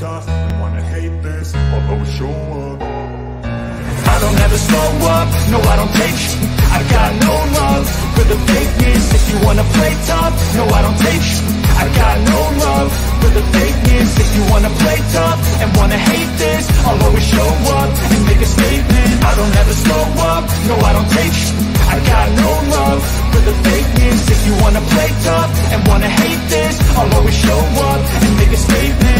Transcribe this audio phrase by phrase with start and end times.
[0.00, 2.32] tough and wanna hate this, I'll show
[2.64, 2.80] up.
[2.80, 6.20] I don't ever slow up, no I don't take
[6.72, 7.84] I got no love
[8.16, 9.04] for the fakeness.
[9.18, 11.26] If you wanna play tough, no I don't take
[11.82, 12.88] I got no love
[13.20, 14.10] for the fakeness.
[14.24, 18.40] If you wanna play tough and wanna hate this I'll always show up and make
[18.40, 19.12] a statement.
[19.20, 21.36] I don't ever slow up, no I don't take
[21.92, 23.00] I got no love
[23.36, 24.20] for the fakeness.
[24.32, 27.60] If you wanna play tough and wanna hate this I'll always show
[27.92, 29.19] up and make a statement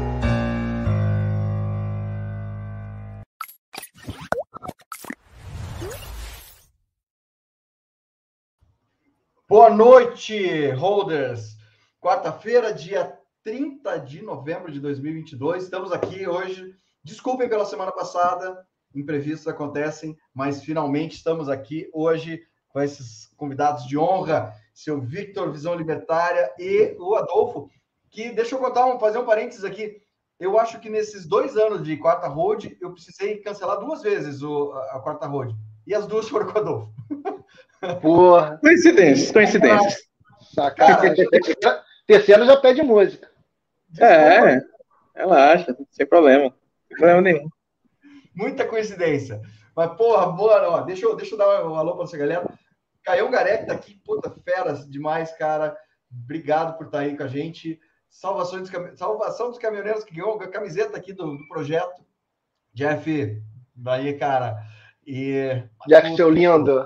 [9.51, 11.57] Boa noite, holders.
[11.99, 15.65] Quarta-feira, dia 30 de novembro de 2022.
[15.65, 16.73] Estamos aqui hoje.
[17.03, 23.97] Desculpem pela semana passada, imprevistos acontecem, mas finalmente estamos aqui hoje com esses convidados de
[23.97, 27.69] honra, seu Victor Visão Libertária e o Adolfo,
[28.09, 29.97] que deixa eu contar um, fazer um parênteses aqui.
[30.39, 34.71] Eu acho que nesses dois anos de quarta road, eu precisei cancelar duas vezes o,
[34.71, 35.53] a, a quarta road.
[35.85, 36.93] E as duas foram com o Adolfo.
[38.01, 38.57] Porra.
[38.59, 39.97] Coincidências, coincidências.
[40.53, 41.25] Sacanagem.
[42.05, 43.29] Terceiro já pede música.
[43.99, 44.61] É,
[45.15, 46.53] relaxa, sem problema.
[46.87, 47.49] Sem problema nenhum.
[48.35, 49.41] Muita coincidência.
[49.75, 52.45] Mas, porra, boa, ó, deixa, eu, deixa eu dar um alô para essa galera.
[53.03, 55.75] Caião Garec tá aqui, puta, feras demais, cara.
[56.11, 57.79] Obrigado por estar aí com a gente.
[58.09, 58.95] Salvação dos, cam...
[58.95, 62.05] Salvação dos caminhoneiros que ganhou a camiseta aqui do, do projeto.
[62.73, 63.41] Jeff,
[63.75, 64.57] daí, cara.
[65.05, 65.63] E.
[65.87, 66.85] Jeff, seu lindo.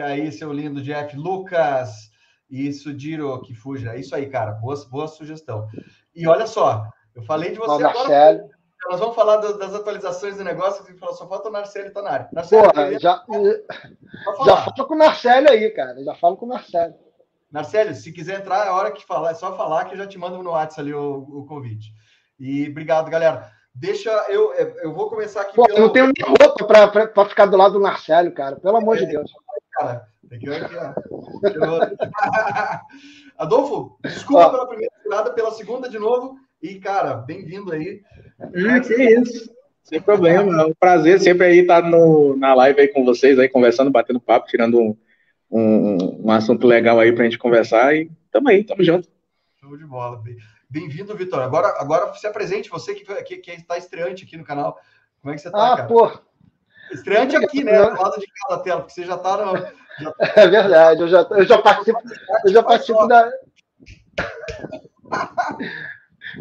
[0.00, 1.16] Aí, seu lindo Jeff.
[1.16, 2.10] Lucas.
[2.50, 3.96] Isso, Diro, que fuja.
[3.96, 4.52] Isso aí, cara.
[4.52, 5.68] Boa, boa sugestão.
[6.14, 7.94] E olha só, eu falei de você Bom, agora.
[7.94, 8.50] Marcelo.
[8.88, 10.84] Nós vamos falar das, das atualizações do negócio.
[10.84, 12.28] Você falou, só falta o Narcélio estar na área.
[12.32, 13.24] Narcélio, Porra, já,
[14.44, 16.02] já fala com o Marcelo aí, cara.
[16.04, 16.94] Já falo com o Marcelo.
[17.50, 20.18] Narcélio, se quiser entrar, é hora que falar, é só falar que eu já te
[20.18, 21.92] mando no WhatsApp ali o, o convite.
[22.38, 23.50] E obrigado, galera.
[23.74, 27.56] Deixa eu, eu vou começar aqui Pô, eu não tenho nem roupa pra ficar do
[27.56, 28.56] lado do Marcelo, cara.
[28.56, 29.30] Pelo amor de Deus.
[29.78, 30.06] Cara.
[30.28, 30.74] Tem que aqui,
[33.38, 34.50] Adolfo, desculpa Ó.
[34.50, 36.36] pela primeira tirada, pela segunda de novo.
[36.62, 38.02] E, cara, bem-vindo aí.
[38.40, 39.50] Ah, que isso.
[39.84, 40.62] Sem problema.
[40.62, 44.20] É um prazer sempre aí estar no, na live aí com vocês, aí conversando, batendo
[44.20, 44.96] papo, tirando um,
[45.50, 47.94] um, um assunto legal aí pra gente conversar.
[47.96, 49.08] E tamo aí, tamo junto.
[49.60, 50.18] Show de bola.
[50.20, 50.36] Bem-
[50.70, 51.40] Bem-vindo, Vitor.
[51.40, 54.76] Agora, agora se apresente, você que, que, que está estreante aqui no canal.
[55.22, 55.88] Como é que você está, Ah, cara?
[55.88, 56.10] pô,
[56.92, 57.78] Estreante aqui, né?
[57.82, 59.56] Do lado de cada tela, porque você já está no.
[60.36, 61.02] é verdade.
[61.02, 61.98] Eu já, eu já participo,
[62.44, 63.30] eu já participo da.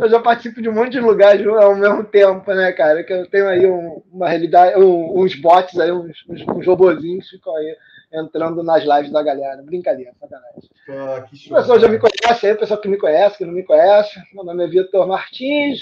[0.01, 3.03] Eu já participo de um monte de lugares ao mesmo tempo, né, cara?
[3.03, 7.29] Que eu tenho aí um- uma realidade, um- uns bots aí, uns, uns, uns robozinhos
[7.29, 7.75] ficam aí
[8.11, 9.61] entrando nas lives da galera.
[9.61, 10.69] Brincadeira, sacanagem.
[10.89, 13.53] Ah, que O pessoal já me conhece aí, o pessoal que me conhece, que não
[13.53, 14.19] me conhece.
[14.33, 15.79] Meu nome é Vitor Martins.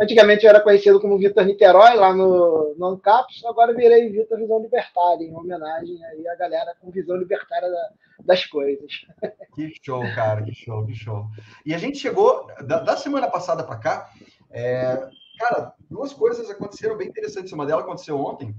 [0.00, 3.44] Antigamente eu era conhecido como Vitor Niterói, lá no, no Ancaps.
[3.44, 7.90] Agora virei Vitor Visão Libertária, em homenagem aí à galera com visão libertária da-
[8.24, 8.90] das coisas.
[9.54, 11.26] Que show, cara, que show, que show.
[11.66, 14.10] E a gente chegou, da, da semana passada para cá,
[14.50, 15.08] é,
[15.38, 17.52] cara, duas coisas aconteceram bem interessantes.
[17.52, 18.54] Uma delas aconteceu ontem,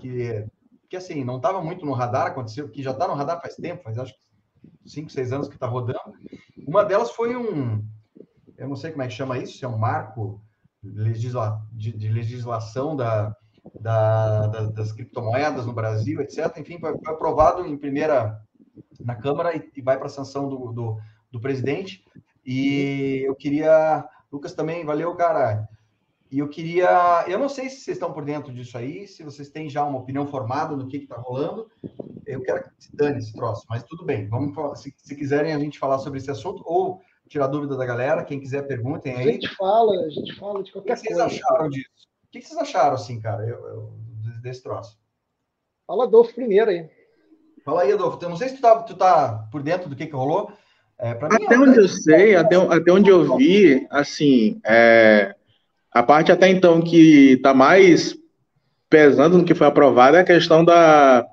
[0.00, 0.44] que,
[0.88, 3.82] que assim, não estava muito no radar, aconteceu, que já está no radar faz tempo,
[3.84, 4.20] faz acho que
[4.90, 6.00] cinco, seis anos que está rodando.
[6.66, 7.84] Uma delas foi um,
[8.56, 10.40] eu não sei como é que chama isso, se é um marco
[10.82, 13.34] legisla, de, de legislação da,
[13.80, 16.56] da, da- das criptomoedas no Brasil, etc.
[16.58, 18.40] Enfim, foi, foi aprovado em primeira
[19.00, 20.98] na Câmara e, e vai para a sanção do, do,
[21.30, 22.04] do presidente.
[22.44, 24.04] E eu queria.
[24.32, 25.68] Lucas também, valeu, cara.
[26.30, 27.24] E eu queria.
[27.26, 29.98] Eu não sei se vocês estão por dentro disso aí, se vocês têm já uma
[29.98, 31.70] opinião formada do que está rolando.
[32.26, 34.28] Eu quero que se dane esse troço, mas tudo bem.
[34.28, 38.24] Vamos se, se quiserem a gente falar sobre esse assunto ou tirar dúvida da galera,
[38.24, 39.32] quem quiser perguntem A aí.
[39.32, 41.24] gente fala, a gente fala de O que qualquer vocês coisa.
[41.24, 41.88] acharam disso?
[42.24, 43.92] O que vocês acharam, assim, cara, eu, eu-
[44.42, 44.98] desse troço?
[45.86, 46.88] Fala Adolfo primeiro aí.
[47.64, 48.18] Fala aí, Adolfo.
[48.22, 50.52] Eu não sei se tu tá, tu tá por dentro do que, que rolou.
[50.98, 55.34] É, mim, Até ó, onde eu sei, até, até onde eu vi, assim, é,
[55.92, 58.14] a parte até então que está mais
[58.88, 61.26] pesando no que foi aprovado é a questão da,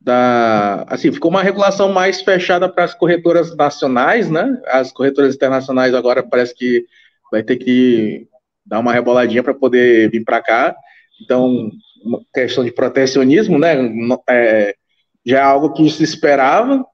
[0.00, 0.84] da.
[0.88, 4.60] Assim, ficou uma regulação mais fechada para as corretoras nacionais, né?
[4.66, 6.84] As corretoras internacionais agora parece que
[7.30, 8.26] vai ter que
[8.64, 10.76] dar uma reboladinha para poder vir para cá.
[11.22, 11.70] Então,
[12.32, 13.74] questão de protecionismo, né?
[14.28, 14.74] é,
[15.24, 16.84] já é algo que se esperava.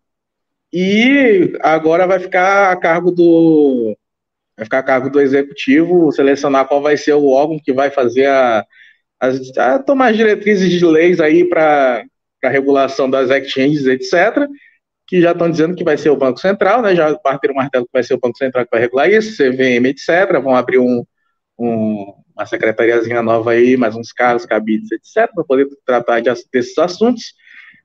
[0.72, 3.96] E agora vai ficar a cargo do
[4.56, 8.26] vai ficar a cargo do executivo selecionar qual vai ser o órgão que vai fazer
[8.26, 8.64] a,
[9.20, 12.04] as, a tomar as diretrizes de leis aí para
[12.42, 14.46] a regulação das exchanges, etc.
[15.06, 16.94] Que já estão dizendo que vai ser o Banco Central, né?
[16.94, 19.86] Já partiram o martelo que vai ser o Banco Central que vai regular isso, CVM,
[19.86, 20.40] etc.
[20.42, 21.04] Vão abrir um,
[21.58, 26.76] um, uma secretariazinha nova aí, mais uns cargos, cabides, etc., para poder tratar de, desses
[26.78, 27.34] assuntos.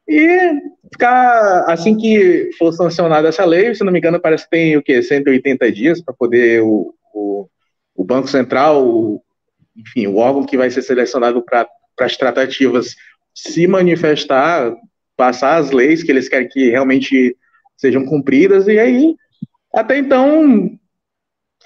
[0.09, 0.59] E
[0.91, 4.81] ficar, assim que for sancionada essa lei, se não me engano, parece que tem o
[4.81, 5.03] quê?
[5.03, 7.47] 180 dias para poder o, o,
[7.95, 9.21] o, Banco Central, o,
[9.77, 11.67] enfim, o órgão que vai ser selecionado para
[11.99, 12.95] as tratativas
[13.35, 14.75] se manifestar,
[15.15, 17.37] passar as leis que eles querem que realmente
[17.77, 19.15] sejam cumpridas, e aí,
[19.71, 20.71] até então,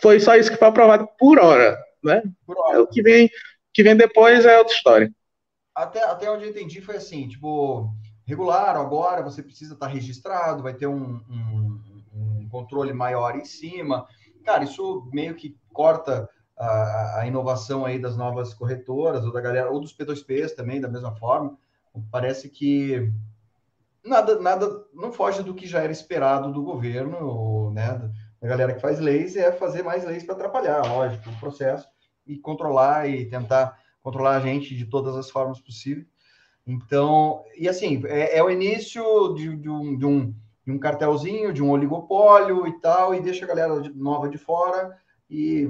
[0.01, 2.21] foi só isso que foi aprovado por hora, né?
[2.45, 2.77] Por hora.
[2.77, 3.29] É, o que vem,
[3.73, 5.09] que vem depois é outra história.
[5.73, 7.89] Até, até onde eu entendi foi assim, tipo,
[8.25, 11.81] regular, agora você precisa estar registrado, vai ter um, um,
[12.13, 14.07] um controle maior em cima.
[14.43, 19.71] Cara, isso meio que corta a, a, inovação aí das novas corretoras, ou da galera,
[19.71, 21.57] ou dos P2Ps também, da mesma forma.
[22.11, 23.11] Parece que
[24.03, 28.11] nada, nada não foge do que já era esperado do governo, né?
[28.41, 31.87] Da galera que faz leis, é fazer mais leis para atrapalhar, lógico, o processo,
[32.27, 36.12] e controlar e tentar controlar a gente de todas as formas possíveis.
[36.65, 40.33] Então, e assim, é, é o início de, de, um, de, um,
[40.65, 44.97] de um cartelzinho, de um oligopólio e tal, e deixa a galera nova de fora
[45.29, 45.67] e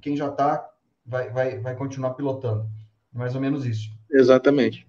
[0.00, 0.68] quem já está
[1.04, 2.66] vai, vai, vai continuar pilotando.
[3.12, 3.90] Mais ou menos isso.
[4.10, 4.86] Exatamente.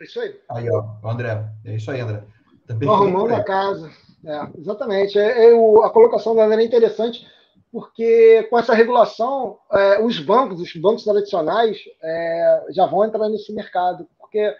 [0.00, 0.40] É isso aí.
[0.50, 1.44] Aí, ó, o André.
[1.64, 2.22] É isso aí, André.
[2.66, 3.90] Também arrumando a casa.
[4.24, 5.18] É, exatamente.
[5.18, 7.26] É, é, o, a colocação do André é interessante,
[7.70, 13.52] porque com essa regulação, é, os bancos, os bancos tradicionais, é, já vão entrar nesse
[13.52, 14.56] mercado porque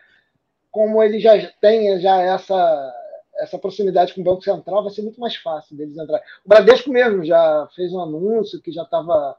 [0.70, 2.94] como ele já tem já essa
[3.40, 6.20] essa proximidade com o Banco Central, vai ser muito mais fácil deles entrar.
[6.44, 9.36] O Bradesco mesmo já fez um anúncio que já estava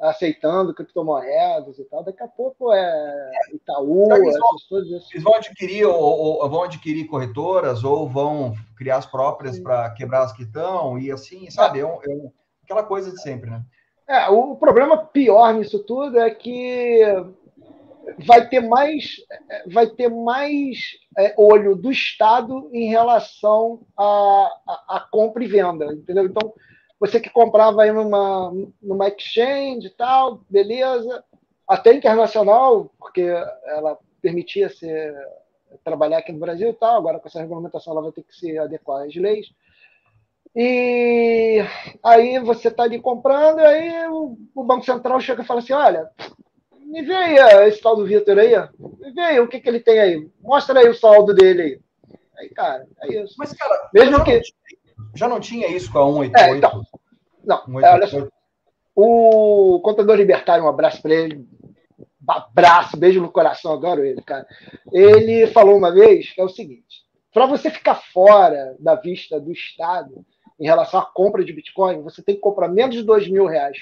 [0.00, 2.02] aceitando criptomoedas e tal.
[2.02, 4.80] Daqui a pouco é Itaú, eles vão.
[5.12, 10.24] Eles vão adquirir ou, ou, vão adquirir corretoras ou vão criar as próprias para quebrar
[10.24, 11.78] as que estão e assim, sabe?
[11.78, 12.32] É, um, é um,
[12.64, 13.62] aquela coisa de sempre, né?
[14.08, 17.00] É, o problema pior nisso tudo é que
[18.18, 19.16] vai ter mais,
[19.72, 24.48] vai ter mais é, olho do Estado em relação à,
[24.88, 26.26] à, compra e venda, entendeu?
[26.26, 26.52] Então,
[26.98, 31.24] você que comprava aí numa, numa exchange e tal, beleza,
[31.68, 33.22] até internacional, porque
[33.66, 35.14] ela permitia ser,
[35.84, 38.58] trabalhar aqui no Brasil e tal, agora com essa regulamentação ela vai ter que se
[38.58, 39.48] adequar às leis.
[40.54, 41.62] E
[42.02, 45.74] aí você está ali comprando, e aí o, o Banco Central chega e fala assim,
[45.74, 46.10] olha,
[46.86, 49.80] me vê aí esse tal do Vitor aí, me vê aí o que, que ele
[49.80, 50.28] tem aí.
[50.40, 51.80] Mostra aí o saldo dele aí.
[52.38, 53.34] Aí, cara, é isso.
[53.38, 54.34] Mas, cara, mesmo já que.
[54.34, 54.54] Não tinha,
[55.14, 56.38] já não tinha isso com a 188?
[56.38, 56.82] É, então,
[57.44, 57.84] não, 188.
[57.84, 58.28] É, olha só.
[58.94, 61.46] O contador libertário, um abraço para ele.
[62.26, 64.46] Abraço, beijo no coração, adoro ele, cara.
[64.92, 69.52] Ele falou uma vez que é o seguinte: para você ficar fora da vista do
[69.52, 70.24] Estado
[70.58, 73.78] em relação à compra de Bitcoin, você tem que comprar menos de dois mil reais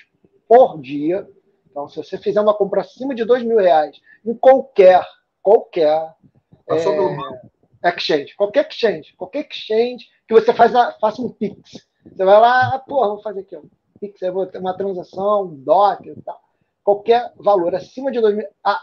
[0.49, 1.27] por dia
[1.75, 5.05] então, se você fizer uma compra acima de dois mil reais em qualquer,
[5.43, 6.15] qualquer
[6.69, 11.85] é, exchange, qualquer exchange, qualquer exchange que você faz a, faça um Pix.
[12.05, 13.69] Você vai lá, porra, vou fazer aqui, um
[14.01, 16.41] Pix, vou ter uma transação, um DOC e tal.
[16.85, 18.81] Qualquer valor acima de dois mil, a,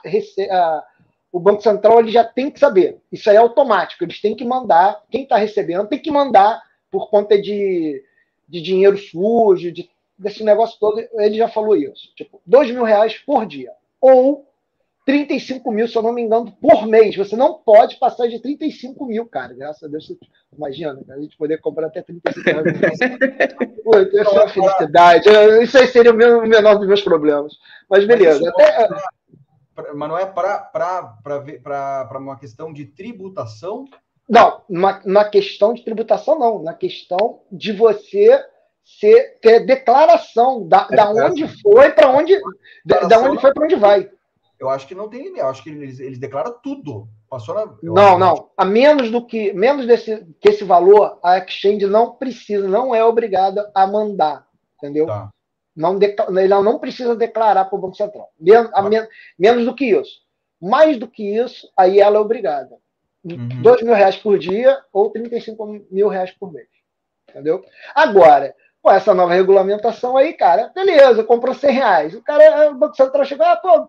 [0.51, 0.83] a,
[1.31, 2.99] o Banco Central ele já tem que saber.
[3.09, 4.03] Isso aí é automático.
[4.03, 8.03] Eles têm que mandar, quem está recebendo tem que mandar por conta de,
[8.49, 9.89] de dinheiro sujo, de
[10.21, 12.13] desse negócio todo, ele já falou isso.
[12.15, 13.71] Tipo, 2 mil reais por dia.
[13.99, 14.47] Ou
[15.05, 17.15] 35 mil, se eu não me engano, por mês.
[17.15, 19.53] Você não pode passar de 35 mil, cara.
[19.53, 20.13] Graças a Deus,
[20.55, 22.63] imagina, a gente poder comprar até 35 mil.
[23.83, 25.29] Pô, essa é uma felicidade.
[25.63, 27.53] Isso aí seria o menor dos meus problemas.
[27.89, 28.51] Mas beleza.
[28.55, 28.89] Mas, até...
[29.93, 33.85] mas não é para uma questão de tributação?
[34.29, 36.61] Não, na, na questão de tributação, não.
[36.61, 38.39] Na questão de você
[38.99, 42.39] ser, ter declaração da, é, da onde foi para onde
[42.85, 44.09] da, da onde foi para onde vai.
[44.59, 45.39] Eu acho que não tem limite.
[45.39, 47.07] Eu acho que eles, eles declaram tudo.
[47.27, 48.51] Passou na, não, não.
[48.55, 53.03] A menos do que menos desse que esse valor a exchange não precisa, não é
[53.03, 54.45] obrigada a mandar,
[54.77, 55.07] entendeu?
[55.07, 55.29] Tá.
[55.75, 55.97] Não
[56.37, 58.29] ela não precisa declarar para o Banco Central.
[58.37, 59.07] Men a men
[59.39, 60.21] menos do que isso.
[60.61, 62.77] Mais do que isso, aí ela é obrigada.
[63.23, 63.61] Uhum.
[63.61, 66.67] Dois mil reais por dia ou 35 mil reais por mês.
[67.29, 67.63] Entendeu?
[67.95, 72.15] Agora, com essa nova regulamentação aí, cara, beleza, comprou 100 reais.
[72.15, 73.87] O cara, o Banco Central chegou, ah, pô,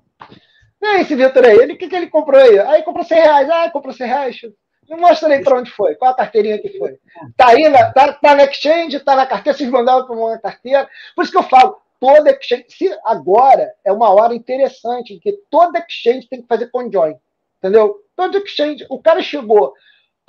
[0.80, 2.58] vem esse Vitor aí, ele, o que, que ele comprou aí?
[2.58, 4.40] Aí comprou 100 reais, ah, comprou 100 reais.
[4.88, 5.94] Me mostra aí para onde foi.
[5.94, 6.99] Qual a carteirinha que foi?
[7.37, 10.88] Tá aí, na, tá, tá na exchange, tá na carteira, vocês mandaram para uma carteira.
[11.14, 15.78] Por isso que eu falo, toda exchange, se agora é uma hora interessante, que toda
[15.88, 17.14] exchange tem que fazer conjoin.
[17.58, 17.96] Entendeu?
[18.14, 19.72] Toda exchange, o cara chegou,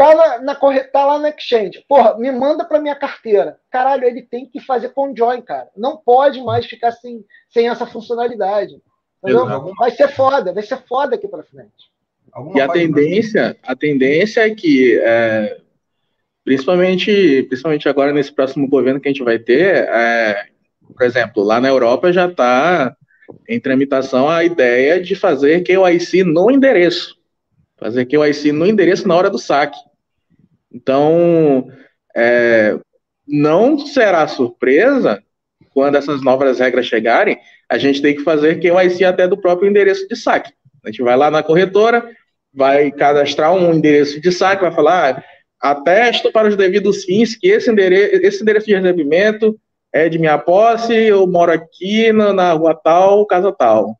[0.03, 3.57] tá, na, na, tá lá na exchange, porra, me manda para minha carteira.
[3.71, 5.69] Caralho, ele tem que fazer conjoin, cara.
[5.77, 8.75] Não pode mais ficar sem, sem essa funcionalidade.
[9.23, 9.73] Entendeu?
[9.75, 11.91] Vai ser foda, vai ser foda aqui para frente.
[12.31, 15.57] Alguma e a tendência, a tendência é que, é,
[16.43, 20.47] principalmente, principalmente agora nesse próximo governo que a gente vai ter, é,
[20.93, 22.95] por exemplo, lá na Europa já está
[23.47, 27.15] em tramitação a ideia de fazer KYC no endereço,
[27.77, 29.77] fazer KYC no endereço na hora do saque.
[30.73, 31.67] Então,
[32.15, 32.77] é,
[33.27, 35.21] não será surpresa
[35.73, 37.37] quando essas novas regras chegarem,
[37.67, 40.53] a gente tem que fazer KYC até do próprio endereço de saque.
[40.83, 42.07] A gente vai lá na corretora,
[42.53, 45.23] vai cadastrar um endereço de saque, vai falar,
[45.61, 49.59] ah, atesto para os devidos fins que esse endereço, esse endereço de recebimento
[49.91, 53.97] é de minha posse, eu moro aqui na, na rua tal, casa tal.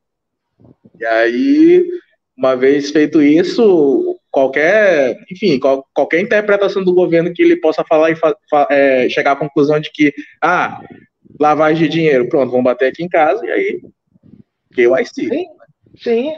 [1.00, 1.88] E aí,
[2.38, 8.10] uma vez feito isso, qualquer, enfim, qual, qualquer interpretação do governo que ele possa falar
[8.10, 10.12] e fa, fa, é, chegar à conclusão de que,
[10.42, 10.82] ah,
[11.40, 13.82] lavagem de dinheiro, pronto, vamos bater aqui em casa, e aí,
[14.74, 15.30] KYC.
[15.30, 15.46] Sim,
[15.98, 16.34] sim.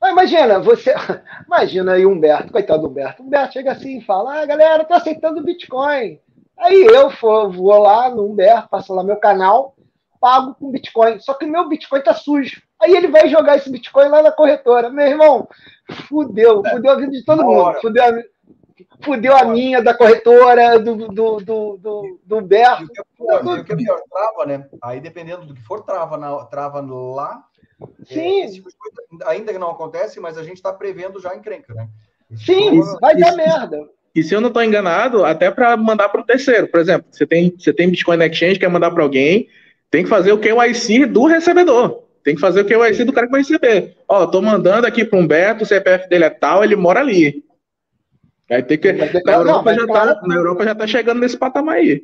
[0.00, 0.94] Mas imagina, você.
[1.46, 3.22] Imagina aí Humberto, coitado do Humberto.
[3.24, 6.20] Humberto chega assim e fala: ah, galera, tô aceitando Bitcoin.
[6.58, 9.74] Aí eu for, vou lá no Humberto, passo lá meu canal,
[10.20, 11.18] pago com Bitcoin.
[11.18, 12.62] Só que meu Bitcoin tá sujo.
[12.82, 14.90] Aí ele vai jogar esse Bitcoin lá na corretora.
[14.90, 15.48] Meu irmão,
[16.08, 17.74] fudeu, fudeu a vida de todo mundo.
[17.80, 18.12] Fudeu a,
[19.04, 22.82] fudeu a minha, da corretora, do, do, do, do, do Humberto.
[22.82, 24.66] E o que é pior, trava, né?
[24.82, 27.44] Aí dependendo do que for, trava, na, trava lá
[28.04, 28.42] Sim.
[28.42, 28.68] É, tipo
[29.24, 31.88] ainda não acontece, mas a gente está prevendo já encrenca, né?
[32.36, 33.88] Sim, vai dar merda.
[34.14, 37.26] E se eu não estou enganado, até para mandar para o terceiro, por exemplo, você
[37.26, 39.48] tem, você tem Bitcoin na Exchange, quer mandar para alguém,
[39.90, 42.01] tem que fazer o KYC do recebedor.
[42.24, 43.96] Tem que fazer o KYC do cara que vai receber.
[44.08, 47.44] Ó, tô mandando aqui para o Humberto, o CPF dele é tal, ele mora ali.
[48.50, 48.92] Aí tem que.
[48.92, 52.02] Na Europa, já tá, na Europa já tá chegando nesse patamar aí.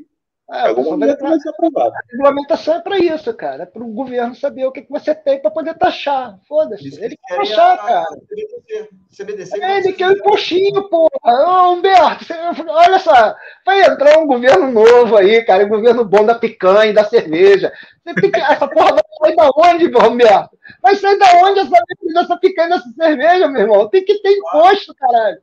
[0.50, 1.93] É, Algum momento vai ser aprovado.
[1.95, 3.64] A regulamentação é para isso, cara.
[3.64, 6.38] É para o governo saber o que, que você tem para poder taxar.
[6.49, 6.87] Foda-se.
[7.05, 8.07] Ele quer taxar, cara.
[8.26, 8.88] CBDC.
[9.11, 11.11] CBDC é, ele quer o impostinho, porra.
[11.23, 12.35] Ô, Humberto, você,
[12.67, 13.37] olha só.
[13.67, 15.67] Vai entrar um governo novo aí, cara.
[15.67, 17.71] Um governo bom da picanha, da cerveja.
[18.07, 20.59] Essa porra vai sair da onde, Humberto?
[20.83, 21.76] Vai sair da onde essa,
[22.21, 23.88] essa picanha, dessa cerveja, meu irmão?
[23.90, 25.43] Tem que ter imposto, caralho.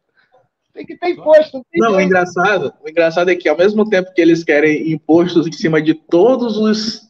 [0.76, 1.66] Tem que ter imposto.
[1.74, 5.48] Não, não o engraçado, o engraçado é que ao mesmo tempo que eles querem impostos
[5.48, 7.06] em cima de todos os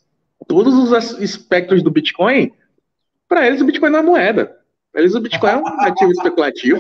[0.48, 2.52] todos os espectros do Bitcoin,
[3.28, 4.58] para eles o Bitcoin não é moeda.
[4.92, 6.80] Para eles o Bitcoin é um ativo especulativo.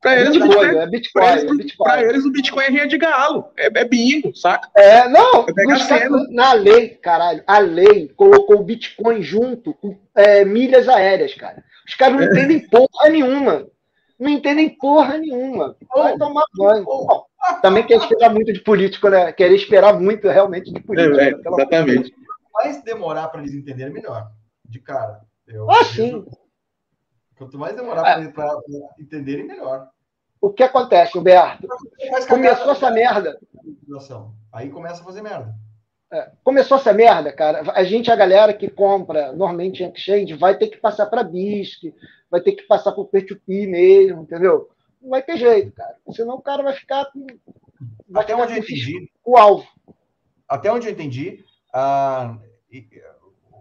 [0.00, 1.76] Para eles, é Bitcoin, eles, é Bitcoin.
[1.76, 4.68] Pra eles o Bitcoin é rinha de galo, é, é bingo, saca?
[4.76, 10.88] É, não, é na lei, caralho, a lei colocou o Bitcoin junto com é, milhas
[10.88, 11.64] aéreas, cara.
[11.86, 12.26] Os caras não é.
[12.26, 13.66] entendem porra nenhuma
[14.18, 15.76] não entendem porra nenhuma.
[15.94, 16.86] Vai tomar banho.
[17.62, 19.32] também quer esperar muito de político, né?
[19.32, 21.20] Quer esperar muito realmente de político.
[21.20, 22.10] É, é, exatamente.
[22.12, 24.30] Quanto mais demorar para eles entenderem, melhor.
[24.64, 25.20] De cara.
[25.46, 26.24] Eu, ah, sim.
[27.36, 28.28] Quanto mais demorar é.
[28.28, 28.50] para
[28.98, 29.88] entenderem, melhor.
[30.40, 31.66] O que acontece, Humberto?
[32.28, 33.38] Começou essa merda.
[34.52, 35.54] Aí começa a fazer merda.
[36.12, 37.72] É, começou essa merda, cara.
[37.72, 41.92] A gente, a galera que compra normalmente em exchange, vai ter que passar para BISC,
[42.34, 44.68] vai ter que passar por peer-to-peer mesmo, entendeu?
[45.00, 45.96] Não vai ter jeito, cara.
[46.10, 47.24] Senão o cara vai ficar com.
[48.08, 49.08] Vai Até onde eu entendi.
[49.24, 49.64] O alvo.
[50.48, 52.36] Até onde eu entendi, a,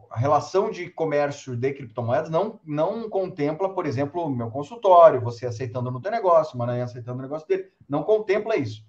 [0.10, 5.46] a relação de comércio de criptomoedas não, não contempla, por exemplo, o meu consultório, você
[5.46, 7.70] aceitando no teu negócio, o Maranhão aceitando o negócio dele.
[7.88, 8.84] Não contempla isso.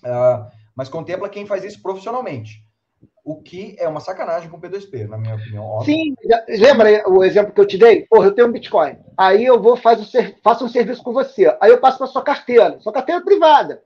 [0.00, 2.63] Uh, mas contempla quem faz isso profissionalmente
[3.24, 5.64] o que é uma sacanagem com o P2P, na minha opinião.
[5.64, 5.94] Óbvio.
[5.94, 6.14] Sim,
[6.48, 8.06] lembra o exemplo que eu te dei?
[8.06, 8.98] Porra, eu tenho um Bitcoin.
[9.16, 10.10] Aí eu vou faço,
[10.42, 11.56] faço um serviço com você.
[11.60, 13.82] Aí eu passo para sua carteira, sua carteira privada.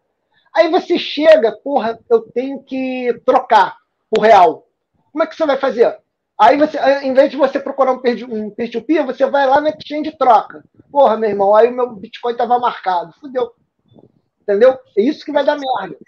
[0.54, 3.76] Aí você chega, porra, eu tenho que trocar
[4.10, 4.66] por real.
[5.12, 5.98] Como é que você vai fazer?
[6.38, 10.16] Aí você, em vez de você procurar um peer-to-peer, você vai lá na exchange e
[10.16, 10.64] troca.
[10.90, 13.12] Porra, meu irmão, aí o meu Bitcoin estava marcado.
[13.20, 13.52] Fudeu.
[14.42, 14.78] Entendeu?
[14.96, 15.98] É isso que vai dar merda.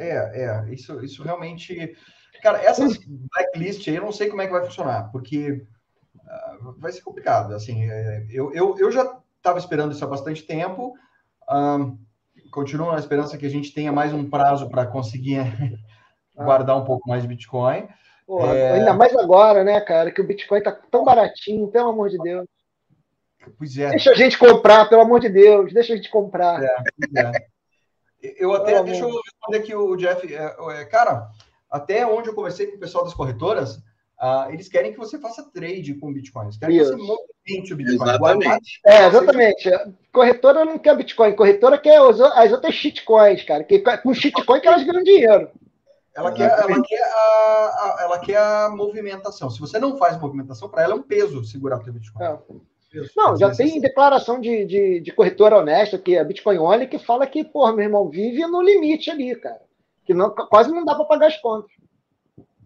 [0.00, 1.94] É, é, isso, isso realmente.
[2.42, 5.62] Cara, essas blacklist aí eu não sei como é que vai funcionar, porque
[6.16, 7.54] uh, vai ser complicado.
[7.54, 10.94] Assim, é, eu, eu, eu já estava esperando isso há bastante tempo.
[11.50, 11.98] Um,
[12.50, 15.40] continuo na esperança que a gente tenha mais um prazo para conseguir
[16.36, 16.44] ah.
[16.44, 17.86] guardar um pouco mais de Bitcoin.
[18.26, 18.72] Pô, é...
[18.72, 22.46] Ainda mais agora, né, cara, que o Bitcoin tá tão baratinho, pelo amor de Deus.
[23.58, 23.90] Pois é.
[23.90, 26.62] Deixa a gente comprar, pelo amor de Deus, deixa a gente comprar.
[26.62, 26.66] É,
[27.16, 27.32] é.
[28.22, 30.34] Eu até, oh, deixa eu responder aqui o Jeff.
[30.34, 31.28] É, é, cara,
[31.70, 33.76] até onde eu conversei com o pessoal das corretoras,
[34.20, 36.56] uh, eles querem que você faça trade com bitcoins.
[36.56, 36.90] Querem Isso.
[36.90, 38.08] que você movimente o Bitcoin.
[38.08, 38.80] Exatamente.
[38.84, 39.70] É, exatamente.
[40.12, 43.64] Corretora não quer Bitcoin, corretora quer as outras shitcoins, cara.
[43.64, 45.50] Que, com shitcoin que elas ganham dinheiro.
[46.14, 49.48] Ela quer, ela, quer a, a, ela quer a movimentação.
[49.48, 52.24] Se você não faz movimentação, para ela é um peso segurar o teu Bitcoin.
[52.24, 52.38] É.
[53.16, 57.26] Não, já tem declaração de, de, de, corretora honesta, que é Bitcoin Only, que fala
[57.26, 59.60] que, porra, meu irmão, vive no limite ali, cara.
[60.04, 61.70] Que não, quase não dá para pagar as contas.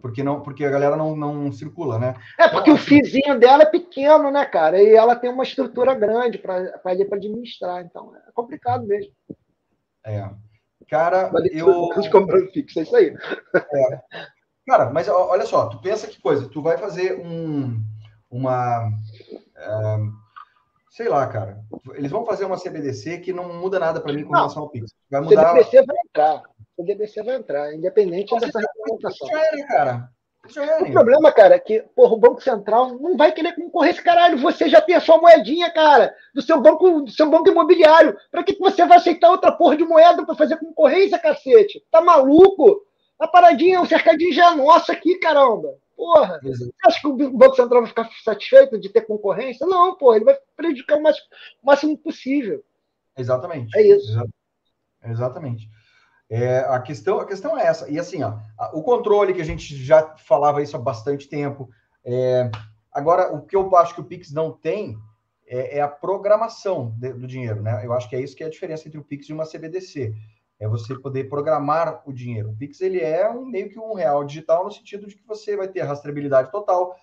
[0.00, 2.14] Porque, não, porque a galera não, não circula, né?
[2.38, 4.82] É, porque o fizinho dela é pequeno, né, cara?
[4.82, 7.82] E ela tem uma estrutura grande para para administrar.
[7.82, 9.12] Então, é complicado mesmo.
[10.04, 10.28] É.
[10.88, 11.88] Cara, eu.
[12.12, 13.16] Comprando fixo, é isso aí.
[13.54, 14.02] É.
[14.66, 17.82] Cara, mas olha só, tu pensa que coisa, tu vai fazer um,
[18.30, 18.90] uma
[20.90, 21.58] sei lá, cara.
[21.94, 24.92] Eles vão fazer uma CBDC que não muda nada para mim com relação ao Pix.
[25.10, 25.50] Vai mudar.
[25.50, 26.42] CBDC vai entrar.
[26.76, 29.28] CBDC vai entrar, independente dessa regulamentação.
[29.28, 30.10] Já era, cara.
[30.48, 30.84] Já era.
[30.84, 34.38] O problema, cara, é que porra, o Banco Central não vai querer concorrer esse caralho.
[34.38, 38.16] Você já tem a sua moedinha, cara, do seu banco, do seu banco imobiliário.
[38.30, 41.82] Para que, que você vai aceitar outra porra de moeda para fazer concorrência, cacete?
[41.90, 42.82] Tá maluco?
[43.18, 45.74] A paradinha, o cercadinho já é nosso aqui, caramba.
[45.96, 49.66] Porra, você acha que o Banco Central vai ficar satisfeito de ter concorrência?
[49.66, 51.26] Não, pô, ele vai prejudicar o máximo,
[51.62, 52.64] o máximo possível.
[53.16, 53.76] Exatamente.
[53.78, 54.20] É isso.
[55.04, 55.68] Exatamente.
[56.28, 57.88] É, a, questão, a questão é essa.
[57.88, 58.38] E assim, ó,
[58.72, 61.70] o controle que a gente já falava isso há bastante tempo.
[62.04, 62.50] É,
[62.90, 64.96] agora, o que eu acho que o Pix não tem
[65.46, 67.84] é, é a programação de, do dinheiro, né?
[67.84, 70.14] Eu acho que é isso que é a diferença entre o Pix e uma CBDC
[70.58, 72.50] é você poder programar o dinheiro.
[72.50, 75.56] O Pix ele é um, meio que um real digital no sentido de que você
[75.56, 76.96] vai ter rastreabilidade total,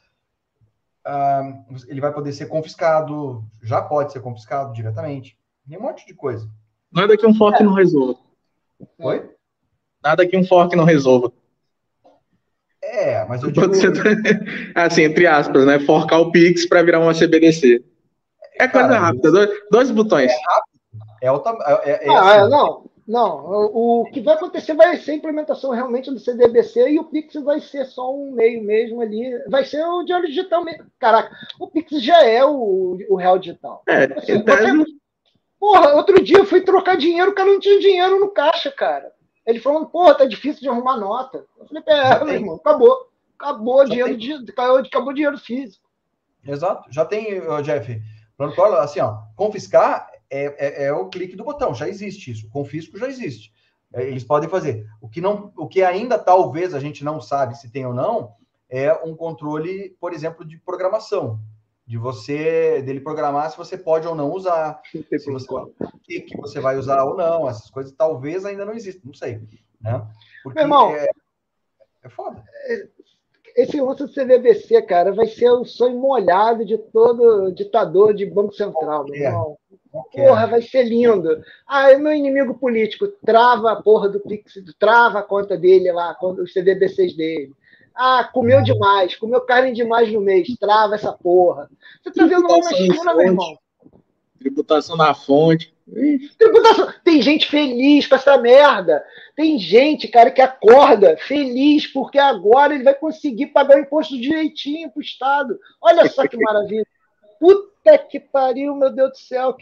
[1.05, 6.13] uh, ele vai poder ser confiscado, já pode ser confiscado diretamente, tem um monte de
[6.13, 6.49] coisa.
[6.91, 7.65] Nada que um fork é.
[7.65, 8.19] não resolva.
[8.99, 9.29] Oi?
[10.03, 11.31] Nada que um fork não resolva.
[12.83, 13.71] É, mas eu digo...
[14.75, 15.79] assim, entre aspas, né?
[15.79, 17.83] Forcar o Pix para virar uma CBDC.
[18.59, 20.29] É coisa Cara, rápida, dois, dois botões.
[20.29, 20.71] É rápido.
[21.21, 21.41] É, o,
[21.83, 22.49] é, é, ah, assim.
[22.49, 22.90] não.
[23.07, 27.33] Não, o, que vai acontecer vai ser a implementação realmente do CDBC e o Pix
[27.35, 29.37] vai ser só um meio mesmo ali.
[29.49, 30.85] Vai ser o dinheiro digital mesmo.
[30.99, 33.83] Caraca, o Pix já é o, o real digital.
[33.87, 34.85] É, assim, então...
[35.59, 39.11] Porra, outro dia eu fui trocar dinheiro, o cara não tinha dinheiro no caixa, cara.
[39.45, 41.45] Ele falando, porra, tá difícil de arrumar nota.
[41.59, 43.11] Eu falei, é, meu irmão, acabou.
[43.37, 44.45] Acabou o dinheiro, tem...
[44.49, 45.83] acabou, acabou dinheiro físico.
[46.45, 48.01] Exato, já tem, Jeff.
[48.79, 52.47] Assim, ó, confiscar é, é, é, o clique do botão, já existe isso.
[52.47, 53.51] O confisco já existe.
[53.93, 54.87] É, eles podem fazer.
[55.01, 58.33] O que, não, o que ainda talvez a gente não sabe se tem ou não
[58.69, 61.39] é um controle, por exemplo, de programação.
[61.85, 66.37] De você, dele programar se você pode ou não usar, se você, o que, que
[66.37, 69.41] você vai usar ou não, essas coisas talvez ainda não existem, não sei.
[69.81, 70.07] Né?
[70.41, 71.09] Porque Meu irmão, é,
[72.03, 72.41] é foda.
[73.57, 78.53] Esse lance do CVBC, cara, vai ser o sonho molhado de todo ditador de Banco
[78.53, 79.57] Central, meu irmão.
[79.91, 81.43] Porra, vai ser lindo.
[81.67, 83.07] Ah, é meu inimigo político.
[83.25, 87.51] Trava a porra do Pix, trava a conta dele lá, os CDBCs dele.
[87.93, 91.69] Ah, comeu demais, comeu carne demais no mês, trava essa porra.
[92.01, 93.57] Você tá vendo uma meu irmão?
[94.39, 95.73] Tributação na fonte.
[96.37, 96.91] Tributação.
[97.03, 99.03] Tem gente feliz com essa merda.
[99.35, 104.89] Tem gente, cara, que acorda feliz porque agora ele vai conseguir pagar o imposto direitinho
[104.89, 105.59] pro Estado.
[105.81, 106.87] Olha só que maravilha.
[107.41, 109.57] Puta que pariu, meu Deus do céu.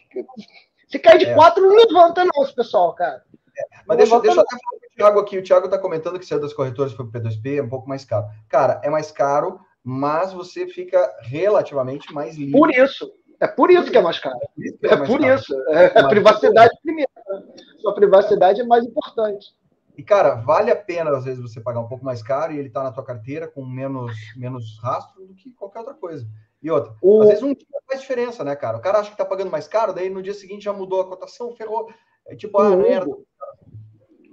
[0.90, 1.34] Se cair de é.
[1.34, 3.24] quatro, não levanta, não, esse pessoal, cara.
[3.58, 3.64] É.
[3.88, 5.38] Mas deixa, deixa eu até falar com o Thiago aqui.
[5.38, 7.88] O Thiago está comentando que se é das corretoras para o P2P é um pouco
[7.88, 8.26] mais caro.
[8.50, 12.52] Cara, é mais caro, mas você fica relativamente mais livre.
[12.52, 13.10] Por isso.
[13.40, 14.38] É por isso que é mais caro.
[14.84, 15.36] É, é por caro.
[15.36, 15.56] isso.
[15.70, 17.12] É, é privacidade primeiro.
[17.30, 17.44] Né?
[17.78, 19.56] Sua privacidade é mais importante.
[20.00, 22.70] E, cara, vale a pena, às vezes, você pagar um pouco mais caro e ele
[22.70, 26.26] está na tua carteira com menos, menos rastro do que qualquer outra coisa.
[26.64, 27.22] E outra, o...
[27.22, 28.78] às vezes um dia faz diferença, né, cara?
[28.78, 31.06] O cara acha que tá pagando mais caro, daí no dia seguinte já mudou a
[31.06, 31.92] cotação, ferrou.
[32.26, 33.14] É tipo, ah, merda.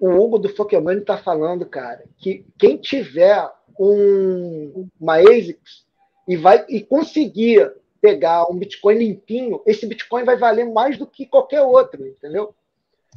[0.00, 5.84] O Hugo do Pokémon tá falando, cara, que quem tiver um, uma ASICS
[6.28, 11.26] e vai e conseguir pegar um Bitcoin limpinho, esse Bitcoin vai valer mais do que
[11.26, 12.54] qualquer outro, entendeu?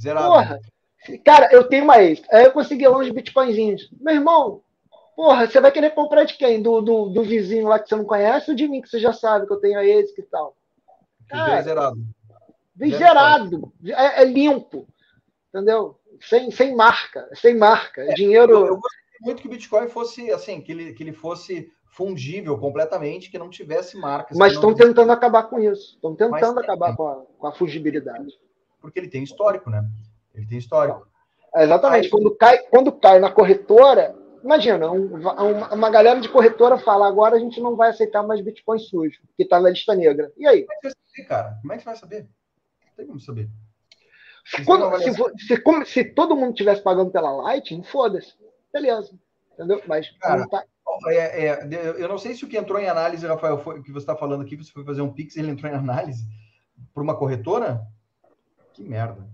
[0.02, 0.34] Zerado.
[0.34, 0.60] Porra,
[1.24, 3.90] cara, eu tenho uma ASIC, aí eu consegui lá uns Bitcoinzinhos.
[4.00, 4.62] Meu irmão,
[5.20, 6.62] Porra, você vai querer comprar de quem?
[6.62, 9.12] Do, do, do, vizinho lá que você não conhece ou de mim que você já
[9.12, 10.56] sabe que eu tenho esse que tal?
[11.28, 12.00] Cara, zerado.
[12.88, 13.74] Zerado.
[13.86, 14.88] É, é, limpo.
[15.50, 16.00] Entendeu?
[16.22, 17.30] Sem, sem marca.
[17.34, 18.02] Sem marca.
[18.02, 18.54] É, dinheiro.
[18.54, 22.58] Eu, eu gostei muito que o Bitcoin fosse assim, que ele, que ele fosse fungível
[22.58, 24.38] completamente, que não tivesse marcas.
[24.38, 25.96] Mas estão tentando acabar com isso.
[25.96, 28.40] Estão tentando Mas, acabar com a, com a fungibilidade.
[28.80, 29.84] Porque ele tem histórico, né?
[30.40, 31.08] Ele tem histórico.
[31.54, 32.06] É, exatamente.
[32.06, 37.08] Aí, quando, cai, quando cai na corretora, imagina, um, uma, uma galera de corretora fala:
[37.08, 40.32] agora a gente não vai aceitar mais Bitcoin sujo, que está na lista negra.
[40.38, 40.66] E aí?
[40.66, 41.58] Como é que você vai saber, cara?
[41.62, 42.22] Como é que você vai saber?
[42.22, 43.50] Não tem como saber.
[44.66, 45.14] Quando, se,
[45.46, 48.34] se, se, todo mundo tivesse pagando pela Lightning, foda-se.
[48.74, 49.14] Beleza.
[49.54, 49.82] Entendeu?
[49.86, 50.64] Mas cara, tá...
[51.08, 51.60] é, é,
[51.98, 54.16] eu não sei se o que entrou em análise, Rafael, foi o que você está
[54.16, 56.26] falando aqui, você foi fazer um Pix ele entrou em análise
[56.94, 57.82] por uma corretora?
[58.74, 59.28] Que merda.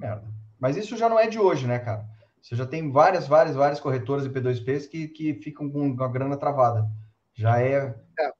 [0.00, 0.24] Merda.
[0.58, 2.04] Mas isso já não é de hoje, né, cara?
[2.40, 6.36] Você já tem várias, várias, várias corretoras de P2Ps que, que ficam com a grana
[6.36, 6.86] travada.
[7.34, 7.94] Já é.
[8.18, 8.32] é.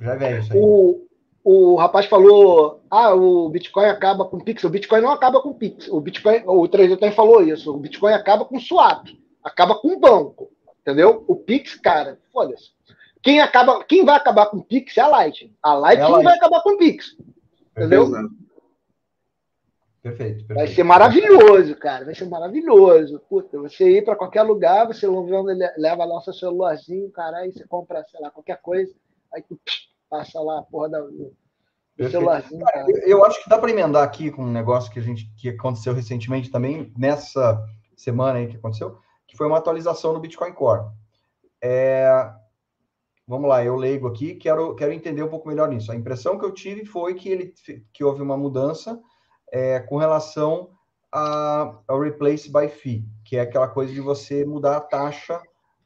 [0.00, 0.58] Já é velho isso aí.
[0.60, 1.06] O,
[1.44, 4.64] o rapaz falou: ah, o Bitcoin acaba com Pix.
[4.64, 5.88] O Bitcoin não acaba com Pix.
[5.88, 7.72] O Bitcoin, o 3 também falou isso.
[7.72, 9.06] O Bitcoin acaba com swap,
[9.44, 10.50] acaba com banco.
[10.80, 11.24] Entendeu?
[11.28, 12.70] O Pix, cara, foda-se.
[13.22, 15.54] Quem, acaba, quem vai acabar com o Pix é a Lightning.
[15.62, 16.24] A Lightning, é a Lightning.
[16.24, 17.16] vai acabar com o Pix.
[17.76, 18.10] Entendeu?
[20.02, 22.06] Perfeito, perfeito, Vai ser maravilhoso, cara.
[22.06, 23.20] Vai ser maravilhoso.
[23.28, 25.06] Puta, você ir para qualquer lugar, você
[25.76, 28.94] leva lá o seu celularzinho, cara, aí você compra, sei lá, qualquer coisa,
[29.32, 29.60] aí tu
[30.08, 32.64] passa lá a porra da, do celularzinho.
[32.64, 35.50] Cara, eu acho que dá para emendar aqui com um negócio que a gente que
[35.50, 37.62] aconteceu recentemente também, nessa
[37.94, 40.88] semana aí que aconteceu, que foi uma atualização no Bitcoin Core.
[41.62, 42.10] É,
[43.28, 45.92] vamos lá, eu leigo aqui, quero, quero entender um pouco melhor nisso.
[45.92, 47.52] A impressão que eu tive foi que, ele,
[47.92, 48.98] que houve uma mudança
[49.50, 50.70] é, com relação
[51.12, 55.40] a, ao replace by fee, que é aquela coisa de você mudar a taxa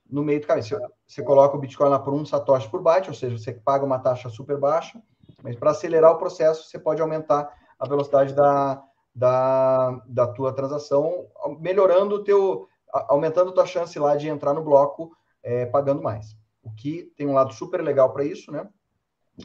[0.08, 0.66] no meio do caminho.
[0.66, 3.84] Você, você coloca o Bitcoin lá por um satoshi por byte, ou seja, você paga
[3.84, 5.00] uma taxa super baixa,
[5.42, 8.82] mas para acelerar o processo, você pode aumentar a velocidade da,
[9.14, 11.26] da, da tua transação,
[11.58, 16.36] melhorando o teu, aumentando a tua chance lá de entrar no bloco é, pagando mais.
[16.62, 18.68] O que tem um lado super legal para isso, né?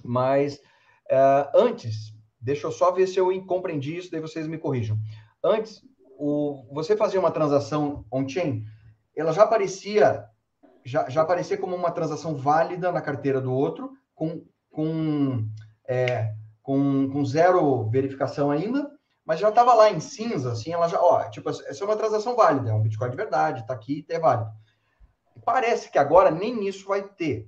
[0.04, 0.62] Mas
[1.10, 4.98] é, antes, Deixa eu só ver se eu compreendi isso, daí vocês me corrijam.
[5.44, 5.82] Antes,
[6.18, 8.64] o, você fazia uma transação on-chain,
[9.16, 10.26] ela já aparecia,
[10.86, 15.48] já, já aparecia como uma transação válida na carteira do outro, com, com,
[15.88, 18.90] é, com, com zero verificação ainda,
[19.26, 22.36] mas já estava lá em cinza, assim, ela já, ó, tipo, essa é uma transação
[22.36, 24.50] válida, é um Bitcoin de verdade, está aqui, é válido.
[25.46, 27.48] Parece que agora nem isso vai ter.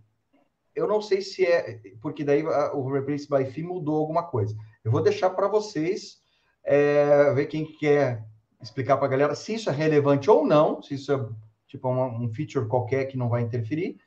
[0.75, 4.55] Eu não sei se é, porque daí o Replace by Fee mudou alguma coisa.
[4.83, 6.17] Eu vou deixar para vocês
[6.63, 8.23] é, ver quem quer
[8.61, 11.25] explicar para a galera se isso é relevante ou não, se isso é
[11.67, 13.97] tipo uma, um feature qualquer que não vai interferir,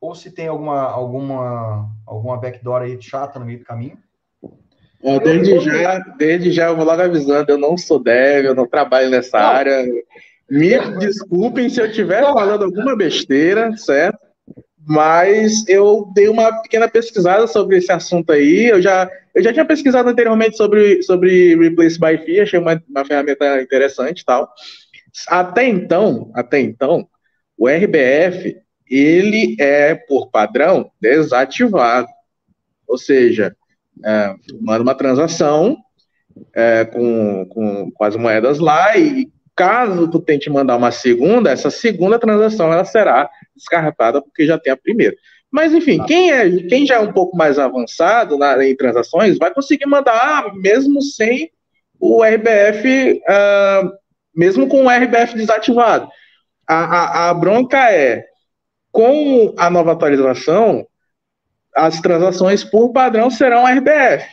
[0.00, 3.98] ou se tem alguma alguma alguma backdoor aí chata no meio do caminho.
[5.22, 9.08] Desde, já, desde já eu vou logo avisando, eu não sou dev, eu não trabalho
[9.08, 9.46] nessa não.
[9.46, 9.84] área.
[10.50, 14.30] Me desculpem se eu estiver falando alguma besteira, certo?
[14.86, 18.66] mas eu dei uma pequena pesquisada sobre esse assunto aí.
[18.66, 23.04] Eu já, eu já tinha pesquisado anteriormente sobre, sobre Replace by Fee, achei uma, uma
[23.04, 24.52] ferramenta interessante e tal.
[25.28, 27.08] Até então, até então,
[27.56, 28.56] o RBF,
[28.88, 32.08] ele é, por padrão, desativado.
[32.86, 33.54] Ou seja,
[34.04, 35.76] é, manda uma transação
[36.54, 41.70] é, com, com, com as moedas lá e caso tu tente mandar uma segunda, essa
[41.70, 45.14] segunda transação ela será descartada porque já tem a primeira.
[45.50, 46.04] Mas enfim, tá.
[46.04, 50.54] quem, é, quem já é um pouco mais avançado na, em transações vai conseguir mandar
[50.54, 51.50] mesmo sem
[51.98, 53.92] o RBF, uh, ah,
[54.34, 56.08] mesmo com o RBF desativado.
[56.66, 58.24] A, a, a bronca é,
[58.92, 60.86] com a nova atualização,
[61.74, 64.26] as transações por padrão serão RBF.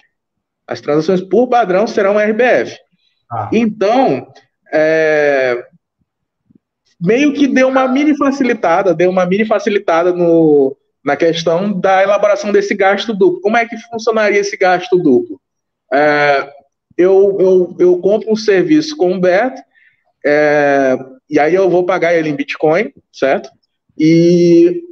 [0.66, 2.78] As transações por padrão serão RBF.
[3.30, 3.50] Ah.
[3.52, 4.32] Então,
[4.72, 5.66] é,
[7.02, 10.78] meio que deu uma mini facilitada, deu uma mini facilitada no,
[11.08, 13.40] na questão da elaboração desse gasto duplo.
[13.40, 15.40] Como é que funcionaria esse gasto duplo?
[15.92, 16.52] É,
[16.98, 19.62] eu, eu, eu compro um serviço com o Beto,
[20.26, 20.98] é,
[21.30, 23.50] e aí eu vou pagar ele em Bitcoin, certo?
[23.98, 24.84] E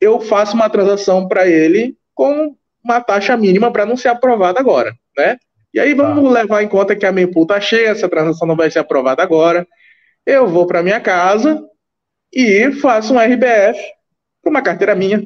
[0.00, 4.94] eu faço uma transação para ele com uma taxa mínima para não ser aprovada agora,
[5.18, 5.36] né?
[5.74, 6.42] E aí vamos tá.
[6.42, 9.66] levar em conta que a mempool está cheia, essa transação não vai ser aprovada agora.
[10.24, 11.60] Eu vou para minha casa
[12.32, 13.80] e faço um RBF
[14.40, 15.24] para uma carteira minha.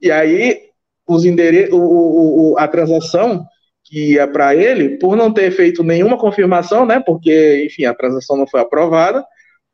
[0.00, 0.70] E aí
[1.06, 3.44] os endere o, o, a transação
[3.84, 7.00] que é para ele, por não ter feito nenhuma confirmação, né?
[7.04, 9.24] Porque, enfim, a transação não foi aprovada,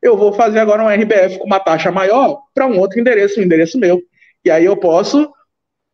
[0.01, 3.43] eu vou fazer agora um RBF com uma taxa maior para um outro endereço, um
[3.43, 4.01] endereço meu.
[4.45, 5.31] E aí eu posso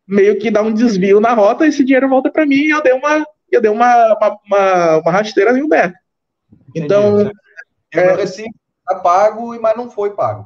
[0.07, 2.93] meio que dar um desvio na rota, esse dinheiro volta para mim e eu dei
[2.93, 5.95] uma eu dei uma, uma, uma, uma rasteira em Humberto.
[6.75, 7.31] Então.
[7.93, 8.45] É, assim,
[8.85, 10.45] tá pago, mas não foi pago.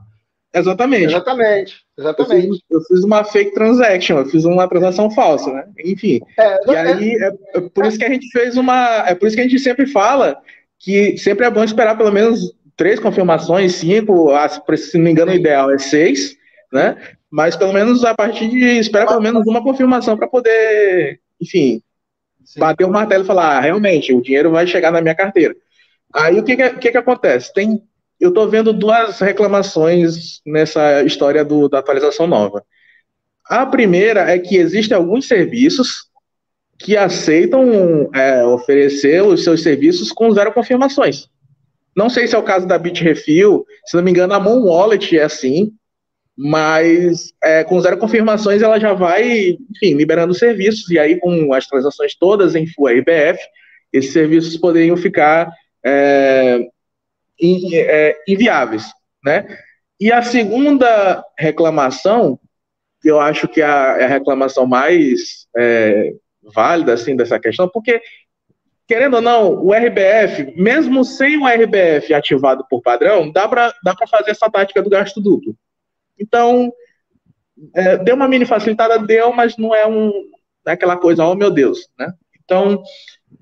[0.53, 1.05] Exatamente.
[1.05, 1.86] Exatamente.
[1.97, 2.47] Exatamente.
[2.47, 5.67] Eu fiz, eu fiz, uma fake transaction, eu fiz uma transação falsa, né?
[5.83, 6.19] Enfim.
[6.39, 9.03] É, e aí é, é, por isso que a gente fez uma.
[9.07, 10.39] É por isso que a gente sempre fala
[10.79, 14.29] que sempre é bom esperar pelo menos três confirmações, cinco,
[14.75, 16.37] se não me engano, o ideal é seis,
[16.71, 16.95] né?
[17.31, 21.81] Mas pelo menos a partir de esperar pelo menos uma confirmação para poder, enfim,
[22.45, 22.59] Sim.
[22.59, 25.55] bater o martelo e falar, ah, realmente, o dinheiro vai chegar na minha carteira.
[26.13, 27.51] Aí o que que, que, que acontece?
[27.51, 27.81] Tem,
[28.19, 32.63] eu estou vendo duas reclamações nessa história do, da atualização nova.
[33.45, 36.07] A primeira é que existem alguns serviços
[36.79, 41.27] que aceitam é, oferecer os seus serviços com zero confirmações.
[41.95, 45.17] Não sei se é o caso da Bitrefill, se não me engano, a Moon Wallet
[45.17, 45.71] é assim,
[46.37, 51.65] mas é, com zero confirmações ela já vai, enfim, liberando serviços, e aí com as
[51.65, 53.39] transações todas em Full RBF,
[53.91, 55.51] esses serviços poderiam ficar
[55.83, 56.67] é,
[57.39, 58.85] inviáveis,
[59.23, 59.45] né?
[59.99, 62.39] E a segunda reclamação,
[63.01, 66.13] que eu acho que é a, é a reclamação mais é,
[66.53, 68.01] válida, assim, dessa questão, porque
[68.87, 73.93] querendo ou não, o RBF, mesmo sem o RBF ativado por padrão, dá para dá
[74.09, 75.55] fazer essa tática do gasto duplo.
[76.17, 76.71] Então,
[77.75, 80.11] é, deu uma mini facilitada, deu, mas não é um
[80.65, 82.11] é aquela coisa, oh meu Deus, né?
[82.43, 82.83] Então,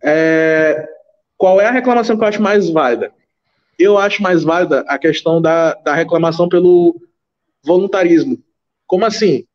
[0.04, 0.88] é,
[1.38, 3.12] qual é a reclamação que eu acho mais válida?
[3.78, 7.00] Eu acho mais válida a questão da, da reclamação pelo
[7.64, 8.42] voluntarismo.
[8.88, 9.46] Como assim?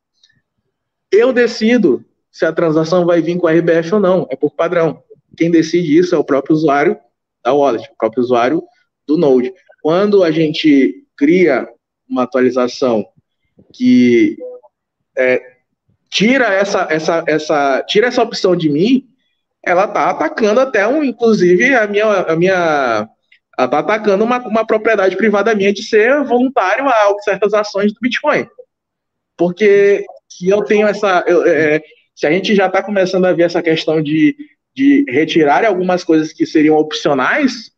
[1.11, 5.03] Eu decido se a transação vai vir com RBF ou não, é por padrão
[5.37, 6.97] quem decide isso é o próprio usuário
[7.43, 8.63] da wallet, o próprio usuário
[9.07, 9.53] do Node.
[9.81, 11.67] Quando a gente cria
[12.07, 13.05] uma atualização
[13.73, 14.37] que
[15.17, 15.41] é,
[16.09, 19.07] tira essa, essa, essa, tira essa opção de mim,
[19.63, 23.09] ela está atacando até um, inclusive a minha, a minha,
[23.65, 28.47] está atacando uma, uma propriedade privada minha de ser voluntário a certas ações do Bitcoin,
[29.37, 31.81] porque se eu tenho essa, eu, é,
[32.15, 34.35] se a gente já está começando a ver essa questão de
[34.73, 37.71] de retirar algumas coisas que seriam opcionais,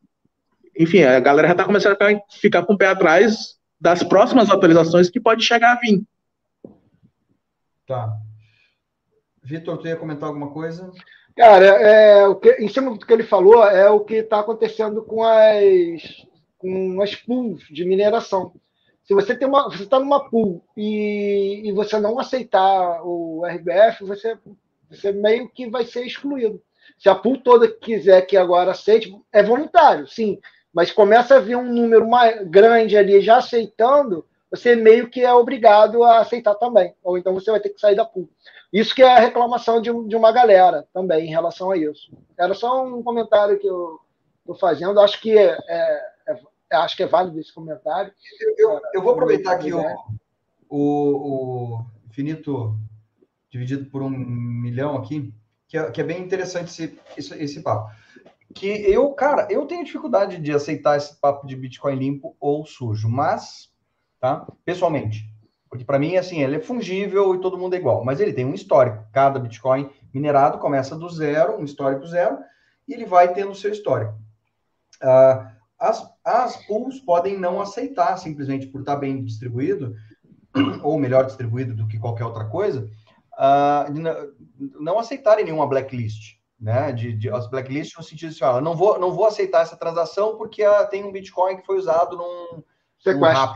[0.78, 5.10] enfim, a galera já está começando a ficar com o pé atrás das próximas atualizações
[5.10, 6.04] que pode chegar a vir.
[7.86, 8.16] Tá.
[9.44, 10.90] Vitor, tu ia comentar alguma coisa?
[11.36, 15.04] Cara, é, o que, em cima do que ele falou, é o que está acontecendo
[15.04, 16.26] com as,
[16.60, 18.54] com as pools de mineração.
[19.04, 24.06] Se você tem uma, você está numa pool e, e você não aceitar o RBF,
[24.06, 24.38] você,
[24.90, 26.62] você meio que vai ser excluído.
[26.98, 30.40] Se a pool toda quiser que agora aceite, é voluntário, sim.
[30.72, 35.34] Mas começa a vir um número mais grande ali já aceitando, você meio que é
[35.34, 36.94] obrigado a aceitar também.
[37.04, 38.30] Ou então você vai ter que sair da pool.
[38.72, 42.12] Isso que é a reclamação de, de uma galera também em relação a isso.
[42.38, 44.00] Era só um comentário que eu
[44.40, 45.00] estou fazendo.
[45.00, 46.06] Acho que é, é,
[46.72, 48.14] é, acho que é válido esse comentário.
[48.40, 49.82] Eu, eu, eu vou aproveitar aqui o,
[50.70, 52.78] o, o infinito
[53.50, 55.34] dividido por um milhão aqui
[55.68, 57.92] que é, que é bem interessante esse, esse, esse papo.
[58.54, 63.10] Que eu, cara, eu tenho dificuldade de aceitar esse papo de Bitcoin limpo ou sujo,
[63.10, 63.73] mas,
[64.24, 64.48] tá?
[64.64, 65.30] Pessoalmente.
[65.70, 68.06] Porque para mim, assim, ele é fungível e todo mundo é igual.
[68.06, 69.04] Mas ele tem um histórico.
[69.12, 72.38] Cada Bitcoin minerado começa do zero, um histórico zero,
[72.88, 74.14] e ele vai tendo o seu histórico.
[75.02, 75.46] Uh,
[75.78, 79.94] as, as pools podem não aceitar, simplesmente por estar bem distribuído,
[80.82, 82.90] ou melhor distribuído do que qualquer outra coisa,
[83.34, 83.92] uh,
[84.80, 86.94] não aceitarem nenhuma blacklist, né?
[86.94, 89.76] De, de as blacklists no sentido de assim, ó, não vou não vou aceitar essa
[89.76, 92.64] transação porque uh, tem um Bitcoin que foi usado num
[93.00, 93.56] sequestro,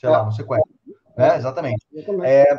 [0.00, 0.12] sei é.
[0.12, 0.72] lá, no sequestro,
[1.16, 1.36] né?
[1.36, 1.86] Exatamente.
[2.24, 2.56] É,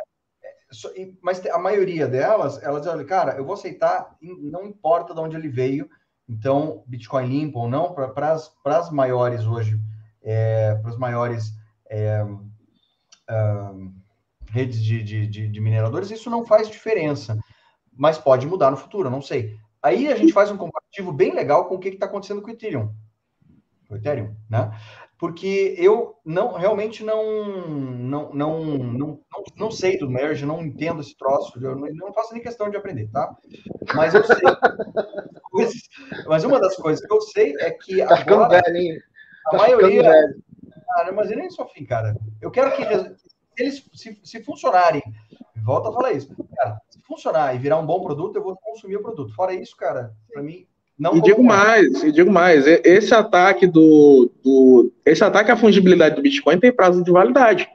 [1.20, 5.48] mas a maioria delas, elas dizem, cara, eu vou aceitar, não importa de onde ele
[5.48, 5.88] veio.
[6.28, 9.78] Então, Bitcoin limpo ou não, para as maiores hoje,
[10.22, 11.52] é, para as maiores
[11.90, 13.92] é, uh,
[14.48, 17.36] redes de, de, de, de mineradores, isso não faz diferença.
[17.92, 19.58] Mas pode mudar no futuro, não sei.
[19.82, 22.52] Aí a gente faz um comparativo bem legal com o que está acontecendo com o
[22.52, 22.94] Ethereum.
[23.90, 24.70] O Ethereum, né?
[25.22, 27.56] Porque eu não realmente não
[27.96, 29.20] não, não, não, não,
[29.56, 32.76] não sei do merge, não entendo esse troço, eu não, não faço nem questão de
[32.76, 33.32] aprender, tá?
[33.94, 34.42] Mas eu sei.
[36.26, 39.00] mas uma das coisas que eu sei é que tá agora velho,
[39.46, 40.12] a tá maioria.
[40.92, 42.16] Cara, mas eu nem sou fim, cara.
[42.40, 42.82] Eu quero que
[43.56, 45.04] eles se, se funcionarem,
[45.64, 48.96] volta a falar isso, cara, se funcionar e virar um bom produto, eu vou consumir
[48.96, 49.32] o produto.
[49.36, 50.66] Fora isso, cara, para mim
[50.98, 51.16] não.
[51.16, 56.22] E digo mais, e digo mais, esse ataque do, do, esse ataque à fungibilidade do
[56.22, 57.68] Bitcoin tem prazo de validade.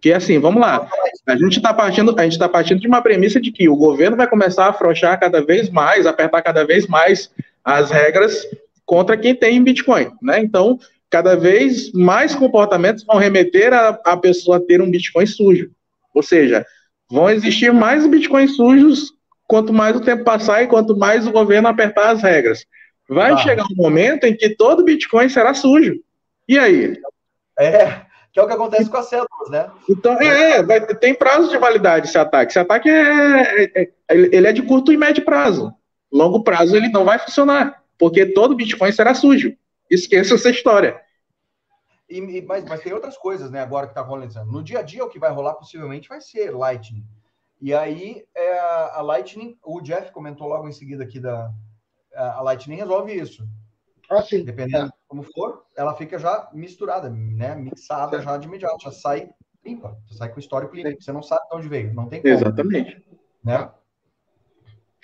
[0.00, 0.88] Que assim, vamos lá.
[1.26, 4.16] A gente está partindo, a gente está partindo de uma premissa de que o governo
[4.16, 7.30] vai começar a afrouxar cada vez mais, apertar cada vez mais
[7.64, 8.46] as regras
[8.84, 10.38] contra quem tem Bitcoin, né?
[10.40, 10.78] Então,
[11.10, 15.70] cada vez mais comportamentos vão remeter a, a pessoa ter um Bitcoin sujo.
[16.14, 16.64] Ou seja,
[17.10, 19.15] vão existir mais Bitcoins sujos
[19.46, 22.64] quanto mais o tempo passar e quanto mais o governo apertar as regras.
[23.08, 23.36] Vai ah.
[23.36, 25.94] chegar um momento em que todo Bitcoin será sujo.
[26.48, 26.96] E aí?
[27.58, 29.70] É, que é o que acontece com as células, né?
[29.88, 32.52] Então, é, vai, tem prazo de validade esse ataque.
[32.52, 35.72] Esse ataque é, é, é, ele é de curto e médio prazo.
[36.12, 39.56] Longo prazo ele não vai funcionar, porque todo Bitcoin será sujo.
[39.90, 41.00] Esqueça essa história.
[42.08, 44.44] E, e, mas, mas tem outras coisas, né, agora que está rolando.
[44.44, 47.04] No dia a dia, o que vai rolar possivelmente vai ser Lightning.
[47.60, 51.52] E aí, é, a Lightning, o Jeff comentou logo em seguida aqui da.
[52.14, 53.46] A Lightning resolve isso.
[54.10, 54.44] Ah, sim.
[54.44, 54.90] Dependendo é.
[55.08, 57.54] como for, ela fica já misturada, né?
[57.54, 59.30] Mixada já de imediato, já sai
[59.64, 61.02] limpa, já sai com o histórico limpo.
[61.02, 62.32] Você não sabe de onde veio, não tem como.
[62.32, 63.04] Exatamente.
[63.44, 63.70] Né?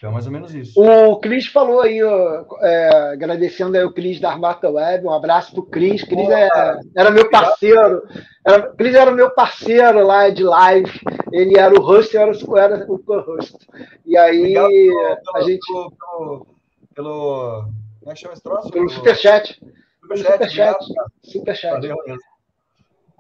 [0.03, 0.83] Então, é mais ou menos isso.
[0.83, 5.53] O Cris falou aí, ó, é, agradecendo aí o Cris da Armata Web, um abraço
[5.53, 6.03] pro Cris.
[6.03, 6.49] Cris é,
[6.97, 8.03] era meu parceiro,
[8.45, 10.91] era, Cris era meu parceiro lá de live,
[11.31, 12.23] ele era o host, eu
[12.57, 13.57] era, era o co-host.
[14.05, 15.65] E aí, pelo, a gente...
[15.73, 16.47] Pelo, pelo,
[16.97, 17.65] pelo,
[18.01, 18.71] como é que chama esse troço?
[18.73, 19.61] Pelo superchat.
[20.01, 20.85] Superchat, superchat.
[21.23, 21.73] superchat.
[21.75, 21.97] Valeu,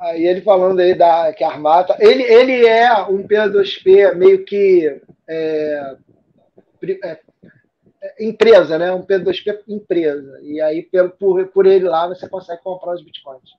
[0.00, 1.96] Aí ele falando aí da, que a Armata...
[2.00, 5.00] Ele, ele é um P2P meio que...
[5.28, 5.96] É,
[7.02, 7.20] é,
[8.02, 8.92] é, empresa, né?
[8.92, 10.40] Um P2P empresa.
[10.42, 13.50] E aí, pelo, por, por ele lá, você consegue comprar os bitcoins.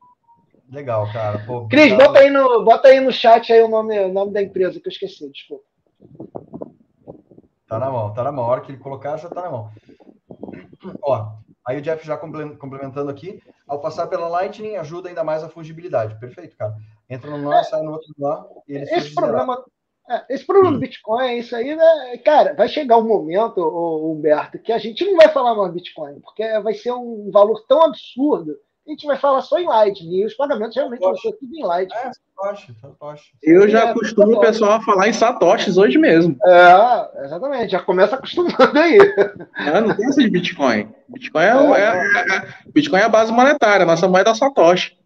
[0.72, 1.40] Legal, cara.
[1.46, 4.42] Pô, Cris, bota aí, no, bota aí no chat aí o nome, o nome da
[4.42, 5.64] empresa que eu esqueci, desculpa.
[7.68, 8.46] Tá na mão, tá na mão.
[8.46, 9.72] A hora que ele colocar, já tá na mão.
[11.02, 11.32] Ó,
[11.66, 13.42] aí o Jeff já complementando aqui.
[13.68, 16.20] Ao passar pela Lightning, ajuda ainda mais a fungibilidade.
[16.20, 16.76] Perfeito, cara.
[17.10, 18.46] Entra no nó, é, sai no outro nó.
[18.68, 19.83] esse problema, é,
[20.30, 22.18] esse problema do Bitcoin é isso aí, né?
[22.24, 26.60] Cara, vai chegar um momento, Humberto, que a gente não vai falar mais Bitcoin, porque
[26.60, 30.18] vai ser um valor tão absurdo a gente vai falar só em Lightning.
[30.18, 31.98] E os pagamentos realmente vão ser tudo em Lightning.
[31.98, 33.32] É, Satoshi, Satoshi.
[33.42, 36.36] Eu já é, costumo o pessoal a falar em Satoshis hoje mesmo.
[36.46, 37.72] É, exatamente.
[37.72, 38.98] Já começa acostumando aí.
[39.58, 40.94] É, não tem essa de Bitcoin.
[41.08, 43.86] Bitcoin é, é, é, é, Bitcoin é a base monetária.
[43.86, 44.98] Nossa moeda é Satoshi.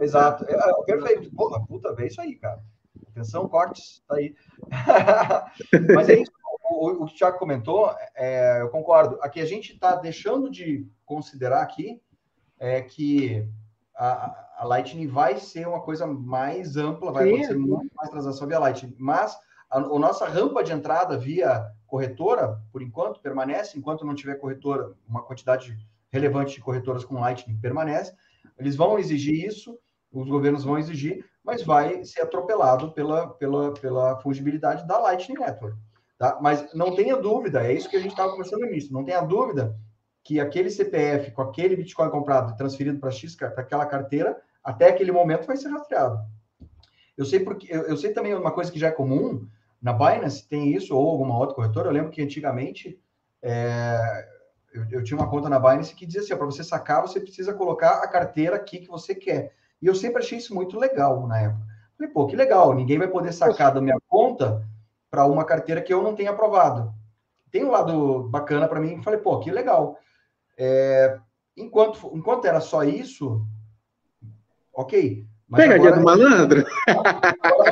[0.00, 0.46] Exato.
[0.86, 1.30] perfeito.
[1.34, 2.58] Porra, puta, é isso aí, cara.
[3.16, 4.34] Atenção, cortes, tá aí.
[5.94, 6.30] Mas é isso,
[6.70, 9.18] o, o, que o Thiago comentou, é, eu concordo.
[9.22, 11.98] Aqui a gente está deixando de considerar aqui
[12.58, 13.48] é que
[13.94, 17.32] a, a, Lightning vai ser uma coisa mais ampla, vai Sim.
[17.32, 19.34] acontecer muito mais transação via Lightning, mas
[19.70, 24.92] a, a, nossa rampa de entrada via corretora, por enquanto, permanece, enquanto não tiver corretora,
[25.08, 25.74] uma quantidade
[26.10, 28.14] relevante de corretoras com Lightning permanece,
[28.58, 29.78] eles vão exigir isso,
[30.12, 35.78] os governos vão exigir, mas vai ser atropelado pela, pela, pela fungibilidade da Lightning Network.
[36.18, 36.38] Tá?
[36.42, 39.20] Mas não tenha dúvida, é isso que a gente estava conversando no início, não tenha
[39.20, 39.76] dúvida
[40.24, 44.88] que aquele CPF com aquele Bitcoin comprado e transferido para X, para aquela carteira, até
[44.88, 46.18] aquele momento vai ser rastreado.
[47.16, 49.46] Eu sei porque eu, eu, sei também uma coisa que já é comum
[49.80, 51.88] na Binance tem isso ou alguma outra corretora.
[51.88, 53.00] Eu lembro que antigamente
[53.40, 54.26] é,
[54.74, 57.54] eu, eu, tinha uma conta na Binance que dizia assim: para você sacar, você precisa
[57.54, 59.54] colocar a carteira aqui que você quer.
[59.80, 61.66] E eu sempre achei isso muito legal na época.
[61.96, 64.62] Falei, pô, que legal, ninguém vai poder sacar da minha conta
[65.10, 66.92] para uma carteira que eu não tenho aprovado.
[67.50, 69.98] Tem um lado bacana para mim, falei, pô, que legal.
[70.58, 71.18] É,
[71.56, 73.46] enquanto, enquanto era só isso,
[74.72, 75.26] ok.
[75.54, 76.66] Pegadinha agora, do malandro.
[77.42, 77.70] Agora,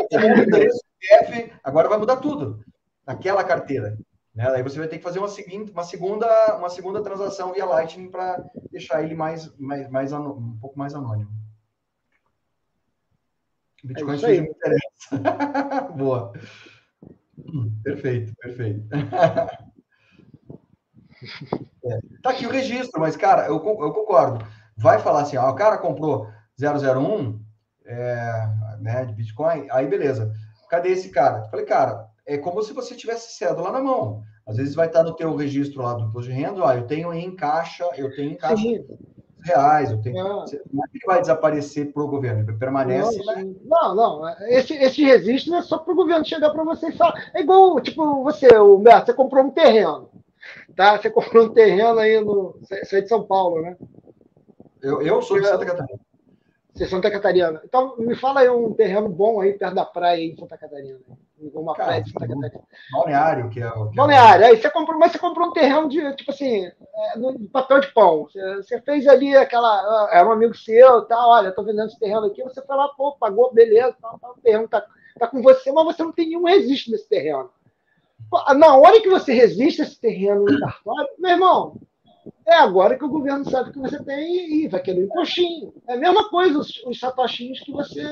[1.62, 2.60] agora vai mudar tudo.
[3.06, 3.98] Naquela carteira.
[4.34, 4.48] Né?
[4.48, 8.10] Aí você vai ter que fazer uma, seguinte, uma, segunda, uma segunda transação via Lightning
[8.10, 11.30] para deixar ele mais, mais, mais um pouco mais anônimo.
[13.84, 14.40] Bitcoin é isso aí.
[14.40, 15.92] me interessa.
[15.94, 16.32] Boa.
[17.82, 18.88] Perfeito, perfeito.
[21.84, 21.98] é.
[22.22, 24.44] Tá aqui o registro, mas, cara, eu, eu concordo.
[24.76, 26.26] Vai falar assim, ó, o cara comprou
[26.58, 27.40] 001
[27.84, 28.48] é,
[28.80, 30.32] né, de Bitcoin, aí beleza.
[30.70, 31.44] Cadê esse cara?
[31.50, 34.22] Falei, cara, é como se você tivesse cédula na mão.
[34.46, 37.12] Às vezes vai estar no teu registro lá do imposto de renda, ó, eu tenho
[37.12, 38.66] em caixa, eu tenho em caixa
[39.44, 39.90] reais.
[39.90, 40.16] Eu tenho...
[40.16, 40.44] Não.
[40.72, 43.22] não é que vai desaparecer para o governo, permanece.
[43.24, 43.54] Não, né?
[43.64, 44.28] não, não.
[44.48, 47.30] Esse, esse registro é só para o governo chegar para você e falar.
[47.34, 50.08] É igual, tipo, você, o Beto, você comprou um terreno.
[50.74, 50.98] Tá?
[50.98, 52.56] Você comprou um terreno aí no.
[52.60, 53.76] Você é de São Paulo, né?
[54.82, 56.00] Eu, eu sou de Santa Catarina.
[56.74, 57.62] Você é Santa Catarina.
[57.64, 60.98] Então, me fala aí um terreno bom aí perto da praia aí de Santa Catarina.
[61.52, 62.50] Uma Cara, Santa Catarina.
[62.92, 63.90] Balneário, que é o.
[63.90, 64.44] Que balneário.
[64.44, 64.48] É...
[64.48, 67.92] Aí você comprou, mas você comprou um terreno de, tipo assim, é, no papel de
[67.92, 68.24] pão.
[68.24, 70.08] Você, você, fez ali aquela.
[70.12, 72.42] Era um amigo seu e tal, olha, estou vendendo esse terreno aqui.
[72.42, 74.84] Você foi lá, pô, pagou, beleza, tal, tal, o terreno tá,
[75.18, 77.50] tá com você, mas você não tem nenhum registro desse terreno.
[78.56, 81.80] Na hora que você resiste esse terreno no cartório, meu irmão,
[82.46, 85.74] É agora que o governo sabe que você tem e vai querer um impostinho.
[85.86, 88.02] É a mesma coisa os, os satoshinhos que você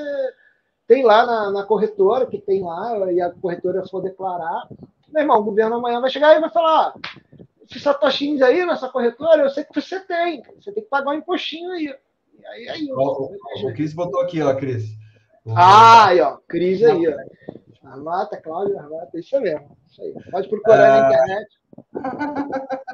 [0.87, 4.67] tem lá na, na, corretora, que tem lá, e a corretora for declarar.
[5.09, 6.93] Meu irmão, o governo amanhã vai chegar e vai falar:
[7.63, 11.15] esses satoshinhos aí nessa corretora, eu sei que você tem, você tem que pagar um
[11.15, 11.95] impostinho aí.
[12.39, 14.83] E aí, aí o, o, o Cris botou aqui, ó, Cris.
[15.55, 17.87] Ah, aí, ó, Cris aí, ó.
[17.87, 19.77] Armata, Cláudio, Armata, isso mesmo.
[20.01, 20.13] Aí.
[20.31, 21.11] Pode procurar na ah.
[21.11, 21.49] internet.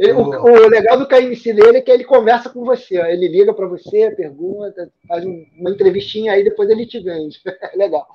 [0.00, 2.96] Ele, o, o, legal do KMC dele é que ele conversa com você.
[2.96, 7.38] Ele liga para você, pergunta, faz uma entrevistinha aí, depois ele te vende.
[7.46, 8.08] É legal.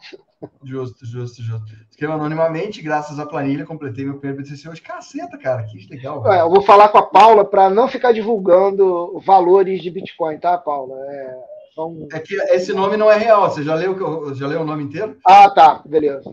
[0.63, 1.65] Justo, justo, justo.
[1.87, 4.81] Escreva anonimamente, graças à planilha, completei meu primeiro BTC hoje.
[4.81, 6.25] Caceta, cara, que legal.
[6.33, 10.57] É, eu vou falar com a Paula para não ficar divulgando valores de Bitcoin, tá,
[10.57, 10.95] Paula?
[11.07, 11.37] É,
[11.75, 12.07] são...
[12.11, 13.47] é que esse nome não é real.
[13.51, 15.17] Você já leu, já leu o nome inteiro?
[15.23, 16.31] Ah, tá, beleza.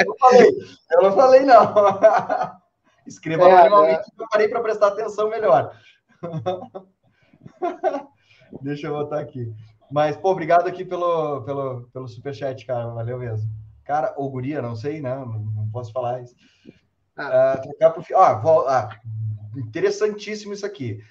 [0.00, 0.50] Eu, não falei,
[0.92, 1.74] eu não falei, não.
[3.06, 4.22] Escreva é, anonimamente, é.
[4.22, 5.74] eu parei para prestar atenção melhor.
[8.62, 9.52] Deixa eu botar aqui.
[9.90, 12.88] Mas, pô, obrigado aqui pelo, pelo, pelo superchat, cara.
[12.90, 13.50] Valeu mesmo.
[13.84, 15.14] Cara, ou guria, não sei, né?
[15.14, 16.34] Não, não posso falar isso.
[17.16, 17.56] Ah.
[17.58, 18.16] Uh, trocar pro...
[18.16, 19.00] ah, ah,
[19.56, 21.02] interessantíssimo isso aqui.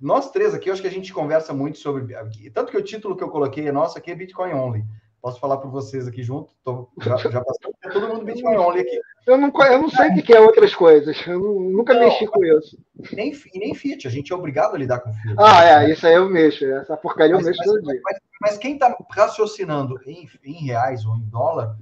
[0.00, 2.14] Nós três aqui, eu acho que a gente conversa muito sobre.
[2.50, 4.84] Tanto que o título que eu coloquei é nosso aqui é Bitcoin Only.
[5.22, 6.52] Posso falar para vocês aqui junto?
[6.64, 9.00] Tô, já, já passou todo mundo Bitcoin Only aqui.
[9.24, 11.16] Eu não, eu não sei o que é outras coisas.
[11.28, 12.76] Eu nunca não, mexi com isso.
[13.12, 14.08] Nem, nem Fiat.
[14.08, 15.36] A gente é obrigado a lidar com Fiat.
[15.38, 15.92] Ah, é.
[15.92, 16.64] Isso aí eu mexo.
[16.64, 18.00] Essa porcaria mas, eu mexo mas, todo dia.
[18.02, 21.76] Mas, mas quem está raciocinando em, em, reais ou em dólar...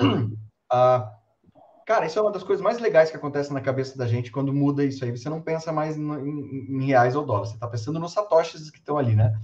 [0.00, 1.18] uh,
[1.84, 4.54] cara, isso é uma das coisas mais legais que acontece na cabeça da gente quando
[4.54, 5.10] muda isso aí.
[5.10, 7.46] Você não pensa mais em, em reais ou dólar.
[7.46, 9.34] Você está pensando nos satoshis que estão ali, né?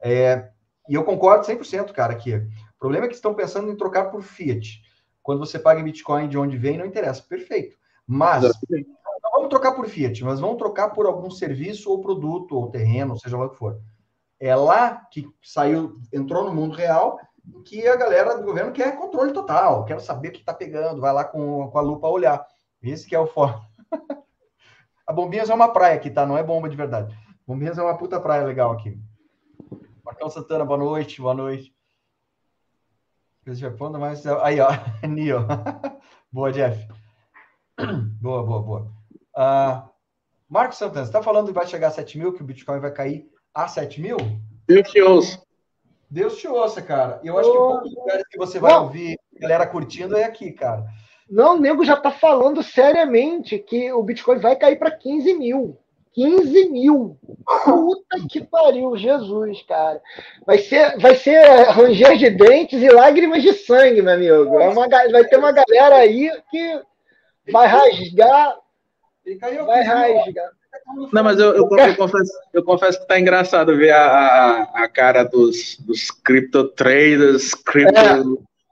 [0.00, 0.50] É,
[0.88, 2.46] e eu concordo 100%, cara, que
[2.84, 4.82] problema é que estão pensando em trocar por Fiat.
[5.22, 7.22] Quando você paga em Bitcoin de onde vem, não interessa.
[7.22, 7.78] Perfeito.
[8.06, 12.70] Mas não vamos trocar por Fiat, mas vamos trocar por algum serviço ou produto ou
[12.70, 13.80] terreno, seja lá o que for.
[14.38, 17.18] É lá que saiu, entrou no mundo real,
[17.64, 21.14] que a galera do governo quer controle total, quer saber o que está pegando, vai
[21.14, 22.46] lá com, com a lupa olhar.
[22.82, 23.64] Esse que é o foco.
[25.06, 26.26] a Bombinhas é uma praia aqui, tá?
[26.26, 27.16] Não é bomba de verdade.
[27.46, 29.00] Bombinhas é uma puta praia legal aqui.
[30.04, 31.73] Marcão Santana, boa noite, boa noite.
[33.46, 34.26] Responda mais.
[34.26, 34.68] Aí, ó,
[35.06, 35.46] Nio.
[36.32, 36.86] boa, Jeff.
[38.20, 38.92] boa, boa, boa.
[39.36, 39.88] Uh,
[40.48, 42.92] Marcos Santana, você está falando que vai chegar a 7 mil, que o Bitcoin vai
[42.92, 44.16] cair a 7 mil?
[44.66, 45.42] Deus te ouça.
[46.10, 47.20] Deus te ouça, cara.
[47.24, 47.52] Eu acho oh.
[47.52, 48.84] que poucos lugares que você vai Não.
[48.84, 50.86] ouvir galera curtindo é aqui, cara.
[51.28, 55.78] Não, o nego já está falando seriamente que o Bitcoin vai cair para 15 mil.
[56.14, 57.18] 15 mil.
[57.64, 60.00] Puta que pariu, Jesus, cara.
[60.46, 64.60] Vai ser, vai ser ranger de dentes e lágrimas de sangue, meu amigo.
[64.60, 66.80] É uma, vai ter uma galera aí que
[67.50, 68.56] vai rasgar.
[69.66, 70.50] Vai rasgar.
[71.12, 74.88] Não, mas eu, eu, eu, confesso, eu confesso que tá engraçado ver a, a, a
[74.88, 78.22] cara dos, dos crypto traders, crypto, é.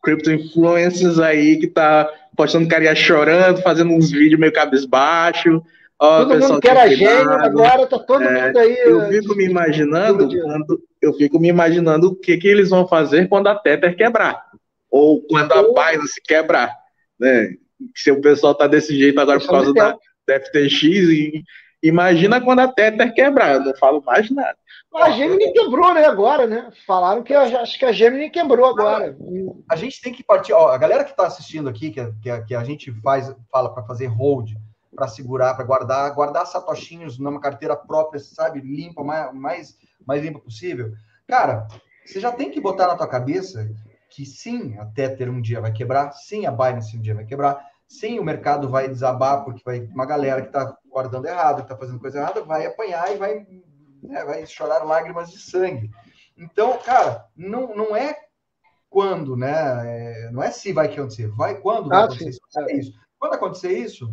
[0.02, 5.62] crypto influencers aí que tá postando carinha chorando, fazendo uns vídeos meio cabisbaixo.
[6.04, 8.76] Oh, todo mundo que era gênio, agora tá todo é, mundo aí.
[8.76, 13.28] Eu fico me imaginando, quando, eu fico me imaginando o que, que eles vão fazer
[13.28, 14.42] quando a Tether quebrar.
[14.90, 16.76] Ou quando a Binance quebrar.
[17.20, 17.54] Né?
[17.94, 19.96] Se o pessoal tá desse jeito agora por causa da,
[20.26, 21.44] da FTX, e,
[21.80, 23.54] imagina quando a Tether quebrar.
[23.54, 24.56] Eu não falo mais nada.
[24.96, 26.68] A Gemini quebrou, né, agora, né?
[26.84, 29.16] Falaram que acho que a Gemini quebrou agora.
[29.70, 30.52] A gente tem que partir.
[30.52, 33.72] Ó, a galera que está assistindo aqui, que, a, que, que a gente faz, fala
[33.72, 34.50] para fazer hold
[34.94, 39.76] para segurar, para guardar, guardar satoshinhos numa carteira própria, sabe, limpa, mais, mais,
[40.06, 40.92] mais limpa possível.
[41.26, 41.66] Cara,
[42.04, 43.68] você já tem que botar na tua cabeça
[44.10, 47.66] que sim, a Tether um dia vai quebrar, sim, a Binance um dia vai quebrar,
[47.88, 51.76] sim, o mercado vai desabar, porque vai uma galera que está guardando errado, que está
[51.76, 53.46] fazendo coisa errada, vai apanhar e vai,
[54.02, 55.90] né, vai chorar lágrimas de sangue.
[56.36, 58.14] Então, cara, não, não é
[58.90, 59.52] quando, né?
[59.86, 62.38] É, não é se vai acontecer, vai quando vai ah, acontecer.
[62.68, 62.92] É isso.
[63.18, 64.12] Quando acontecer isso,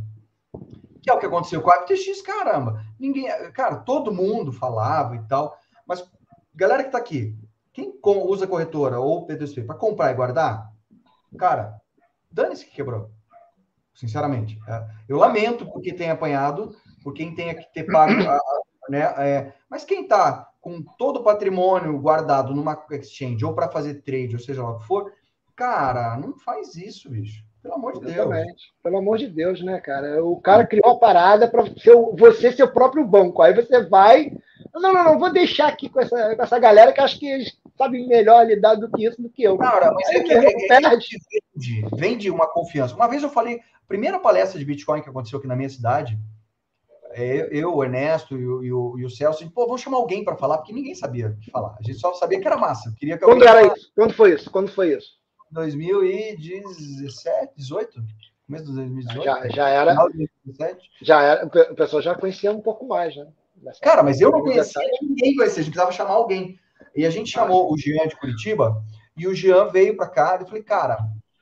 [1.02, 2.84] que é o que aconteceu com a FTX, caramba.
[3.00, 6.06] Ninguém, cara, todo mundo falava e tal, mas
[6.54, 7.38] galera que tá aqui,
[7.72, 10.72] quem usa corretora ou P2P para comprar e guardar,
[11.38, 11.80] cara,
[12.32, 13.10] dane-se que quebrou.
[13.93, 14.58] Sinceramente.
[14.68, 18.14] É, eu lamento porque tem apanhado, por quem tenha que ter pago,
[18.89, 19.02] né?
[19.18, 24.36] É, mas quem tá com todo o patrimônio guardado numa exchange ou para fazer trade,
[24.36, 25.14] ou seja lá o que for,
[25.56, 27.43] cara, não faz isso, bicho.
[27.62, 28.45] Pelo amor de Exatamente.
[28.45, 28.74] Deus.
[28.82, 30.24] Pelo amor de Deus, né, cara?
[30.24, 31.64] O cara criou a parada para
[32.18, 33.41] você ser o próprio banco.
[33.41, 34.32] Aí você vai.
[34.74, 37.57] Não, não, não, vou deixar aqui com essa, com essa galera que acho que eles
[37.78, 39.57] sabem melhor lidar do que isso do que eu.
[39.57, 42.95] Cara, mas é que, é, é, vende, vende uma confiança.
[42.95, 46.18] Uma vez eu falei, primeira palestra de Bitcoin que aconteceu aqui na minha cidade,
[47.12, 50.24] é, eu, o Ernesto e o, e o, e o Celso, pô, vamos chamar alguém
[50.24, 51.76] para falar, porque ninguém sabia o que falar.
[51.80, 52.93] A gente só sabia que era massa.
[52.97, 53.91] Queria que Quando era isso?
[53.95, 54.51] Quando foi isso?
[54.51, 55.18] Quando foi isso?
[55.52, 58.04] 2017, 18?
[58.45, 59.24] Começo de 2018?
[59.24, 59.93] Já, já era.
[59.93, 60.89] 2017.
[61.02, 61.45] Já era.
[61.45, 63.28] O pessoal já conhecia um pouco mais, né?
[63.56, 66.58] Dessa Cara, mas eu não conhecia ninguém conhecia, a gente precisava chamar alguém.
[66.95, 68.84] E a gente chamou o Jean de Curitiba,
[69.16, 70.97] e o Jean veio para cá e falei, cara,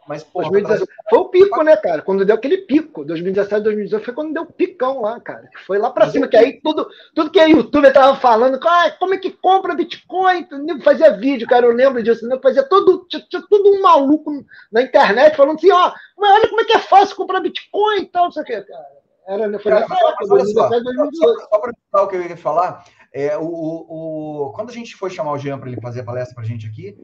[0.08, 2.02] mas, pô, 2017, foi o pico, né, cara?
[2.02, 5.50] Quando deu aquele pico, 2017, 2018, foi quando deu o picão lá, cara.
[5.66, 9.14] Foi lá para cima, que aí tudo, tudo que a youtuber tava falando, ah, como
[9.14, 10.48] é que compra Bitcoin?
[10.52, 12.40] O fazia vídeo, cara, eu lembro disso, né?
[12.42, 13.06] Fazia todo,
[13.50, 14.32] todo um maluco
[14.72, 18.06] na internet falando assim, ó, mas olha como é que é fácil comprar Bitcoin e
[18.06, 18.86] tal, não sei o que, cara.
[19.28, 21.40] Era, foi cara, nessa época, 2017, 2018.
[21.40, 25.10] Só, só falar o que eu ia falar, é, o, o, quando a gente foi
[25.10, 26.98] chamar o Jean para ele fazer a palestra para a gente aqui,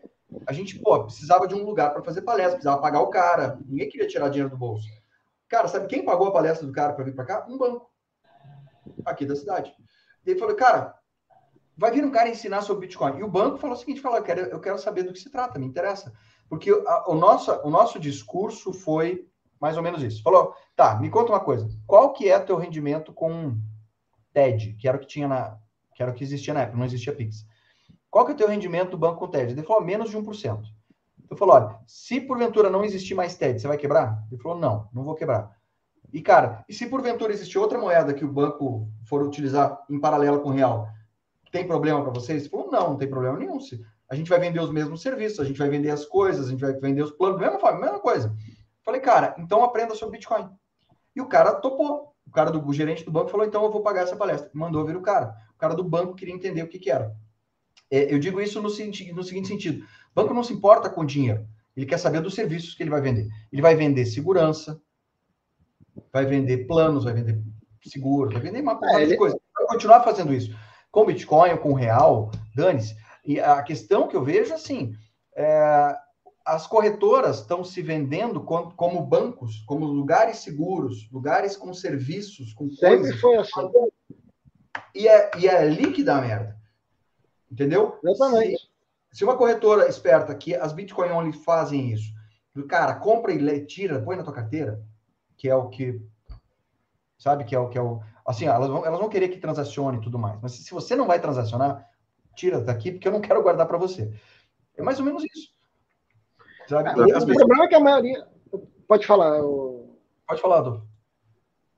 [0.45, 3.89] a gente, pô, precisava de um lugar para fazer palestra, precisava pagar o cara, ninguém
[3.89, 4.87] queria tirar dinheiro do bolso.
[5.47, 7.45] Cara, sabe quem pagou a palestra do cara para vir para cá?
[7.47, 7.89] Um banco,
[9.05, 9.73] aqui da cidade.
[10.25, 10.95] E ele falou, cara,
[11.77, 13.17] vai vir um cara ensinar sobre Bitcoin.
[13.17, 15.29] E o banco falou o seguinte, falou, eu quero, eu quero saber do que se
[15.29, 16.13] trata, me interessa.
[16.49, 19.27] Porque a, o, nosso, o nosso discurso foi
[19.59, 20.21] mais ou menos isso.
[20.21, 23.57] Falou, tá, me conta uma coisa, qual que é teu rendimento com
[24.33, 25.57] TED, que era o que tinha na,
[25.95, 27.45] que era o que existia na época, não existia Pix.
[28.13, 29.53] Qual que é o teu rendimento do banco com TED?
[29.53, 30.61] Ele falou, menos de 1%.
[31.31, 34.23] Eu falei, olha, se porventura não existir mais TED, você vai quebrar?
[34.31, 35.57] Ele falou, não, não vou quebrar.
[36.13, 40.41] E, cara, e se porventura existir outra moeda que o banco for utilizar em paralelo
[40.41, 40.87] com o real,
[41.51, 42.43] tem problema para vocês?
[42.43, 43.57] Ele falou, não, não tem problema nenhum.
[44.07, 46.61] A gente vai vender os mesmos serviços, a gente vai vender as coisas, a gente
[46.61, 48.31] vai vender os planos, mesma mesma coisa.
[48.83, 50.47] Falei, cara, então aprenda sobre Bitcoin.
[51.15, 52.13] E o cara topou.
[52.27, 54.51] O cara do o gerente do banco falou, então eu vou pagar essa palestra.
[54.53, 57.15] Mandou vir o cara cara do banco queria entender o que, que era.
[57.91, 61.47] É, eu digo isso no, no seguinte sentido: o banco não se importa com dinheiro,
[61.75, 63.27] ele quer saber dos serviços que ele vai vender.
[63.51, 64.79] Ele vai vender segurança,
[66.11, 67.41] vai vender planos, vai vender
[67.83, 69.11] seguro, vai vender uma porrada é, ele...
[69.11, 69.39] de coisa.
[69.55, 70.55] Vai continuar fazendo isso.
[70.91, 72.95] Com Bitcoin, com real, dane-se.
[73.25, 74.93] E a questão que eu vejo assim,
[75.35, 75.95] é,
[76.45, 82.69] as corretoras estão se vendendo como, como, bancos, como lugares seguros, lugares com serviços, com
[82.69, 83.19] Sempre coisas.
[83.19, 83.69] foi assim
[84.95, 86.55] e é, e é ali que dá merda.
[87.53, 87.99] Entendeu?
[88.03, 88.57] Exatamente.
[89.11, 92.11] Se, se uma corretora esperta que as Bitcoin Only fazem isso,
[92.67, 94.81] cara, compra e tira, põe na tua carteira,
[95.37, 96.01] que é o que.
[97.19, 97.43] Sabe?
[97.43, 98.01] Que é o que é o.
[98.25, 100.39] Assim, elas vão, elas vão querer que transacione e tudo mais.
[100.41, 101.87] Mas se você não vai transacionar,
[102.35, 104.11] tira daqui, porque eu não quero guardar para você.
[104.75, 105.53] É mais ou menos isso.
[106.67, 106.89] Sabe?
[106.89, 108.27] Ah, o problema é que a maioria.
[108.87, 109.43] Pode falar.
[109.43, 109.99] O...
[110.27, 110.87] Pode falar, Adolfo.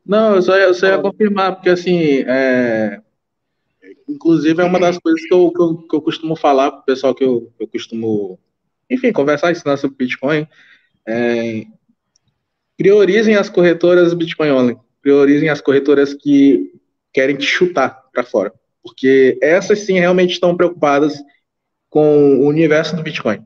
[0.06, 3.02] Não, eu só, eu só ia confirmar, porque assim, é,
[4.08, 6.86] inclusive é uma das coisas que eu, que eu, que eu costumo falar para o
[6.86, 8.40] pessoal que eu, eu costumo,
[8.90, 10.48] enfim, conversar, ensinar sobre Bitcoin.
[11.08, 11.66] É,
[12.78, 16.72] priorizem as corretoras Bitcoin Only, priorizem as corretoras que
[17.14, 18.54] querem te chutar para fora,
[18.84, 21.18] porque essas sim realmente estão preocupadas
[21.90, 23.46] com o universo do Bitcoin.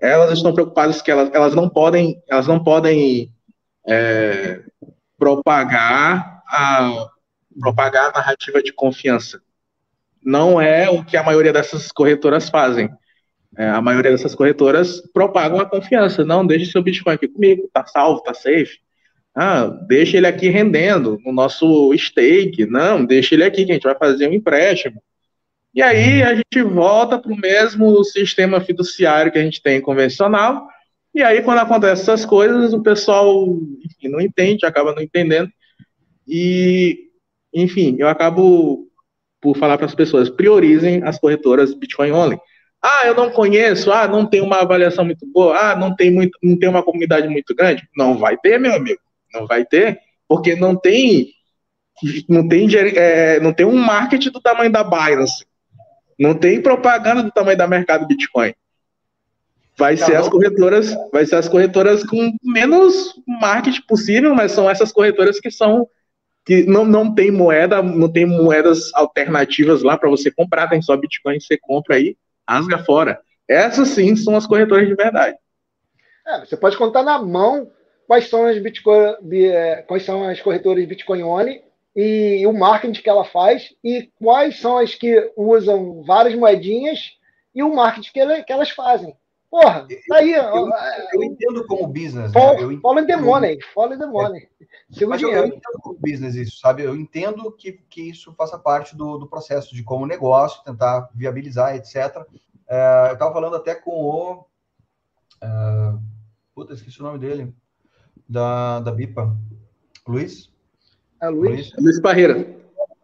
[0.00, 3.32] Elas estão preocupadas que elas, elas não podem, elas não podem
[3.86, 4.62] é,
[5.18, 7.08] propagar a,
[7.60, 9.42] propagar a narrativa de confiança.
[10.26, 12.90] Não é o que a maioria dessas corretoras fazem.
[13.56, 16.24] É, a maioria dessas corretoras propagam a confiança.
[16.24, 18.78] Não, deixe seu Bitcoin aqui comigo, tá salvo, tá safe.
[19.34, 22.66] Ah, deixa ele aqui rendendo no nosso stake.
[22.66, 25.00] Não, deixa ele aqui que a gente vai fazer um empréstimo.
[25.74, 30.66] E aí a gente volta para o mesmo sistema fiduciário que a gente tem convencional,
[31.16, 33.48] e aí, quando acontecem essas coisas, o pessoal
[33.82, 35.50] enfim, não entende, acaba não entendendo.
[36.28, 37.08] E,
[37.54, 38.86] enfim, eu acabo
[39.40, 42.38] por falar para as pessoas: priorizem as corretoras Bitcoin Only.
[42.82, 46.38] Ah, eu não conheço, ah, não tem uma avaliação muito boa, ah, não tem, muito,
[46.42, 47.82] não tem uma comunidade muito grande.
[47.96, 49.00] Não vai ter, meu amigo.
[49.32, 51.28] Não vai ter, porque não tem
[52.28, 55.46] não tem, é, não tem um marketing do tamanho da Binance.
[56.18, 58.52] Não tem propaganda do tamanho da mercado Bitcoin
[59.76, 64.90] vai ser as corretoras, vai ser as corretoras com menos marketing possível, mas são essas
[64.90, 65.86] corretoras que são
[66.46, 70.96] que não, não tem moeda, não tem moedas alternativas lá para você comprar, tem só
[70.96, 72.16] Bitcoin, você compra aí,
[72.48, 73.20] rasga fora.
[73.48, 75.36] Essas sim são as corretoras de verdade.
[76.24, 77.70] É, você pode contar na mão
[78.06, 81.62] quais são as Bitcoin, é, quais são as corretoras Bitcoin Only
[81.96, 87.12] e o marketing que ela faz e quais são as que usam várias moedinhas
[87.52, 89.16] e o marketing que, ela, que elas fazem.
[89.56, 90.32] Porra, tá aí.
[90.32, 90.68] Eu,
[91.14, 92.30] eu, entendo como business.
[92.30, 92.78] Follow, né?
[92.82, 93.58] follow the money.
[93.72, 94.46] Follow the money.
[95.00, 96.82] É, mas eu, eu, entendo como business isso, sabe?
[96.82, 101.74] Eu entendo que, que isso faça parte do, do processo de como negócio, tentar viabilizar,
[101.74, 102.22] etc.
[102.68, 104.46] É, eu estava falando até com o.
[105.42, 106.02] Uh,
[106.54, 107.54] puta, esqueci o nome dele.
[108.28, 109.34] Da, da BIPA.
[110.06, 110.52] Luiz?
[111.22, 111.72] É Luiz?
[111.78, 112.46] Luiz Parreira.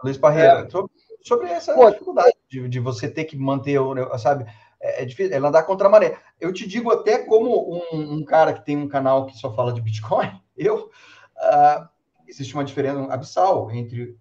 [0.04, 0.66] Luiz Parreira.
[0.66, 0.68] É.
[0.68, 0.92] Sobre,
[1.22, 4.44] sobre, essa Pô, dificuldade de, de, você ter que manter, o, sabe?
[4.82, 6.18] É, é difícil, ela andar contra a maré.
[6.38, 9.72] Eu te digo até como um, um, cara que tem um canal que só fala
[9.72, 10.90] de Bitcoin, eu...
[11.36, 11.88] Uh,
[12.28, 14.16] existe uma diferença abissal entre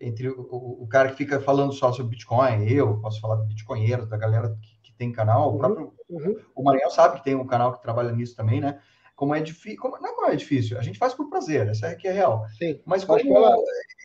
[0.00, 4.08] entre o, o, cara que fica falando só sobre Bitcoin, eu posso falar de bitcoinheiros,
[4.08, 6.36] da galera que, que tem canal, uhum, o próprio uhum.
[6.54, 8.78] o Maranhão sabe que tem um canal que trabalha nisso também, né?
[9.14, 11.86] Como é difícil, como, não é como é difícil, a gente faz por prazer, essa
[11.86, 12.46] é que é real.
[12.58, 13.56] Sim, mas como pela,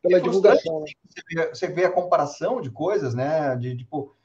[0.01, 0.85] pela é divulgação.
[0.85, 3.57] Você vê, você vê, a comparação de coisas, né?
[3.57, 4.15] De tipo,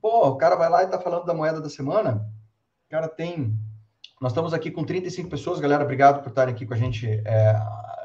[0.00, 2.26] pô, o cara vai lá e tá falando da moeda da semana,
[2.86, 3.56] o cara tem.
[4.20, 7.52] Nós estamos aqui com 35 pessoas, galera, obrigado por estarem aqui com a gente é,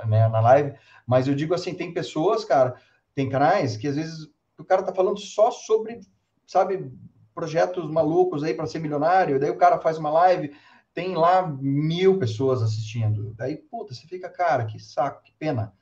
[0.05, 0.77] né, na live.
[1.07, 2.75] Mas eu digo assim, tem pessoas, cara,
[3.15, 4.27] tem canais que às vezes
[4.57, 5.99] o cara tá falando só sobre,
[6.45, 6.91] sabe,
[7.33, 10.55] projetos malucos aí para ser milionário, daí o cara faz uma live,
[10.93, 13.33] tem lá mil pessoas assistindo.
[13.35, 15.73] Daí, puta, você fica, cara, que saco, que pena.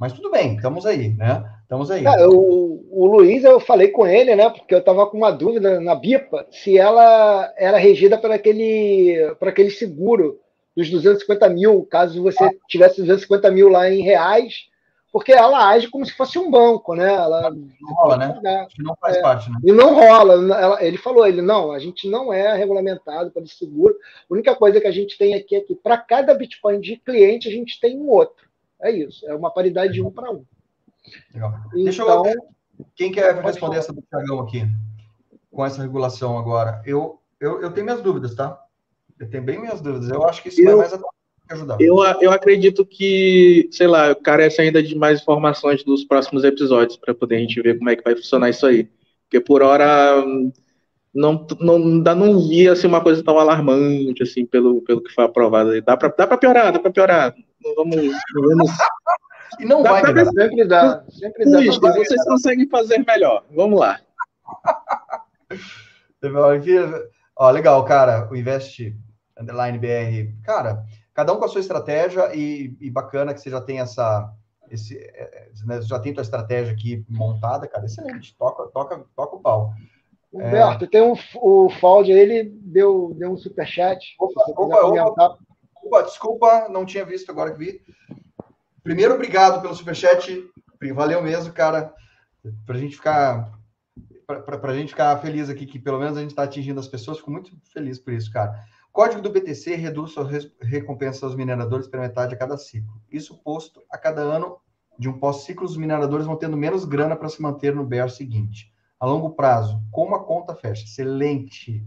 [0.00, 1.44] Mas tudo bem, estamos aí, né?
[1.62, 2.02] Estamos aí.
[2.02, 4.48] Cara, o, o Luiz, eu falei com ele, né?
[4.48, 9.48] Porque eu estava com uma dúvida na BIPA se ela era regida por aquele, por
[9.48, 10.40] aquele seguro
[10.74, 14.70] dos 250 mil, caso você tivesse 250 mil lá em reais,
[15.12, 17.12] porque ela age como se fosse um banco, né?
[17.12, 18.66] Ela não rola, né?
[18.78, 19.58] Não faz é, parte, né?
[19.62, 20.32] E não rola.
[20.32, 23.94] Ela, ele falou, ele não, a gente não é regulamentado para seguro.
[24.30, 27.48] A única coisa que a gente tem aqui é que para cada Bitcoin de cliente
[27.48, 28.49] a gente tem um outro.
[28.82, 29.26] É isso.
[29.28, 30.44] É uma paridade de um para um.
[31.34, 31.54] Legal.
[31.68, 32.22] Então, Deixa eu.
[32.94, 34.66] Quem quer responder essa do Thiagão aqui?
[35.50, 36.82] Com essa regulação agora?
[36.86, 38.58] Eu, eu, eu tenho minhas dúvidas, tá?
[39.18, 40.08] Eu tenho bem minhas dúvidas.
[40.08, 40.78] Eu acho que isso eu...
[40.78, 41.02] vai mais
[41.50, 41.76] ajudar.
[41.80, 47.14] Eu, eu acredito que, sei lá, carece ainda de mais informações dos próximos episódios para
[47.14, 48.88] poder a gente ver como é que vai funcionar isso aí.
[49.24, 50.24] Porque por hora
[51.14, 55.24] não, não, ainda não vi assim, uma coisa tão alarmante assim pelo, pelo que foi
[55.24, 55.80] aprovado.
[55.82, 57.34] Dá para dá pra piorar, dá para piorar.
[57.62, 57.96] Não vamos.
[57.96, 58.70] Não vamos...
[59.58, 60.24] e não dá vai, pra...
[60.24, 61.04] sempre dá.
[61.10, 61.62] Sempre dá.
[61.62, 63.44] Isso, vocês conseguem fazer melhor.
[63.50, 64.00] Vamos lá.
[67.36, 68.28] Ó, legal, cara.
[68.30, 68.94] O Invest
[69.38, 70.32] Underline BR.
[70.44, 70.84] Cara,
[71.14, 74.32] cada um com a sua estratégia e, e bacana que você já tem essa.
[74.70, 78.36] Esse, é, é, né, já tem tua estratégia aqui montada, cara, excelente.
[78.36, 79.72] Toca, toca, toca o pau.
[80.32, 80.88] Humberto, é...
[80.88, 84.14] tem um, o Faldi ele deu, deu um superchat.
[84.20, 85.38] Opa, opa, opa, opa,
[86.04, 87.82] desculpa, não tinha visto agora que vi.
[88.82, 90.48] Primeiro, obrigado pelo superchat.
[90.94, 91.92] Valeu mesmo, cara.
[92.64, 93.58] Pra gente ficar.
[94.26, 96.86] Pra, pra, pra gente ficar feliz aqui, que pelo menos a gente está atingindo as
[96.86, 98.64] pessoas, fico muito feliz por isso, cara.
[98.92, 100.28] Código do BTC reduz sua
[100.60, 103.00] recompensa aos mineradores pela metade a cada ciclo.
[103.10, 104.58] Isso posto a cada ano
[104.98, 108.72] de um pós-ciclo, os mineradores vão tendo menos grana para se manter no bear seguinte.
[108.98, 110.84] A longo prazo, como a conta fecha?
[110.84, 111.82] Excelente.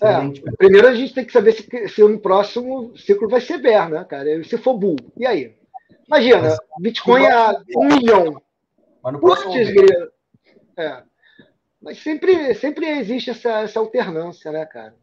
[0.00, 3.90] É, primeiro a gente tem que saber se, se no próximo ciclo vai ser bear,
[3.90, 4.42] né, cara?
[4.44, 4.96] Se for bull.
[5.16, 5.54] E aí?
[6.06, 8.42] Imagina, Mas, Bitcoin a um milhão.
[9.02, 9.54] Mas no próximo
[10.76, 11.02] é.
[11.80, 14.94] Mas sempre, sempre existe essa, essa alternância, né, cara?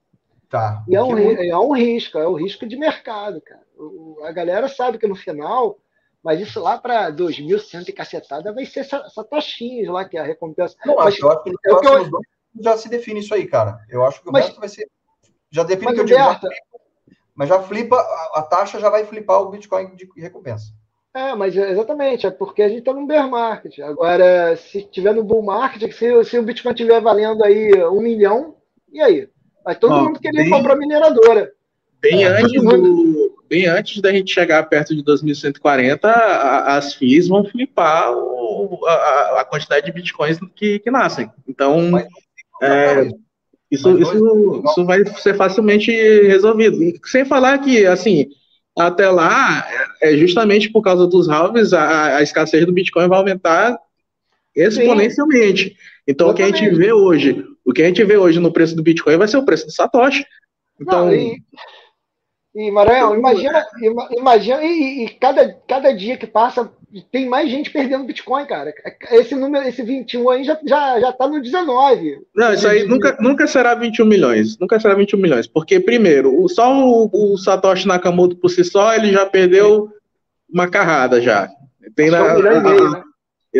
[0.49, 0.83] Tá.
[0.87, 3.61] E é um, é um risco, é um risco de mercado, cara.
[3.77, 5.77] O, a galera sabe que no final,
[6.23, 10.21] mas isso lá para 2.100 e cacetada vai ser essa, essa taxinha lá, que é
[10.21, 10.75] a recompensa.
[10.85, 12.21] Não, mas, acho, que próximo eu...
[12.59, 13.79] já se define isso aí, cara.
[13.89, 14.87] Eu acho que o mas, resto vai ser.
[15.51, 16.55] Já define que eu digo, já flipa,
[17.35, 20.73] mas já flipa, a, a, taxa já vai flipar o Bitcoin de recompensa.
[21.13, 23.79] É, mas é, exatamente, é porque a gente está no bear market.
[23.79, 28.55] Agora, se tiver no bull market, se, se o Bitcoin estiver valendo aí um milhão,
[28.91, 29.29] e aí?
[29.63, 31.51] Vai todo Ó, mundo querer bem, comprar mineradora.
[31.99, 37.43] Bem, é, antes do, bem antes da gente chegar perto de 2140, as FIIs vão
[37.43, 41.31] flipar o, a, a, quantidade de bitcoins que, que nascem.
[41.47, 41.91] Então,
[42.61, 43.09] é,
[43.71, 46.81] isso, isso, isso vai ser facilmente resolvido.
[46.81, 48.27] E sem falar que, assim,
[48.77, 49.67] até lá,
[50.01, 53.77] é justamente por causa dos halves, a, a escassez do Bitcoin vai aumentar
[54.55, 55.69] exponencialmente.
[55.69, 55.75] Sim.
[56.07, 58.75] Então, o que a gente vê hoje, o que a gente vê hoje no preço
[58.75, 60.25] do Bitcoin vai ser o preço do Satoshi.
[60.81, 61.37] Então, Não, e,
[62.59, 63.65] e Maranhão, imagina,
[64.11, 66.69] imagina e, e, cada, cada dia que passa
[67.11, 68.73] tem mais gente perdendo Bitcoin, cara.
[69.11, 72.17] Esse número, esse 21 aí já, já, já tá no 19.
[72.35, 74.57] Não, isso aí nunca, nunca será 21 milhões.
[74.59, 75.47] Nunca será 21 milhões.
[75.47, 79.89] Porque, primeiro, só o, o Satoshi Nakamoto por si só, ele já perdeu
[80.51, 81.47] uma carrada já.
[81.95, 83.03] Tem na, um a, meio, né?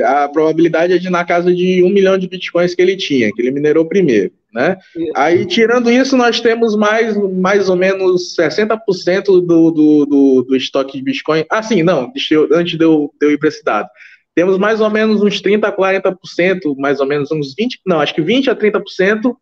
[0.04, 3.42] A probabilidade é de na casa de um milhão de bitcoins que ele tinha, que
[3.42, 4.32] ele minerou primeiro.
[4.54, 4.78] Né?
[5.16, 10.98] Aí, tirando isso, nós temos mais, mais ou menos 60% do, do, do, do estoque
[10.98, 11.46] de Bitcoin.
[11.52, 12.12] Ah, sim, não,
[12.52, 13.88] antes de eu, de eu ir para esse dado.
[14.34, 18.16] Temos mais ou menos uns 30% a 40%, mais ou menos uns 20%, não, acho
[18.16, 19.36] que 20% a 30%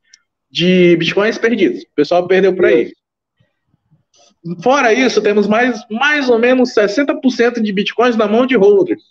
[0.51, 1.83] de Bitcoins perdidos.
[1.83, 2.91] O pessoal perdeu por aí.
[4.61, 9.01] Fora isso, temos mais, mais ou menos 60% de Bitcoins na mão de holders.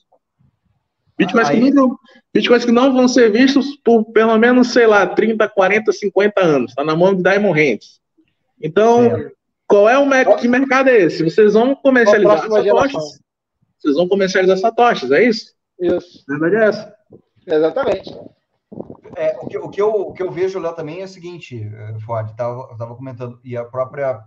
[1.18, 1.60] Bitcoins, Aí...
[1.60, 1.96] que não,
[2.32, 6.70] bitcoins que não vão ser vistos por pelo menos, sei lá, 30, 40, 50 anos.
[6.70, 8.00] Está na mão de Diamond Hands.
[8.60, 9.30] Então,
[9.66, 10.40] qual é o mercado?
[10.40, 11.22] Que mercado é esse?
[11.22, 13.20] Vocês vão comercializar satoshis?
[13.78, 15.54] Vocês vão comercializar satoshis, é isso?
[15.80, 16.24] Isso.
[16.30, 16.96] A verdade é essa.
[17.46, 18.10] Exatamente.
[19.16, 21.62] É, o, que, o, que eu, o que eu vejo lá também é o seguinte,
[21.62, 24.20] eh, Ford, estava tava comentando, e a própria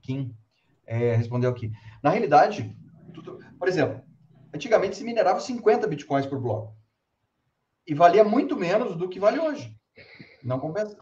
[0.00, 0.32] Kim
[0.86, 1.72] é, respondeu aqui.
[2.02, 2.76] Na realidade,
[3.14, 4.00] tudo, por exemplo,
[4.54, 6.76] antigamente se minerava 50 bitcoins por bloco.
[7.86, 9.76] E valia muito menos do que vale hoje.
[10.42, 10.96] Não compensa.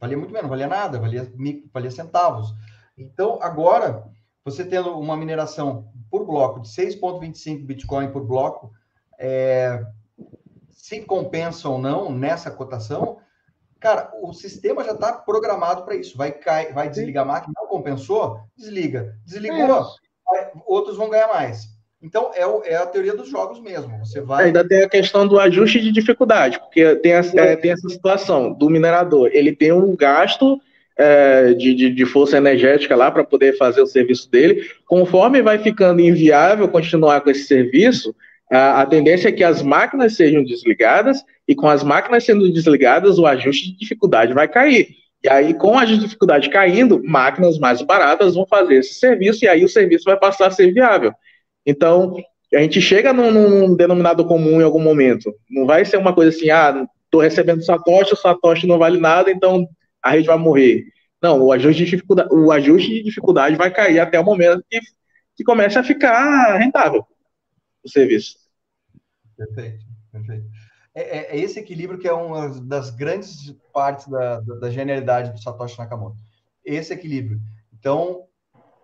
[0.00, 1.30] Valia muito menos, valia nada, valia,
[1.72, 2.54] valia centavos.
[2.96, 4.04] Então, agora,
[4.44, 8.72] você tendo uma mineração por bloco de 6,25 Bitcoin por bloco,
[9.18, 9.84] é,
[10.70, 13.18] se compensa ou não nessa cotação,
[13.78, 16.16] cara, o sistema já está programado para isso.
[16.16, 19.16] Vai, cair, vai desligar a máquina, não compensou, desliga.
[19.24, 19.84] Desligou,
[20.34, 20.52] é.
[20.66, 21.71] outros vão ganhar mais.
[22.02, 23.96] Então, é, o, é, a teoria dos jogos mesmo.
[24.00, 24.46] Você vai...
[24.46, 28.52] Ainda tem a questão do ajuste de dificuldade, porque tem, essa, é, tem essa situação
[28.52, 29.30] do minerador.
[29.32, 30.60] Ele tem um gasto
[30.96, 34.68] é, de, de, de, força energética lá para poder fazer o serviço dele.
[34.84, 38.14] Conforme vai ficando inviável continuar com esse serviço,
[38.50, 43.18] a, a tendência é que as máquinas sejam desligadas, e com as máquinas sendo desligadas,
[43.18, 44.88] o ajuste de dificuldade vai cair.
[45.22, 49.64] E aí, com a dificuldade caindo, máquinas mais baratas vão fazer esse serviço, e aí
[49.64, 51.12] o serviço vai passar a ser viável.
[51.66, 52.16] Então,
[52.54, 55.34] a gente chega num, num denominado comum em algum momento.
[55.48, 59.30] Não vai ser uma coisa assim, ah, estou recebendo Satoshi, o Satoshi não vale nada,
[59.30, 59.66] então
[60.02, 60.84] a rede vai morrer.
[61.22, 64.80] Não, o ajuste de dificuldade, o ajuste de dificuldade vai cair até o momento que,
[65.36, 67.06] que comece a ficar rentável
[67.84, 68.36] o serviço.
[69.36, 70.46] Perfeito, perfeito.
[70.94, 75.32] É, é, é esse equilíbrio que é uma das grandes partes da, da, da genialidade
[75.32, 76.18] do Satoshi Nakamoto.
[76.64, 77.40] Esse equilíbrio.
[77.72, 78.26] Então,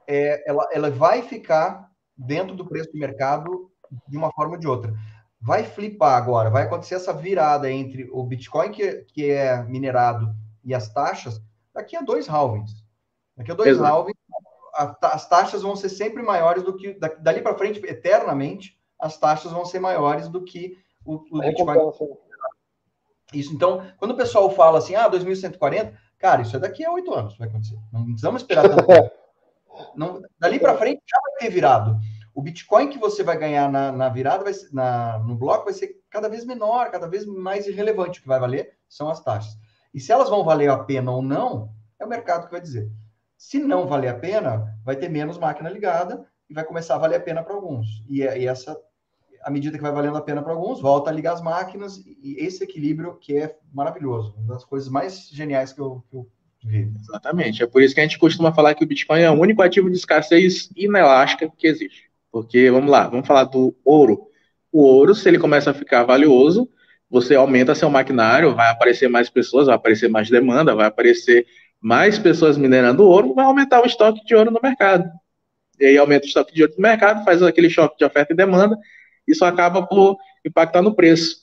[0.07, 1.88] é, ela, ela vai ficar
[2.19, 3.71] dentro do preço do mercado
[4.07, 4.93] de uma forma ou de outra.
[5.41, 10.75] Vai flipar agora, vai acontecer essa virada entre o Bitcoin que, que é minerado e
[10.75, 11.41] as taxas
[11.73, 12.85] daqui a dois halvings.
[13.37, 13.89] Daqui a dois Exato.
[13.89, 14.19] halvings,
[14.75, 19.53] a, as taxas vão ser sempre maiores do que, dali para frente, eternamente, as taxas
[19.53, 21.79] vão ser maiores do que o, o Bitcoin.
[23.33, 27.13] Isso, então, quando o pessoal fala assim, ah, 2140, cara, isso é daqui a oito
[27.15, 27.79] anos vai acontecer.
[27.93, 28.87] Não precisamos esperar tanto.
[29.95, 31.97] Não, dali para frente já vai ter virado.
[32.39, 36.01] O Bitcoin que você vai ganhar na, na virada, vai, na, no bloco, vai ser
[36.09, 38.21] cada vez menor, cada vez mais irrelevante.
[38.21, 39.59] O que vai valer são as taxas.
[39.93, 42.89] E se elas vão valer a pena ou não, é o mercado que vai dizer.
[43.37, 47.17] Se não valer a pena, vai ter menos máquina ligada e vai começar a valer
[47.17, 48.05] a pena para alguns.
[48.09, 48.81] E, e, essa,
[49.43, 52.37] à medida que vai valendo a pena para alguns, volta a ligar as máquinas e
[52.39, 54.37] esse equilíbrio que é maravilhoso.
[54.39, 56.31] Uma das coisas mais geniais que eu, que eu
[56.65, 57.65] Exatamente.
[57.65, 59.91] É por isso que a gente costuma falar que o Bitcoin é o único ativo
[59.91, 62.08] de escassez inelástica que existe.
[62.39, 64.29] Porque, vamos lá, vamos falar do ouro.
[64.71, 66.69] O ouro, se ele começa a ficar valioso,
[67.11, 71.45] você aumenta seu maquinário, vai aparecer mais pessoas, vai aparecer mais demanda, vai aparecer
[71.81, 75.11] mais pessoas minerando ouro, vai aumentar o estoque de ouro no mercado.
[75.81, 78.37] E aí aumenta o estoque de ouro no mercado, faz aquele choque de oferta e
[78.37, 78.79] demanda,
[79.27, 80.17] isso acaba por
[80.47, 81.39] impactar no preço.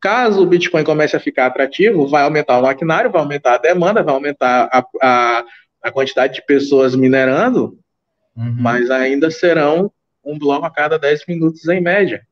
[0.00, 4.00] Caso o Bitcoin comece a ficar atrativo, vai aumentar o maquinário, vai aumentar a demanda,
[4.00, 5.44] vai aumentar a, a,
[5.82, 7.76] a quantidade de pessoas minerando,
[8.36, 8.54] uhum.
[8.60, 9.90] mas ainda serão
[10.26, 12.22] um bloco a cada 10 minutos em média.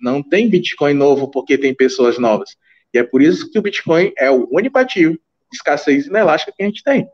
[0.00, 2.56] Não tem Bitcoin novo porque tem pessoas novas.
[2.94, 6.62] E é por isso que o Bitcoin é o único ativo de escassez inelástica que
[6.62, 7.06] a gente tem.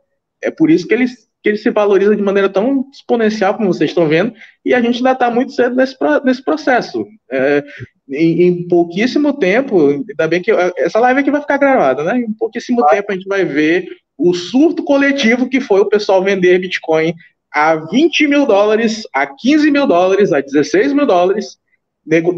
[0.43, 1.07] É por isso que ele,
[1.43, 4.35] que ele se valoriza de maneira tão exponencial, como vocês estão vendo,
[4.65, 7.07] e a gente ainda está muito cedo nesse, nesse processo.
[7.31, 7.65] É,
[8.09, 12.19] em, em, pouquíssimo tempo, ainda bem que essa live aqui vai ficar gravada, né?
[12.19, 12.89] Em pouquíssimo ah.
[12.89, 17.15] tempo a gente vai ver o surto coletivo que foi o pessoal vender Bitcoin
[17.53, 21.59] a 20 mil dólares, a 15 mil dólares, a 16 mil dólares.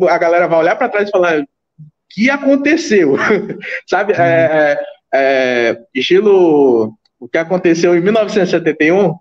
[0.09, 1.47] A galera vai olhar para trás e falar: o
[2.09, 3.17] que aconteceu?
[3.87, 4.15] Sabe?
[4.15, 4.81] É, é,
[5.15, 9.15] é, estilo o que aconteceu em 1971,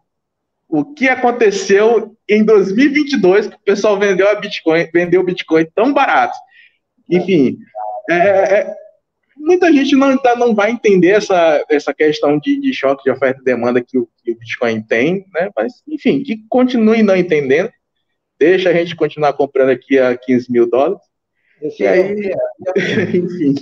[0.70, 5.94] o que aconteceu em 2022 que o pessoal vendeu a Bitcoin, vendeu o Bitcoin tão
[5.94, 6.38] barato.
[7.10, 7.58] Enfim,
[8.10, 8.76] é, é, é
[9.40, 13.44] muita gente não, não vai entender essa, essa questão de, de choque de oferta e
[13.44, 15.50] demanda que o, que o Bitcoin tem, né?
[15.56, 17.72] Mas, enfim, que continue não entendendo,
[18.40, 21.02] deixa a gente continuar comprando aqui a 15 mil dólares.
[21.62, 22.38] Esse e aí, é,
[23.18, 23.56] enfim.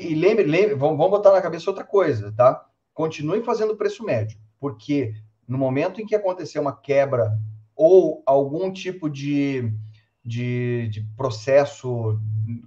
[0.00, 2.64] E, lembre, lembre vamos, vamos botar na cabeça outra coisa, tá?
[2.92, 5.12] Continue fazendo preço médio, porque
[5.46, 7.32] no momento em que acontecer uma quebra
[7.76, 9.72] ou algum tipo de,
[10.24, 12.18] de, de processo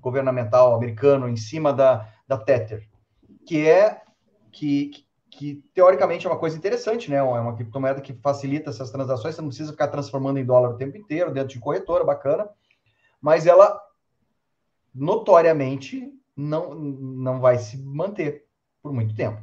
[0.01, 2.87] governamental americano em cima da, da Tether,
[3.45, 4.01] que é
[4.51, 4.91] que,
[5.31, 7.17] que teoricamente é uma coisa interessante, né?
[7.17, 10.77] É uma criptomoeda que facilita essas transações, você não precisa ficar transformando em dólar o
[10.77, 12.49] tempo inteiro dentro de corretora, bacana,
[13.21, 13.79] mas ela
[14.93, 18.45] notoriamente não, não vai se manter
[18.81, 19.41] por muito tempo.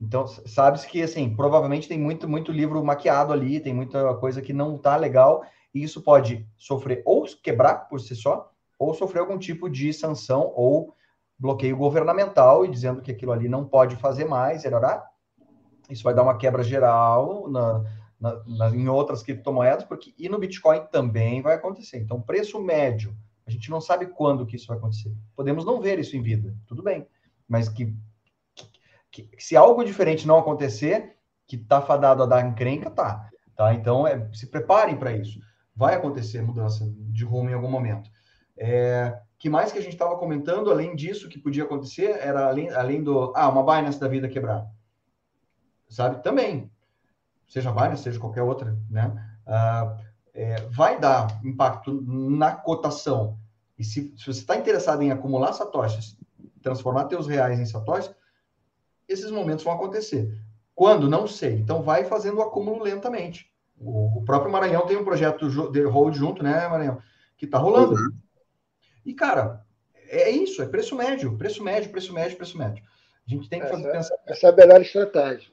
[0.00, 4.52] Então, sabe-se que, assim, provavelmente tem muito, muito livro maquiado ali, tem muita coisa que
[4.52, 5.44] não tá legal,
[5.74, 10.52] e isso pode sofrer ou quebrar por si só, ou sofrer algum tipo de sanção
[10.54, 10.94] ou
[11.38, 15.04] bloqueio governamental e dizendo que aquilo ali não pode fazer mais, erará.
[15.90, 17.84] Isso vai dar uma quebra geral na,
[18.20, 21.98] na, na, em outras criptomoedas, porque e no Bitcoin também vai acontecer.
[21.98, 23.16] Então, preço médio,
[23.46, 25.14] a gente não sabe quando que isso vai acontecer.
[25.36, 27.06] Podemos não ver isso em vida, tudo bem,
[27.48, 27.94] mas que
[29.16, 31.16] que, se algo diferente não acontecer,
[31.46, 33.30] que tá fadado a dar encrenca, tá.
[33.56, 33.72] tá?
[33.72, 35.40] Então, é, se preparem para isso.
[35.74, 38.10] Vai acontecer mudança de rumo em algum momento.
[38.58, 42.70] É, que mais que a gente estava comentando, além disso, que podia acontecer, era além,
[42.70, 43.32] além do.
[43.36, 44.66] Ah, uma Binance da vida quebrar.
[45.88, 46.22] Sabe?
[46.22, 46.70] Também.
[47.48, 49.12] Seja Binance, seja qualquer outra, né?
[49.46, 49.96] Ah,
[50.34, 53.38] é, vai dar impacto na cotação.
[53.78, 56.16] E se, se você está interessado em acumular satoshis,
[56.62, 58.14] transformar teus reais em satoshis,
[59.08, 60.36] esses momentos vão acontecer.
[60.74, 61.08] Quando?
[61.08, 61.54] Não sei.
[61.54, 63.50] Então, vai fazendo o acúmulo lentamente.
[63.78, 66.98] O, o próprio Maranhão tem um projeto de hold junto, né, Maranhão?
[67.36, 67.94] Que está rolando.
[67.94, 68.12] Uhum.
[69.06, 69.64] E, cara,
[70.10, 72.82] é isso, é preço médio, preço médio, preço médio, preço médio.
[73.26, 74.16] A gente tem que fazer, essa, pensar.
[74.26, 75.48] Essa é a melhor estratégia.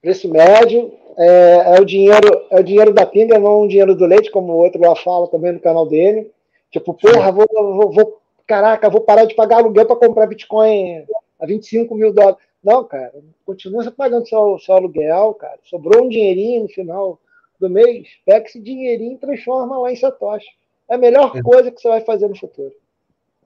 [0.00, 4.06] Preço médio é, é, o dinheiro, é o dinheiro da pinga, não o dinheiro do
[4.06, 6.30] leite, como o outro lá fala também no canal dele.
[6.70, 11.04] Tipo, porra, vou, vou, vou caraca, vou parar de pagar aluguel para comprar Bitcoin
[11.40, 12.38] a 25 mil dólares.
[12.62, 13.12] Não, cara,
[13.44, 15.58] continua pagando seu, seu aluguel, cara.
[15.64, 17.20] Sobrou um dinheirinho no final
[17.58, 20.46] do mês, pega esse dinheirinho e transforma lá em Satoshi.
[20.90, 22.72] É a melhor coisa que você vai fazer no futuro.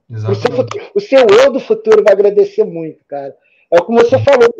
[0.09, 3.35] O seu, futuro, o seu eu do futuro vai agradecer muito, cara.
[3.71, 4.53] É como você falou,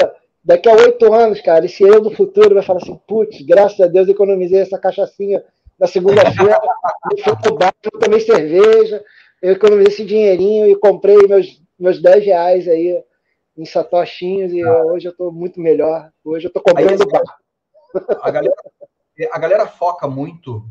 [0.44, 3.88] daqui a oito anos, cara, esse eu do futuro vai falar assim, putz, graças a
[3.88, 5.44] Deus economizei essa cachaçinha
[5.80, 6.60] na segunda-feira,
[7.84, 9.04] eu tomei cerveja,
[9.42, 13.04] eu economizei esse dinheirinho e comprei meus, meus 10 reais aí
[13.58, 14.84] em satoshinhos e ah.
[14.86, 16.10] hoje eu estou muito melhor.
[16.24, 17.22] Hoje eu estou comprando bar.
[18.22, 18.56] A galera,
[19.32, 20.66] a galera foca muito,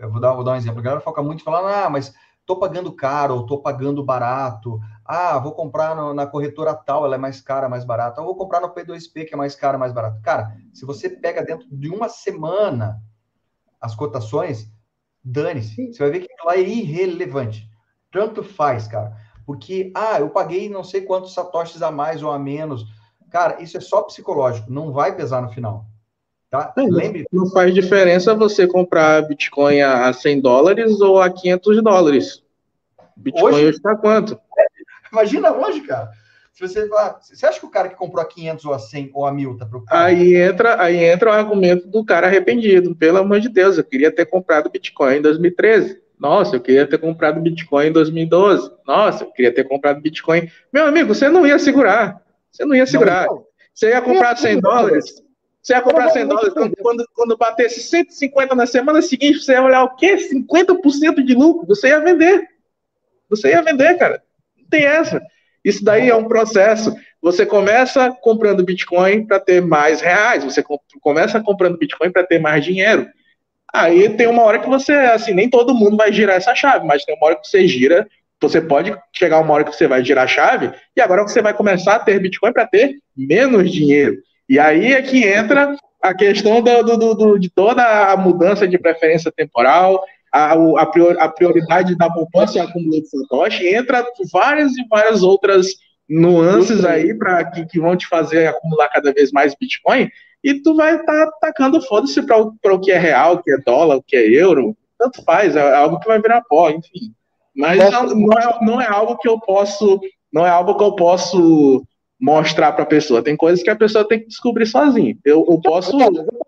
[0.00, 2.58] eu vou dar, vou dar um exemplo, a galera foca muito falando, ah, mas estou
[2.58, 7.18] pagando caro, ou estou pagando barato, ah, vou comprar no, na corretora tal, ela é
[7.18, 10.20] mais cara, mais barata, ou vou comprar no P2P, que é mais caro, mais barato.
[10.22, 13.00] Cara, se você pega dentro de uma semana
[13.80, 14.70] as cotações,
[15.22, 17.68] dane-se, você vai ver que lá é irrelevante.
[18.10, 19.16] Tanto faz, cara.
[19.46, 22.84] Porque, ah, eu paguei não sei quantos satoshis a mais ou a menos.
[23.30, 25.86] Cara, isso é só psicológico, não vai pesar no final.
[26.50, 26.72] Tá?
[26.76, 27.26] É, Lembre.
[27.32, 32.42] Não faz diferença você comprar Bitcoin a 100 dólares ou a 500 dólares.
[33.16, 34.38] Bitcoin hoje está quanto?
[35.12, 36.10] Imagina hoje, cara.
[36.52, 36.88] Se você,
[37.22, 39.56] você acha que o cara que comprou a 500 ou a 100 ou a 1000
[39.56, 40.04] tá preocupado?
[40.04, 42.94] Aí entra, aí entra o argumento do cara arrependido.
[42.94, 46.02] Pelo amor de Deus, eu queria ter comprado Bitcoin em 2013.
[46.18, 48.70] Nossa, eu queria ter comprado Bitcoin em 2012.
[48.86, 50.50] Nossa, eu queria ter comprado Bitcoin.
[50.70, 52.20] Meu amigo, você não ia segurar.
[52.50, 53.26] Você não ia segurar.
[53.26, 53.44] Não, não.
[53.72, 55.29] Você ia comprar 100 dólares.
[55.62, 56.52] Você ia comprar 100 dólares.
[56.54, 60.16] Quando, quando, quando batesse 150 na semana seguinte, você ia olhar o quê?
[60.16, 61.66] 50% de lucro.
[61.66, 62.48] Você ia vender.
[63.28, 64.22] Você ia vender, cara.
[64.58, 65.20] Não tem essa.
[65.64, 66.94] Isso daí é um processo.
[67.20, 70.42] Você começa comprando Bitcoin para ter mais reais.
[70.42, 70.64] Você
[71.00, 73.06] começa comprando Bitcoin para ter mais dinheiro.
[73.72, 77.04] Aí tem uma hora que você, assim, nem todo mundo vai girar essa chave, mas
[77.04, 78.08] tem uma hora que você gira,
[78.40, 81.54] você pode chegar uma hora que você vai girar a chave, e agora você vai
[81.54, 84.16] começar a ter Bitcoin para ter menos dinheiro.
[84.50, 88.76] E aí é que entra a questão do, do, do, de toda a mudança de
[88.76, 94.76] preferência temporal, a, a, prior, a prioridade da poupança e acúmulo de Satoshi, entra várias
[94.76, 95.68] e várias outras
[96.08, 100.10] nuances aí para que, que vão te fazer acumular cada vez mais Bitcoin,
[100.42, 103.58] e tu vai estar tá tacando foda-se para o que é real, o que é
[103.58, 107.14] dólar, o que é euro, tanto faz, é algo que vai virar pó, enfim.
[107.54, 110.00] Mas não, não, é, não é algo que eu posso,
[110.32, 111.84] não é algo que eu posso
[112.20, 113.22] mostrar para a pessoa.
[113.22, 115.16] Tem coisas que a pessoa tem que descobrir sozinha.
[115.24, 115.96] Eu, eu posso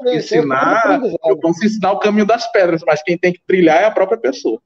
[0.06, 3.90] ensinar, eu posso ensinar o caminho das pedras, mas quem tem que trilhar é a
[3.90, 4.60] própria pessoa.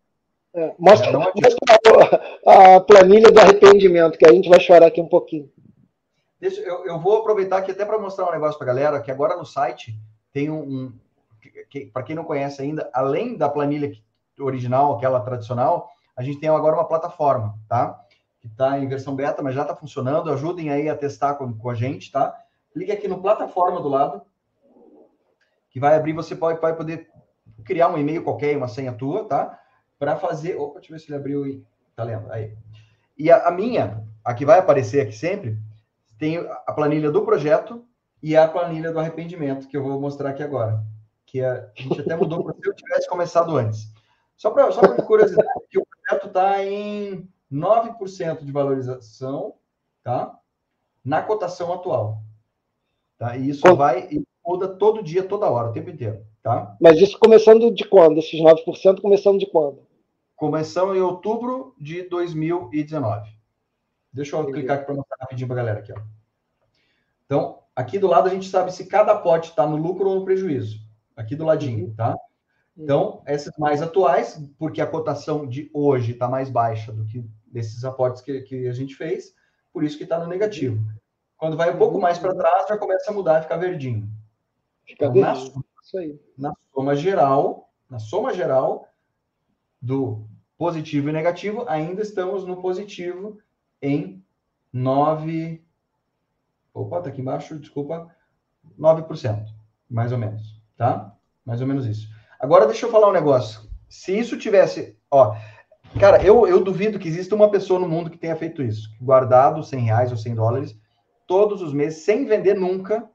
[0.55, 5.09] É, mostra, mostra a, a planilha do arrependimento, que a gente vai chorar aqui um
[5.09, 5.51] pouquinho.
[6.41, 9.11] Deixa, eu, eu vou aproveitar aqui até para mostrar um negócio para a galera, que
[9.11, 9.95] agora no site
[10.33, 10.61] tem um.
[10.61, 10.93] um
[11.71, 13.93] que, para quem não conhece ainda, além da planilha
[14.41, 18.06] original, aquela tradicional, a gente tem agora uma plataforma, tá?
[18.47, 20.31] Que está em versão beta, mas já está funcionando.
[20.31, 22.35] Ajudem aí a testar com, com a gente, tá?
[22.73, 24.23] Clique aqui no plataforma do lado,
[25.71, 26.13] que vai abrir.
[26.13, 27.11] Você pode, pode poder
[27.65, 29.59] criar um e-mail qualquer, uma senha tua, tá?
[29.99, 30.57] Para fazer.
[30.57, 31.65] Opa, deixa eu ver se ele abriu e.
[31.97, 32.31] Tá lendo?
[32.31, 32.57] Aí.
[33.19, 35.59] E a, a minha, a que vai aparecer aqui sempre,
[36.19, 37.85] tem a planilha do projeto
[38.23, 40.83] e a planilha do arrependimento, que eu vou mostrar aqui agora.
[41.25, 43.91] Que a, gente até mudou para se eu tivesse começado antes.
[44.37, 49.55] Só para só curiosidade, que o projeto está em 9% de valorização,
[50.03, 50.39] tá?
[51.05, 52.23] Na cotação atual.
[53.19, 53.37] Tá?
[53.37, 53.77] E isso Quanto?
[53.77, 56.77] vai e muda todo dia, toda hora, o tempo inteiro, tá?
[56.81, 58.19] Mas isso começando de quando?
[58.19, 59.87] Esses 9% começando de quando?
[60.37, 63.31] Começando em outubro de 2019.
[64.13, 64.59] Deixa eu Entendi.
[64.59, 66.01] clicar aqui para mostrar rapidinho para a galera aqui, ó.
[67.25, 70.25] Então, aqui do lado a gente sabe se cada pote está no lucro ou no
[70.25, 70.79] prejuízo.
[71.17, 71.95] Aqui do ladinho, uhum.
[71.95, 72.17] tá?
[72.77, 77.85] Então, esses mais atuais, porque a cotação de hoje está mais baixa do que desses
[77.85, 79.35] aportes que, que a gente fez,
[79.73, 80.79] por isso que está no negativo.
[81.37, 84.09] Quando vai um pouco mais para trás, já começa a mudar, ficar verdinho.
[84.85, 85.65] Fica então, na, soma,
[86.39, 88.89] na soma geral, na soma geral
[89.81, 90.27] do
[90.57, 93.39] positivo e negativo, ainda estamos no positivo
[93.83, 94.25] em
[94.73, 95.63] 9.
[96.73, 98.15] Opa, tá aqui embaixo, desculpa.
[98.79, 99.47] 9%,
[99.89, 101.15] mais ou menos, tá?
[101.45, 102.09] Mais ou menos isso.
[102.39, 103.61] Agora deixa eu falar um negócio.
[103.89, 105.37] Se isso tivesse, ó,
[105.99, 109.63] cara, eu, eu duvido que exista uma pessoa no mundo que tenha feito isso, guardado
[109.63, 110.79] 100 reais ou 100 dólares
[111.27, 113.09] todos os meses sem vender nunca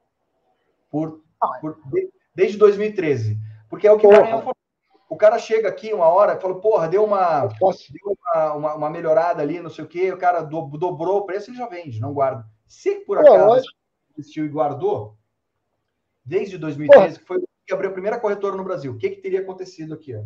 [0.89, 1.23] por,
[1.61, 1.77] por
[2.35, 3.37] desde 2013,
[3.69, 4.11] porque é o que o
[5.11, 8.89] o cara chega aqui uma hora e fala, porra, deu uma, deu uma, uma, uma,
[8.89, 11.99] melhorada ali, não sei o quê, o cara do, dobrou o preço, ele já vende,
[11.99, 12.45] não guarda.
[12.65, 13.65] Se por acaso
[14.17, 15.17] investiu e guardou,
[16.23, 19.41] desde 2013, que foi que abriu a primeira corretora no Brasil, o que, que teria
[19.41, 20.15] acontecido aqui?
[20.15, 20.23] Ó?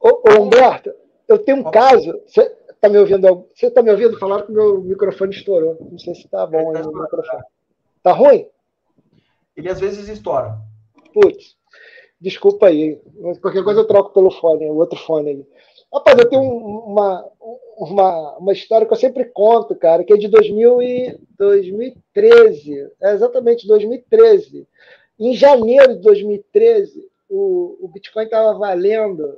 [0.00, 0.90] Ô, ô Humberto,
[1.32, 2.20] eu tenho um caso.
[2.26, 3.46] Você está me ouvindo?
[3.54, 4.18] Você está me ouvindo?
[4.18, 5.76] falar que meu microfone estourou.
[5.90, 7.42] Não sei se está bom tá aí o microfone.
[8.02, 8.46] Tá ruim?
[9.56, 10.58] Ele às vezes estoura.
[11.12, 11.56] Putz.
[12.20, 13.00] Desculpa aí.
[13.40, 15.46] Qualquer coisa eu troco pelo fone, o outro fone aí.
[15.92, 17.28] Rapaz, eu tenho uma,
[17.76, 22.90] uma, uma história que eu sempre conto, cara, que é de 2000 e 2013.
[23.02, 24.66] É exatamente 2013.
[25.18, 29.36] Em janeiro de 2013, o, o Bitcoin estava valendo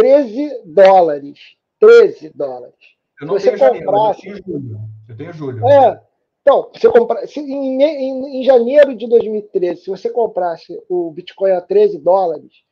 [0.00, 1.38] 13 dólares.
[1.78, 2.74] 13 dólares.
[3.20, 4.80] Eu não Se tenho comprasse, janeiro, eu tenho julho.
[5.08, 5.68] Eu tenho julho.
[5.68, 6.00] É,
[6.42, 11.50] então, se comprar, se em, em, em, janeiro de 2013, se você comprasse o Bitcoin
[11.52, 12.64] a 13 dólares,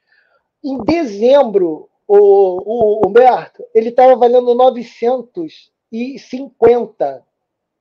[0.65, 7.23] em dezembro, o, o Humberto, ele estava valendo 950.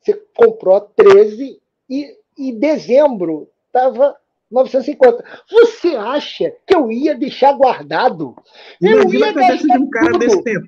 [0.01, 4.17] Você comprou a 13 e em dezembro estava
[4.49, 5.23] 950.
[5.49, 8.35] Você acha que eu ia deixar guardado?
[8.81, 10.19] Eu Imagina ia deixar de um cara tudo.
[10.19, 10.67] desse tempo.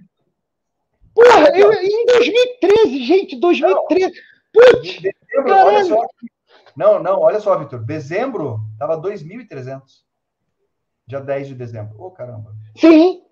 [1.14, 4.14] Porra, eu, em 2013, gente, 2013.
[4.54, 6.02] Putz, dezembro, olha só.
[6.76, 7.84] Não, não, olha só, Vitor.
[7.84, 9.82] Dezembro estava 2.300.
[11.08, 12.00] Dia 10 de dezembro.
[12.00, 12.54] Ô, oh, caramba.
[12.78, 13.24] Sim,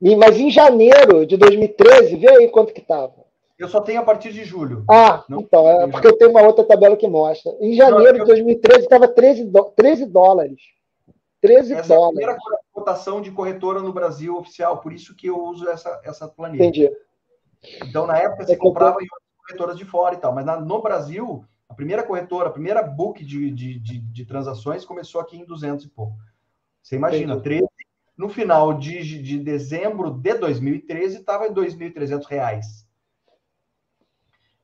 [0.00, 3.27] mas em janeiro de 2013, vê aí quanto que estava.
[3.58, 4.84] Eu só tenho a partir de julho.
[4.88, 7.52] Ah, não, então, é porque eu tenho uma outra tabela que mostra.
[7.60, 10.60] Em janeiro não, de 2013 estava 13, 13 dólares.
[11.40, 12.20] 13 essa dólares.
[12.20, 12.38] É a primeira
[12.72, 16.62] cotação de corretora no Brasil oficial, por isso que eu uso essa, essa planilha.
[16.62, 16.90] Entendi.
[17.82, 19.06] Então, na época, você é comprava em
[19.44, 23.24] corretoras de fora e tal, mas na, no Brasil, a primeira corretora, a primeira book
[23.24, 26.16] de, de, de, de, transações começou aqui em 200 e pouco.
[26.80, 27.66] Você imagina, 13,
[28.16, 32.87] no final de, de dezembro de 2013, estava em 2.300 reais.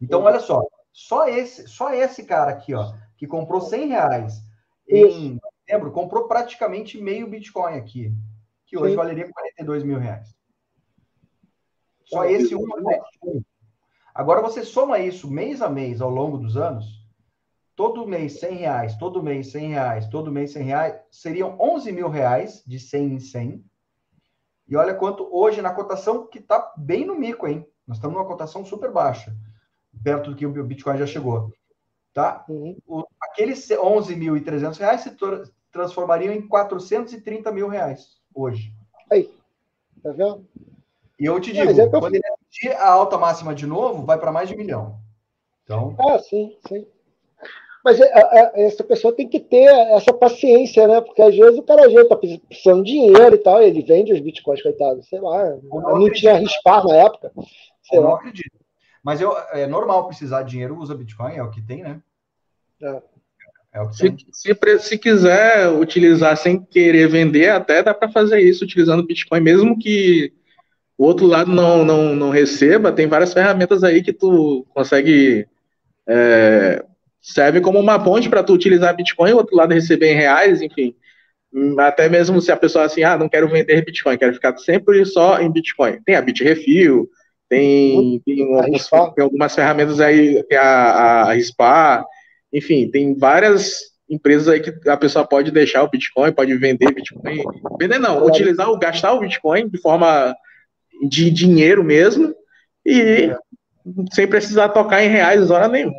[0.05, 4.43] Então, olha só, só esse, só esse cara aqui, ó, que comprou 100 reais
[4.87, 8.13] em dezembro, comprou praticamente meio Bitcoin aqui,
[8.67, 8.97] que hoje Sim.
[8.97, 10.35] valeria 42 mil reais.
[12.05, 12.67] Só esse um.
[14.15, 17.03] Agora você soma isso mês a mês ao longo dos anos,
[17.75, 22.11] todo mês 100 reais, todo mês 100 reais, todo mês 100 reais, seriam 11 mil
[22.11, 23.65] reais de 100 em 100.
[24.69, 27.67] E olha quanto hoje na cotação que está bem no mico, hein?
[27.87, 29.35] Nós estamos numa cotação super baixa,
[30.05, 31.51] perto do que o Bitcoin já chegou.
[32.13, 32.45] Tá?
[32.49, 32.77] Uhum.
[32.87, 35.17] O, aqueles 11.300 reais se
[35.73, 38.73] transformariam em 430 mil reais hoje.
[39.11, 39.35] Aí,
[40.03, 40.47] tá vendo?
[41.19, 44.31] E eu te digo, é quando ele atingir a alta máxima de novo, vai para
[44.31, 44.99] mais de um milhão.
[45.65, 45.97] Então...
[45.99, 46.87] Ah, sim, sim.
[47.85, 51.01] Mas é, é, essa pessoa tem que ter essa paciência, né?
[51.03, 54.13] Porque às vezes o cara já está precisando de dinheiro e tal, e ele vende
[54.13, 55.03] os bitcoins, coitado.
[55.03, 57.31] Sei lá, não, não tinha rispar na época.
[57.83, 58.09] Sei eu lá.
[58.09, 58.64] não acredito.
[59.05, 62.01] Mas eu, é normal precisar de dinheiro, usa Bitcoin, é o que tem, né?
[62.83, 63.03] É.
[63.75, 69.05] É se, se, se, quiser utilizar sem querer vender, até dá para fazer isso utilizando
[69.05, 70.33] Bitcoin, mesmo que
[70.97, 75.49] o outro lado não, não, não receba, tem várias ferramentas aí que tu consegue.
[76.07, 76.85] É,
[77.21, 80.95] serve como uma ponte para tu utilizar Bitcoin, o outro lado receber em reais, enfim.
[81.79, 85.41] Até mesmo se a pessoa assim, ah, não quero vender Bitcoin, quero ficar sempre só
[85.41, 86.01] em Bitcoin.
[86.05, 87.09] Tem a Bitrefil,
[87.49, 92.05] tem, tem, alguns, tem algumas ferramentas aí, tem a, a Rispar,
[92.53, 97.43] enfim, tem várias empresas aí que a pessoa pode deixar o Bitcoin, pode vender Bitcoin.
[97.79, 100.35] Vender não, utilizar, gastar o Bitcoin de forma
[101.09, 102.35] de dinheiro mesmo
[102.85, 103.35] e
[104.13, 105.95] sem precisar tocar em reais hora nenhuma.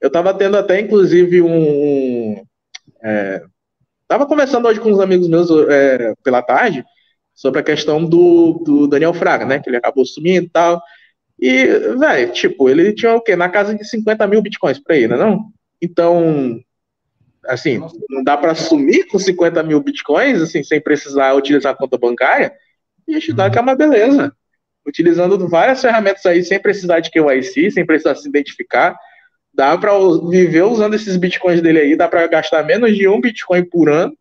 [0.00, 2.42] Eu estava tendo até, inclusive, um.
[3.02, 3.42] É,
[4.08, 6.84] tava conversando hoje com uns amigos meus é, pela tarde
[7.34, 9.58] sobre a questão do, do Daniel Fraga, né?
[9.58, 10.80] Que ele acabou sumindo e tal.
[11.40, 11.66] E,
[11.98, 13.34] velho, tipo, ele tinha o quê?
[13.34, 15.46] Na casa de 50 mil bitcoins para ele, não?
[15.80, 16.60] Então,
[17.46, 21.98] assim, não dá para sumir com 50 mil bitcoins, assim, sem precisar utilizar a conta
[21.98, 22.52] bancária.
[23.08, 24.32] E acho que é uma beleza.
[24.86, 28.96] Utilizando várias ferramentas aí, sem precisar de KYC, sem precisar se identificar.
[29.52, 29.92] Dá para
[30.30, 34.16] viver usando esses bitcoins dele aí, dá para gastar menos de um bitcoin por ano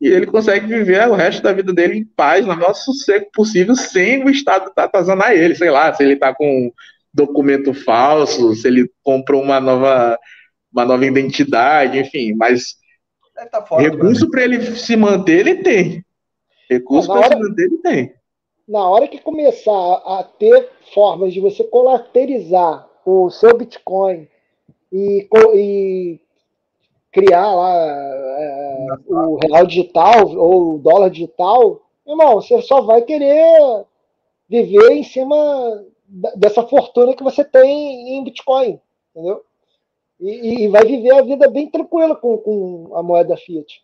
[0.00, 3.74] e ele consegue viver o resto da vida dele em paz, no maior sossego possível,
[3.74, 6.72] sem o Estado atazanar ele, sei lá, se ele está com
[7.12, 10.18] documento falso, se ele comprou uma nova,
[10.72, 12.76] uma nova identidade, enfim, mas
[13.50, 16.04] tá recurso para ele se manter, ele tem.
[16.70, 17.36] Recurso para hora...
[17.36, 18.14] se manter, ele tem.
[18.68, 24.28] Na hora que começar a ter formas de você colaterizar o seu Bitcoin
[24.92, 26.20] e, e
[27.12, 33.84] criar lá é, o real digital ou o dólar digital, irmão, você só vai querer
[34.48, 35.36] viver em cima
[36.36, 38.80] dessa fortuna que você tem em Bitcoin,
[39.14, 39.44] entendeu?
[40.20, 43.82] E, e vai viver a vida bem tranquila com, com a moeda Fiat.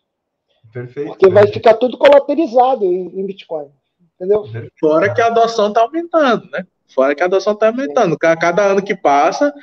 [0.73, 1.09] Perfeito.
[1.09, 3.69] Porque vai ficar tudo colaterizado em, em Bitcoin.
[4.15, 4.45] Entendeu?
[4.79, 6.65] Fora que a adoção está aumentando, né?
[6.93, 8.17] Fora que a adoção está aumentando.
[8.17, 9.53] Cada ano que passa,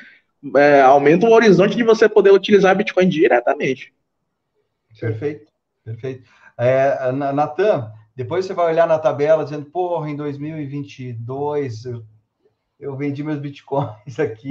[0.57, 3.93] é, aumenta o horizonte de você poder utilizar Bitcoin diretamente.
[4.99, 5.51] Perfeito,
[5.85, 6.29] perfeito.
[6.59, 12.05] É, Natan, depois você vai olhar na tabela dizendo, porra, em 2022 eu,
[12.79, 14.49] eu vendi meus bitcoins aqui.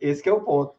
[0.00, 0.74] Esse é o ponto.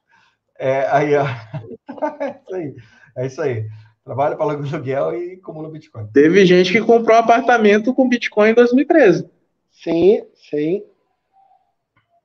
[0.58, 1.26] É, aí, ó.
[2.20, 2.76] é isso aí.
[3.16, 3.66] É isso aí.
[4.04, 6.08] Trabalha para aluguel e acumula Bitcoin.
[6.08, 9.30] Teve gente que comprou um apartamento com Bitcoin em 2013.
[9.72, 10.84] Sim, sim.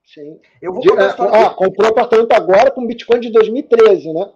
[0.05, 0.39] Sim.
[0.61, 4.31] Eu vou de, ah, comprou apartamento agora com Bitcoin de 2013, né?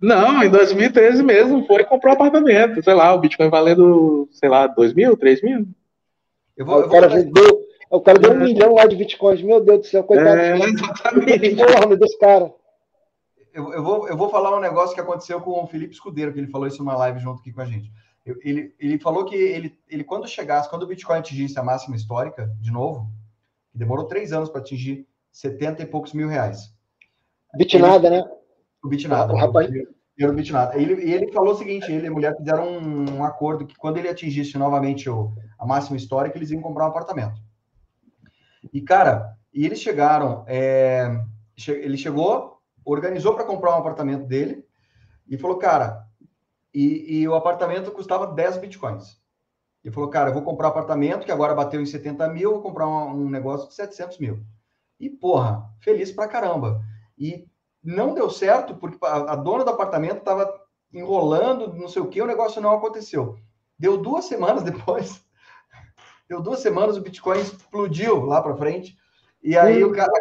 [0.00, 2.82] Não, em 2013 mesmo, foi comprar apartamento.
[2.82, 5.66] Sei lá, o Bitcoin valendo, sei lá, 2 mil, 3 mil.
[6.56, 7.18] Eu vou, o, eu cara vou...
[7.18, 7.60] vendeu,
[7.90, 8.44] o cara deu um é.
[8.44, 9.42] milhão lá de Bitcoins.
[9.42, 10.40] Meu Deus do céu, coitado.
[10.40, 11.56] É, exatamente.
[11.56, 12.52] Porra, desse cara.
[13.54, 16.38] Eu, eu, vou, eu vou falar um negócio que aconteceu com o Felipe Escudeiro, que
[16.40, 17.92] ele falou isso numa live junto aqui com a gente.
[18.24, 21.94] Eu, ele, ele falou que ele, ele, quando chegasse, quando o Bitcoin atingisse a máxima
[21.94, 23.06] histórica, de novo,
[23.74, 26.74] Demorou três anos para atingir 70 e poucos mil reais.
[27.54, 28.24] Bitnada, né?
[28.82, 29.32] O Bitnada.
[29.32, 29.70] O rapaz...
[30.20, 30.78] O Bitnada.
[30.78, 33.96] Ele, ele falou o seguinte, ele e a mulher fizeram um, um acordo que quando
[33.96, 37.40] ele atingisse novamente o, a máxima histórica, eles iam comprar um apartamento.
[38.72, 41.20] E, cara, e eles chegaram, é,
[41.68, 44.64] ele chegou, organizou para comprar um apartamento dele
[45.28, 46.06] e falou, cara,
[46.72, 49.20] e, e, o apartamento custava 10 bitcoins.
[49.84, 52.62] Ele falou, cara, eu vou comprar um apartamento que agora bateu em 70 mil, vou
[52.62, 54.44] comprar um, um negócio de 700 mil.
[54.98, 56.80] E, porra, feliz pra caramba.
[57.18, 57.48] E
[57.82, 60.52] não deu certo porque a, a dona do apartamento estava
[60.92, 63.36] enrolando, não sei o que, o negócio não aconteceu.
[63.76, 65.20] Deu duas semanas depois,
[66.28, 68.96] deu duas semanas, o Bitcoin explodiu lá para frente.
[69.42, 70.12] E aí, o cara,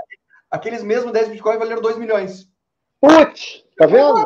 [0.50, 2.50] aqueles mesmos 10 Bitcoins valeram 2 milhões.
[3.00, 4.26] Putz, tá vendo?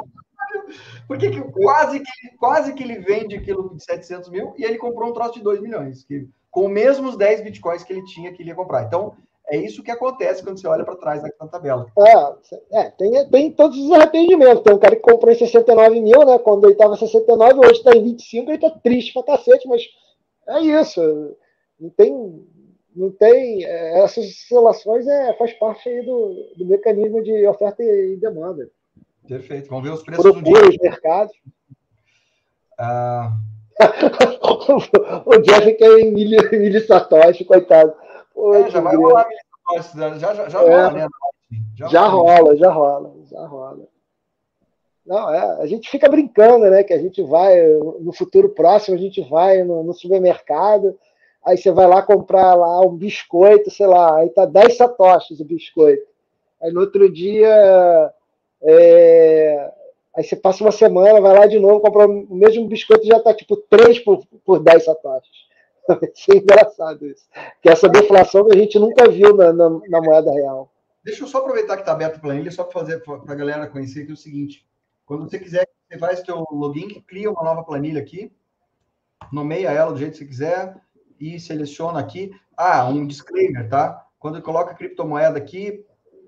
[1.08, 5.10] Porque que, quase, que, quase que ele vende aquilo de 700 mil e ele comprou
[5.10, 8.42] um troço de 2 milhões, que, com os mesmos 10 bitcoins que ele tinha que
[8.42, 8.84] ele ia comprar.
[8.84, 9.16] Então,
[9.48, 11.86] é isso que acontece quando você olha para trás na tabela.
[12.00, 14.64] É, é, tem, tem todos os arrependimentos.
[14.64, 16.40] Tem um cara que comprou em 69 mil, né?
[16.40, 19.84] Quando ele estava em 69, hoje está em 25, ele está triste pra cacete, mas
[20.48, 21.38] é isso.
[21.80, 22.46] Não tem.
[22.96, 23.66] Não tem.
[23.66, 28.70] É, essas oscilações é, faz parte aí do, do mecanismo de oferta e demanda.
[29.28, 29.70] Perfeito.
[29.70, 30.70] Vamos ver os preços Procura do dia.
[30.70, 31.34] os mercados.
[32.78, 33.32] Ah...
[35.26, 37.94] o Jeff quer em milho, milho satoshi, coitado.
[38.34, 40.20] Pô, é, já vai rolar milho satoshi.
[40.20, 41.08] Já, já, já é, rola, né?
[41.76, 43.88] Já, já rola, já rola, já rola.
[45.06, 46.84] Não, é, a gente fica brincando, né?
[46.84, 47.62] Que a gente vai,
[48.00, 50.98] no futuro próximo, a gente vai no, no supermercado,
[51.44, 55.46] aí você vai lá comprar lá um biscoito, sei lá, aí tá 10 satoshis o
[55.46, 56.08] biscoito.
[56.62, 58.12] Aí no outro dia
[58.66, 59.72] é...
[60.16, 63.34] Aí você passa uma semana, vai lá de novo, compra o mesmo biscoito já está
[63.34, 65.46] tipo 3 por, por 10 satoshis.
[66.16, 67.26] Isso é engraçado isso.
[67.62, 70.72] Que essa deflação que a gente nunca viu na, na, na moeda real.
[71.04, 73.68] Deixa eu só aproveitar que está aberto a planilha, só para fazer para a galera
[73.68, 74.66] conhecer que o seguinte:
[75.06, 78.32] quando você quiser, você faz seu login, cria uma nova planilha aqui,
[79.32, 80.76] nomeia ela do jeito que você quiser
[81.20, 82.32] e seleciona aqui.
[82.58, 84.08] Ah, um disclaimer, tá?
[84.18, 85.86] Quando coloca criptomoeda aqui,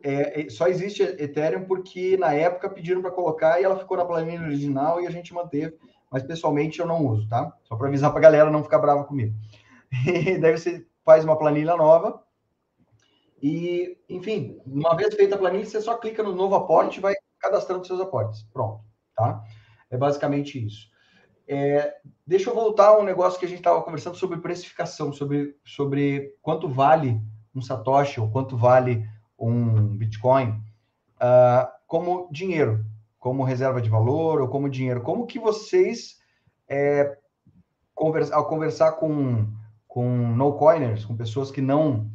[0.08, 4.06] é, é, só existe Ethereum porque na época pediram para colocar e ela ficou na
[4.06, 5.78] planilha original e a gente manteve,
[6.10, 7.54] mas pessoalmente eu não uso, tá?
[7.66, 9.36] Só para avisar para a galera não ficar brava comigo.
[10.08, 12.24] E daí você faz uma planilha nova
[13.42, 17.14] E, enfim, uma vez feita a planilha, você só clica no novo aporte e vai
[17.38, 18.44] cadastrando seus aportes.
[18.54, 19.44] Pronto, tá?
[19.92, 20.88] É basicamente isso.
[21.46, 25.54] É, deixa eu voltar a um negócio que a gente estava conversando sobre precificação, sobre,
[25.66, 27.22] sobre quanto vale
[27.54, 29.06] um Satoshi ou quanto vale
[29.38, 30.50] um Bitcoin
[31.22, 32.84] uh, como dinheiro,
[33.20, 35.02] como reserva de valor ou como dinheiro.
[35.02, 36.18] Como que vocês,
[36.68, 37.18] é,
[37.94, 39.48] conversa, ao conversar com,
[39.88, 42.10] com no-coiners, com pessoas que não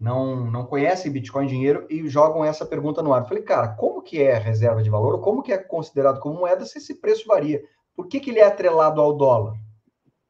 [0.00, 3.20] não, não conhecem Bitcoin dinheiro e jogam essa pergunta no ar.
[3.20, 5.20] Eu falei, cara, como que é reserva de valor?
[5.20, 7.62] Como que é considerado como moeda se esse preço varia?
[7.94, 9.56] Por que, que ele é atrelado ao dólar?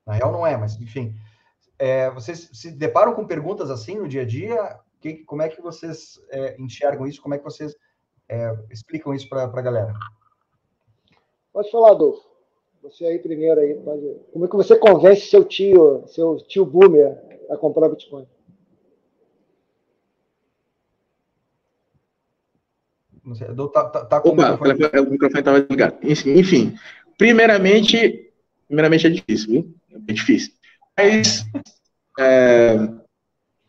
[0.05, 1.15] Na real não é, mas enfim.
[1.79, 4.81] É, vocês se deparam com perguntas assim no dia a dia?
[5.01, 7.23] Que, como é que vocês é, enxergam isso?
[7.23, 7.75] Como é que vocês
[8.29, 9.95] é, explicam isso para a galera?
[11.53, 12.29] Pode falar, Adolfo.
[12.83, 14.17] Você aí primeiro aí, pode...
[14.33, 17.19] Como é que você convence seu tio, seu tio boomer
[17.51, 18.27] a comprar Bitcoin?
[23.25, 25.07] Não sei, tá, tá, tá com Opa, o microfone.
[25.07, 25.99] O microfone estava ligado.
[26.03, 26.75] Enfim,
[27.19, 28.33] primeiramente,
[28.67, 29.75] primeiramente é difícil, viu?
[30.09, 30.55] É difícil.
[30.97, 31.45] Mas,
[32.19, 32.77] é,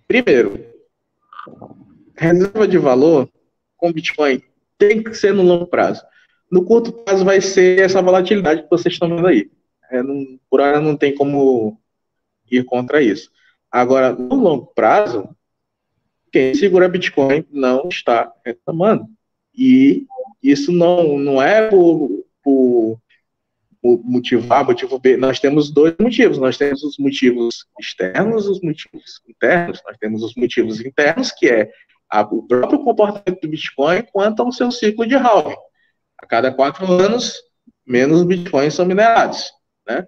[0.07, 0.70] primeiro,
[2.15, 3.29] reserva de valor
[3.77, 4.41] com Bitcoin
[4.77, 6.03] tem que ser no longo prazo.
[6.51, 9.49] No curto prazo vai ser essa volatilidade que vocês estão vendo aí.
[9.89, 11.79] É, não, por hora não tem como
[12.49, 13.29] ir contra isso.
[13.71, 15.29] Agora, no longo prazo,
[16.31, 19.05] quem segura Bitcoin não está reclamando.
[19.53, 20.05] E
[20.41, 22.99] isso não, não é por, por,
[23.83, 25.17] motivo A, motivo B.
[25.17, 26.37] Nós temos dois motivos.
[26.37, 29.81] Nós temos os motivos externos os motivos internos.
[29.85, 31.71] Nós temos os motivos internos, que é
[32.09, 35.55] a, o próprio comportamento do Bitcoin quanto ao seu ciclo de halving.
[36.17, 37.33] A cada quatro anos,
[37.85, 39.51] menos bitcoins são minerados.
[39.87, 40.07] Né?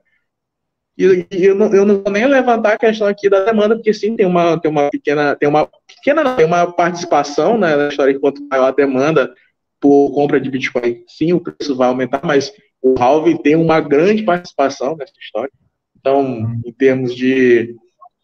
[0.98, 3.94] E, e eu, não, eu, não, vou nem levantar a questão aqui da demanda, porque
[3.94, 8.20] sim, tem uma, tem uma pequena, tem uma pequena, tem uma participação né, na história
[8.20, 9.34] quanto maior a demanda
[9.80, 12.54] por compra de Bitcoin, sim, o preço vai aumentar, mas
[12.84, 15.52] o halving tem uma grande participação nessa história.
[15.98, 17.76] Então, em termos de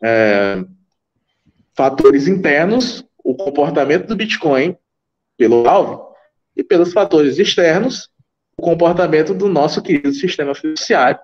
[0.04, 0.62] é,
[1.74, 4.76] fatores internos, o comportamento do Bitcoin
[5.38, 6.02] pelo halving
[6.58, 8.10] e pelos fatores externos,
[8.58, 11.20] o comportamento do nosso querido sistema fiduciário,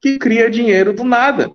[0.00, 1.50] que cria dinheiro do nada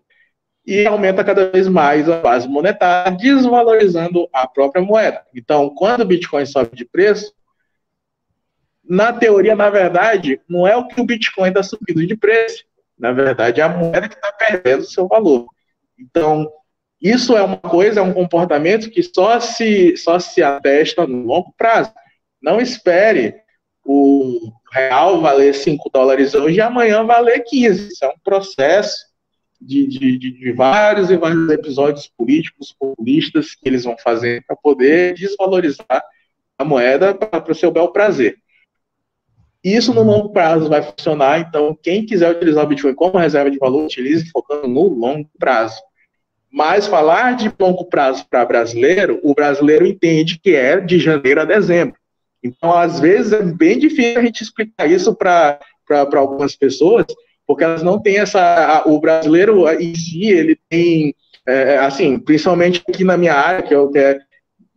[0.65, 5.25] e aumenta cada vez mais a base monetária, desvalorizando a própria moeda.
[5.33, 7.33] Então, quando o Bitcoin sobe de preço,
[8.91, 12.65] na teoria, na verdade, não é o que o Bitcoin está subindo de preço.
[12.99, 15.47] Na verdade, é a moeda que está perdendo seu valor.
[15.97, 16.51] Então,
[17.01, 21.53] isso é uma coisa, é um comportamento que só se, só se atesta no longo
[21.57, 21.93] prazo.
[22.41, 23.35] Não espere
[23.85, 27.93] o real valer 5 dólares hoje e amanhã valer 15.
[27.93, 29.05] Isso é um processo
[29.61, 35.13] de, de, de vários e vários episódios políticos, populistas que eles vão fazer para poder
[35.13, 36.03] desvalorizar
[36.57, 38.41] a moeda para o seu bel prazer.
[39.63, 43.59] Isso no longo prazo vai funcionar, então quem quiser utilizar o Bitcoin como reserva de
[43.59, 45.79] valor, utilize focando no longo prazo.
[46.51, 51.45] Mas falar de longo prazo para brasileiro, o brasileiro entende que é de janeiro a
[51.45, 51.95] dezembro.
[52.43, 55.59] Então, às vezes, é bem difícil a gente explicar isso para
[56.15, 57.05] algumas pessoas,
[57.45, 58.39] porque elas não têm essa.
[58.41, 61.15] A, o brasileiro em si, ele tem,
[61.47, 64.19] é, assim, principalmente aqui na minha área, que é o que é,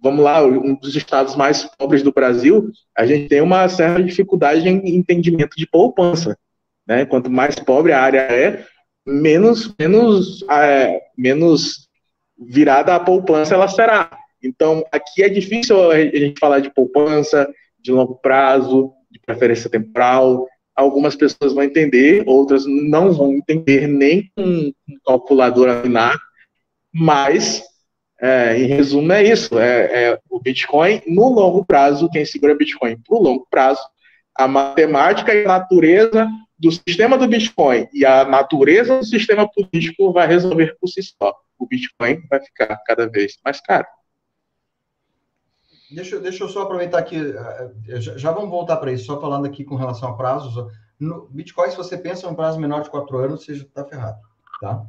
[0.05, 4.69] vamos lá, um dos estados mais pobres do Brasil, a gente tem uma certa dificuldade
[4.69, 6.39] em entendimento de poupança.
[6.87, 7.07] Né?
[7.07, 8.67] Quanto mais pobre a área é,
[9.07, 11.89] menos, menos, é, menos
[12.39, 14.11] virada a poupança ela será.
[14.43, 17.51] Então, aqui é difícil a gente falar de poupança,
[17.81, 20.47] de longo prazo, de preferência temporal.
[20.77, 24.71] Algumas pessoas vão entender, outras não vão entender nem com
[25.07, 26.21] calculadora binária,
[26.93, 27.63] mas,
[28.21, 29.59] é, em resumo, é isso.
[29.59, 33.83] É, é, o Bitcoin, no longo prazo, quem segura Bitcoin para o longo prazo,
[34.37, 36.29] a matemática e a natureza
[36.59, 41.35] do sistema do Bitcoin e a natureza do sistema político vai resolver por si só.
[41.59, 43.87] O Bitcoin vai ficar cada vez mais caro.
[45.91, 49.47] Deixa, deixa eu só aproveitar aqui, eh, já, já vamos voltar para isso, só falando
[49.47, 50.55] aqui com relação a prazos.
[50.99, 53.85] No Bitcoin, se você pensa em um prazo menor de quatro anos, você já está
[53.85, 54.19] ferrado,
[54.61, 54.83] tá?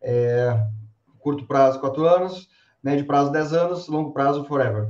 [0.00, 0.58] É,
[1.18, 2.48] curto prazo, quatro anos,
[2.82, 4.88] médio prazo, dez anos, longo prazo, forever.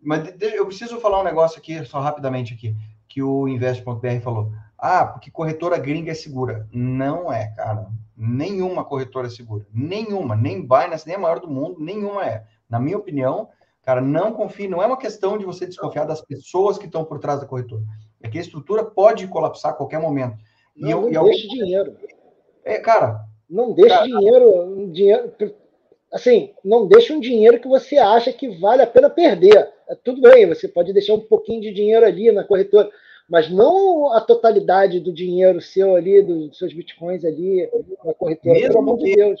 [0.00, 2.76] Mas eu preciso falar um negócio aqui, só rapidamente aqui,
[3.08, 4.52] que o Invest.br falou.
[4.78, 6.68] Ah, porque corretora gringa é segura.
[6.72, 7.88] Não é, cara.
[8.16, 9.66] Nenhuma corretora é segura.
[9.72, 10.36] Nenhuma.
[10.36, 12.44] Nem Binance, nem a maior do mundo, nenhuma é.
[12.68, 13.48] Na minha opinião,
[13.86, 17.20] Cara, não confie, não é uma questão de você desconfiar das pessoas que estão por
[17.20, 17.82] trás da corretora.
[18.20, 20.36] É que a estrutura pode colapsar a qualquer momento.
[20.76, 21.46] Não, e, não e alguém...
[21.46, 21.96] dinheiro.
[22.64, 23.20] É, cara.
[23.48, 25.32] Não deixe cara, dinheiro, dinheiro.
[26.12, 29.70] Assim, não deixe um dinheiro que você acha que vale a pena perder.
[29.88, 32.90] É, tudo bem, você pode deixar um pouquinho de dinheiro ali na corretora,
[33.28, 37.68] mas não a totalidade do dinheiro seu ali, dos seus bitcoins ali
[38.04, 39.40] na corretora, mesmo pelo amor de Deus.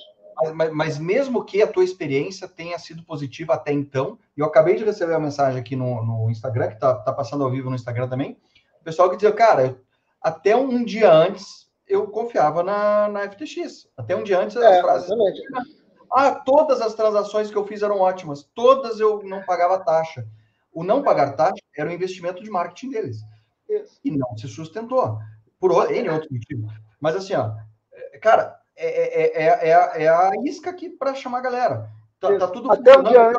[0.54, 4.76] Mas, mas, mesmo que a tua experiência tenha sido positiva até então, e eu acabei
[4.76, 7.76] de receber uma mensagem aqui no, no Instagram, que está tá passando ao vivo no
[7.76, 8.36] Instagram também,
[8.78, 9.78] o pessoal que dizia, cara,
[10.20, 13.88] até um dia antes eu confiava na, na FTX.
[13.96, 15.10] Até um dia antes é, as frases.
[15.10, 15.42] Exatamente.
[16.12, 20.26] Ah, todas as transações que eu fiz eram ótimas, todas eu não pagava taxa.
[20.72, 23.22] O não pagar taxa era o investimento de marketing deles.
[24.04, 25.18] E não se sustentou.
[25.58, 26.68] Por N outro motivo.
[27.00, 27.54] Mas assim, ó,
[28.20, 31.90] cara, é, é, é, é a isca aqui para chamar a galera.
[32.20, 33.38] Tá, tá tudo Até funcionando.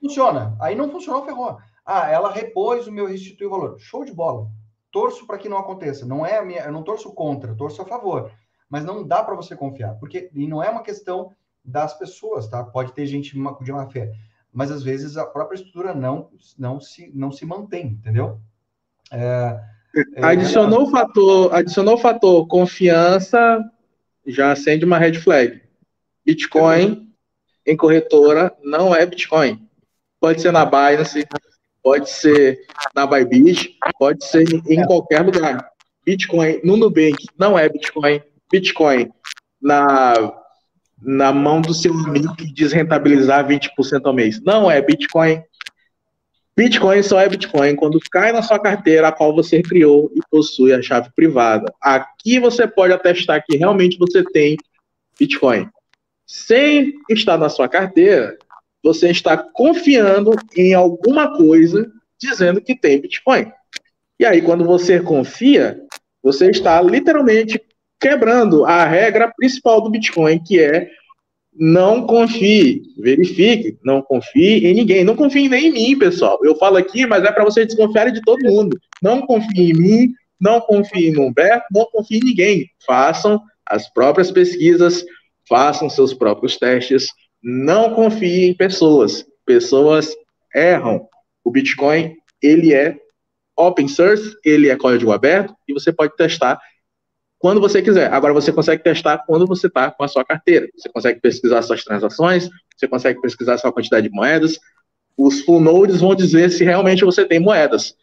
[0.00, 0.56] Funciona.
[0.60, 1.58] Aí não funcionou, ferrou.
[1.84, 3.78] Ah, ela repôs o meu restituir valor.
[3.78, 4.48] Show de bola.
[4.90, 6.06] Torço para que não aconteça.
[6.06, 8.30] Não é minha, eu não torço contra, torço a favor.
[8.68, 11.34] Mas não dá para você confiar, porque e não é uma questão
[11.68, 12.64] das pessoas, tá?
[12.64, 14.12] Pode ter gente de má fé,
[14.52, 18.40] mas às vezes a própria estrutura não não se não se mantém, entendeu?
[19.12, 19.60] É,
[20.16, 23.62] é, adicionou o fator, adicionou o fator confiança,
[24.26, 25.60] já acende uma red flag.
[26.24, 27.12] Bitcoin
[27.66, 29.68] em corretora não é Bitcoin.
[30.20, 31.26] Pode ser na Binance,
[31.82, 32.58] pode ser
[32.94, 35.70] na Bybit, pode ser em qualquer lugar.
[36.04, 38.22] Bitcoin no Nubank não é Bitcoin.
[38.50, 39.10] Bitcoin
[39.60, 40.14] na,
[41.00, 44.40] na mão do seu amigo que desrentabilizar 20% ao mês.
[44.42, 45.42] Não é Bitcoin.
[46.56, 50.72] Bitcoin só é Bitcoin quando cai na sua carteira a qual você criou e possui
[50.72, 51.72] a chave privada.
[51.80, 54.56] Aqui você pode atestar que realmente você tem
[55.18, 55.68] Bitcoin.
[56.26, 58.36] Sem estar na sua carteira,
[58.82, 63.52] você está confiando em alguma coisa dizendo que tem Bitcoin.
[64.18, 65.80] E aí, quando você confia,
[66.22, 67.62] você está literalmente
[68.00, 70.88] quebrando a regra principal do Bitcoin, que é
[71.60, 76.38] não confie, verifique, não confie em ninguém, não confie nem em mim, pessoal.
[76.44, 78.78] Eu falo aqui, mas é para vocês desconfiarem de todo mundo.
[79.02, 82.70] Não confie em mim, não confie no Humberto, não confie em ninguém.
[82.86, 85.04] Façam as próprias pesquisas,
[85.48, 87.08] façam seus próprios testes,
[87.42, 89.26] não confie em pessoas.
[89.44, 90.14] Pessoas
[90.54, 91.08] erram.
[91.42, 92.96] O Bitcoin, ele é
[93.56, 96.60] open source, ele é código aberto e você pode testar
[97.38, 98.12] quando você quiser.
[98.12, 100.68] Agora você consegue testar quando você está com a sua carteira.
[100.76, 104.58] Você consegue pesquisar suas transações, você consegue pesquisar sua quantidade de moedas.
[105.16, 107.94] Os full nodes vão dizer se realmente você tem moedas.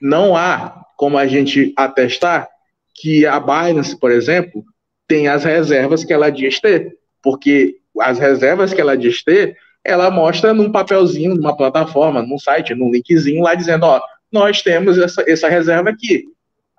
[0.00, 2.48] Não há como a gente atestar
[2.94, 4.64] que a Binance, por exemplo,
[5.08, 10.10] tem as reservas que ela diz ter, porque as reservas que ela diz ter, ela
[10.10, 14.00] mostra num papelzinho, numa plataforma, num site, num linkzinho lá dizendo, ó,
[14.32, 16.24] nós temos essa, essa reserva aqui.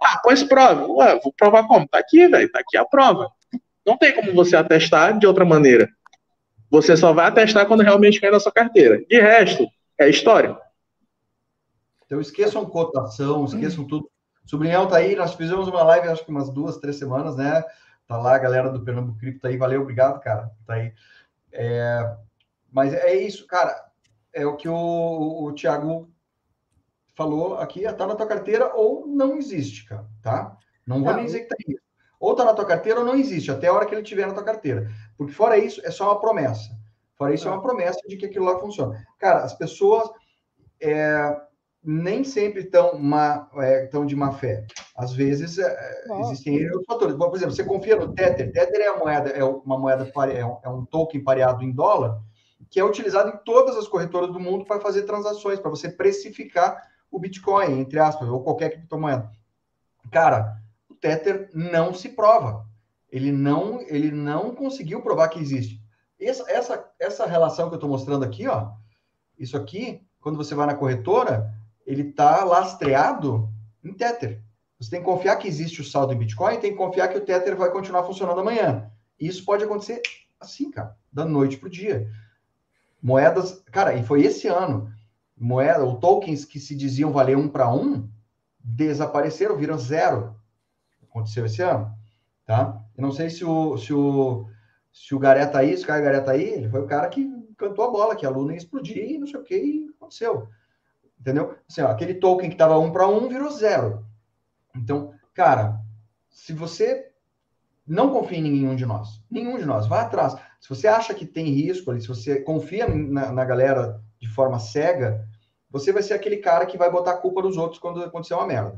[0.05, 0.85] Ah, pois prova.
[0.87, 1.87] Ué, vou provar como?
[1.87, 2.51] Tá aqui, velho.
[2.51, 3.27] Tá aqui a prova.
[3.83, 5.89] Não tem como você atestar de outra maneira.
[6.69, 9.03] Você só vai atestar quando realmente cair na sua carteira.
[9.07, 9.67] De resto,
[9.99, 10.55] é história.
[12.05, 14.09] Então esqueçam cotação, esqueçam tudo.
[14.45, 17.63] O Sobrinhão tá aí, nós fizemos uma live, acho que umas duas, três semanas, né?
[18.07, 20.51] Tá lá a galera do Pernambuco Cripto tá aí, valeu, obrigado, cara.
[20.67, 20.93] Tá aí.
[21.51, 22.15] É...
[22.71, 23.75] Mas é isso, cara.
[24.31, 26.13] É o que o, o Thiago
[27.15, 30.57] falou aqui, está na tua carteira ou não existe, cara, tá?
[30.85, 31.75] Não vou nem dizer que tá aí.
[32.19, 34.33] Ou está na tua carteira ou não existe, até a hora que ele tiver na
[34.33, 34.89] tua carteira.
[35.17, 36.69] Porque fora isso, é só uma promessa.
[37.17, 39.05] Fora isso, é, é uma promessa de que aquilo lá funciona.
[39.17, 40.09] Cara, as pessoas
[40.81, 41.35] é,
[41.83, 42.99] nem sempre estão
[43.61, 44.65] é, tão de má fé.
[44.97, 47.15] Às vezes, é, existem outros fatores.
[47.15, 48.51] Por exemplo, você confia no Tether.
[48.51, 52.19] Tether é, a moeda, é uma moeda, é um, é um token pareado em dólar,
[52.69, 56.81] que é utilizado em todas as corretoras do mundo para fazer transações, para você precificar
[57.11, 59.31] o Bitcoin, entre aspas, ou qualquer criptomoeda.
[60.11, 62.65] Cara, o Tether não se prova.
[63.11, 65.81] Ele não, ele não conseguiu provar que existe.
[66.19, 68.71] Essa, essa, essa relação que eu estou mostrando aqui, ó,
[69.37, 71.53] isso aqui, quando você vai na corretora,
[71.85, 73.49] ele está lastreado
[73.83, 74.41] em Tether.
[74.79, 77.23] Você tem que confiar que existe o saldo em Bitcoin, tem que confiar que o
[77.23, 78.91] Tether vai continuar funcionando amanhã.
[79.19, 80.01] Isso pode acontecer
[80.39, 82.09] assim, cara, da noite para o dia.
[83.01, 84.91] Moedas, cara, e foi esse ano
[85.37, 88.09] moeda, ou tokens que se diziam valer um para um,
[88.59, 90.35] desapareceram, viram zero.
[91.03, 91.93] Aconteceu esse ano,
[92.45, 92.81] tá?
[92.97, 94.47] Eu não sei se o, se o,
[94.91, 97.29] se o Garé tá aí, se o Garé tá aí, ele foi o cara que
[97.57, 100.47] cantou a bola, que a Luna ia explodir e não sei o que, aconteceu.
[101.19, 101.55] Entendeu?
[101.69, 104.05] Assim, ó, aquele token que tava um para um virou zero.
[104.75, 105.79] Então, cara,
[106.29, 107.11] se você
[107.87, 110.35] não confia em nenhum de nós, nenhum de nós, vá atrás.
[110.59, 114.59] Se você acha que tem risco ali, se você confia na, na galera de forma
[114.59, 115.23] cega,
[115.69, 118.47] você vai ser aquele cara que vai botar a culpa nos outros quando acontecer uma
[118.47, 118.75] merda.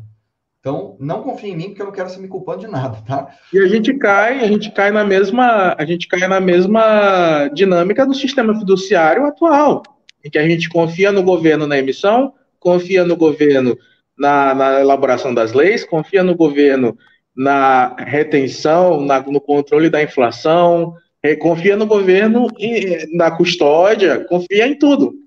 [0.59, 3.33] Então, não confie em mim, porque eu não quero ser me culpando de nada, tá?
[3.53, 8.05] E a gente cai, a gente cai na mesma, a gente cai na mesma dinâmica
[8.05, 9.83] do sistema fiduciário atual,
[10.25, 13.77] em que a gente confia no governo na emissão, confia no governo
[14.17, 16.97] na, na elaboração das leis, confia no governo
[17.35, 24.67] na retenção, na, no controle da inflação, é, confia no governo e, na custódia, confia
[24.67, 25.26] em tudo.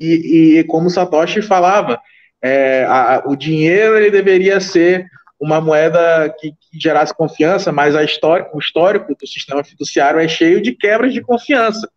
[0.00, 2.00] E, e como Satoshi falava,
[2.42, 5.06] é, a, o dinheiro ele deveria ser
[5.38, 10.28] uma moeda que, que gerasse confiança, mas a história, o histórico do sistema fiduciário é
[10.28, 11.88] cheio de quebras de confiança.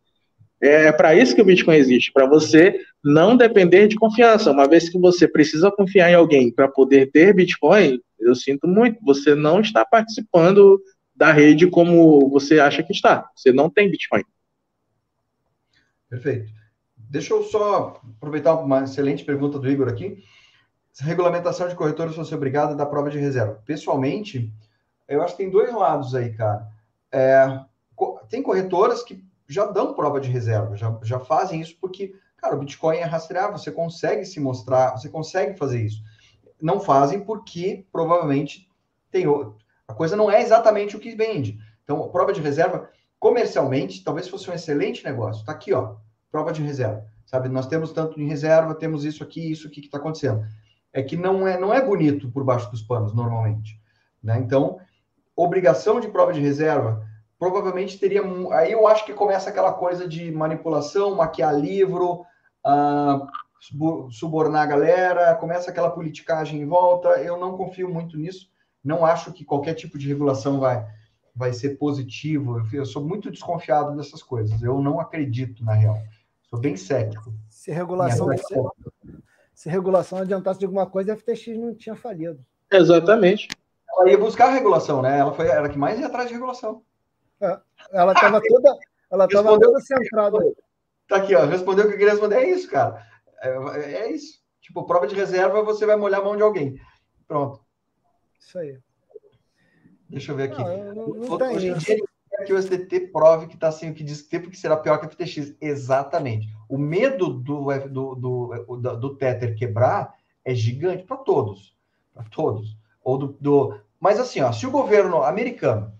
[0.61, 4.49] É para isso que o Bitcoin existe, para você não depender de confiança.
[4.49, 8.97] Uma vez que você precisa confiar em alguém para poder ter Bitcoin, eu sinto muito,
[9.03, 10.81] você não está participando
[11.13, 13.29] da rede como você acha que está.
[13.35, 14.23] Você não tem Bitcoin.
[16.09, 16.62] Perfeito.
[17.13, 20.23] Deixa eu só aproveitar uma excelente pergunta do Igor aqui.
[20.99, 23.61] Regulamentação de corretores fosse obrigada a dar prova de reserva.
[23.67, 24.51] Pessoalmente,
[25.07, 26.67] eu acho que tem dois lados aí, cara.
[27.11, 27.59] É,
[28.27, 32.59] tem corretoras que já dão prova de reserva, já, já fazem isso porque, cara, o
[32.59, 36.01] Bitcoin é rastreável, você consegue se mostrar, você consegue fazer isso.
[36.59, 38.67] Não fazem porque provavelmente
[39.11, 39.25] tem
[39.87, 41.59] a coisa não é exatamente o que vende.
[41.83, 45.41] Então, prova de reserva, comercialmente, talvez fosse um excelente negócio.
[45.41, 45.97] Está aqui, ó,
[46.33, 47.05] prova de reserva.
[47.27, 50.43] Sabe, nós temos tanto em reserva, temos isso aqui, isso aqui que está acontecendo.
[50.91, 53.79] É que não é, não é bonito por baixo dos panos, normalmente.
[54.21, 54.39] Né?
[54.39, 54.79] Então,
[55.35, 57.07] obrigação de prova de reserva,
[57.37, 58.21] provavelmente teria.
[58.51, 62.25] Aí eu acho que começa aquela coisa de manipulação, maquiar livro,
[62.65, 67.09] uh, subornar a galera, começa aquela politicagem em volta.
[67.21, 68.49] Eu não confio muito nisso.
[68.83, 70.85] Não acho que qualquer tipo de regulação vai,
[71.35, 72.61] vai ser positivo.
[72.73, 74.61] Eu, sou muito desconfiado dessas coisas.
[74.61, 75.97] Eu não acredito, na real.
[76.53, 77.33] Sou bem cético.
[77.49, 78.53] Se regulação, se,
[79.55, 82.45] se regulação adiantasse de alguma coisa, a FTX não tinha falido.
[82.71, 83.47] Exatamente.
[83.89, 85.17] Ela ia buscar a regulação, né?
[85.17, 86.83] Ela foi ela que mais ia atrás de regulação.
[87.41, 87.59] É,
[87.91, 88.77] ela estava toda,
[89.11, 90.37] ela estava toda centrada.
[91.07, 91.43] Tá aqui, ó.
[91.45, 92.35] Respondeu o que eu queria responder.
[92.35, 93.03] É isso, cara.
[93.41, 93.49] É,
[93.95, 94.39] é, isso.
[94.61, 96.79] Tipo, prova de reserva, você vai molhar a mão de alguém.
[97.27, 97.65] Pronto.
[98.39, 98.77] Isso aí.
[100.07, 100.63] Deixa eu ver aqui.
[100.63, 102.12] Não, não, não Hoje em dia, quer
[102.45, 104.97] que o SDT prove que está sem o que diz que tem, porque será pior
[104.99, 105.55] que a FTX.
[105.61, 106.47] Exatamente.
[106.67, 111.75] O medo do, do, do, do, do Tether quebrar é gigante para todos.
[112.13, 112.77] Para todos.
[113.03, 115.93] Ou do, do, Mas assim, ó, se o governo americano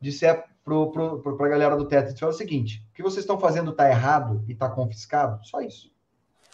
[0.00, 4.44] disser para a galera do Tether o seguinte: o que vocês estão fazendo está errado
[4.48, 5.92] e está confiscado, só isso.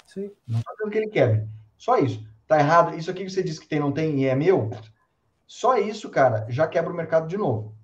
[0.06, 0.30] Sim.
[0.46, 1.48] Não está dando que ele quebre.
[1.78, 2.22] Só isso.
[2.42, 2.94] Está errado.
[2.96, 4.70] Isso aqui que você disse que tem, não tem e é meu,
[5.52, 7.76] só isso, cara, já quebra o mercado de novo.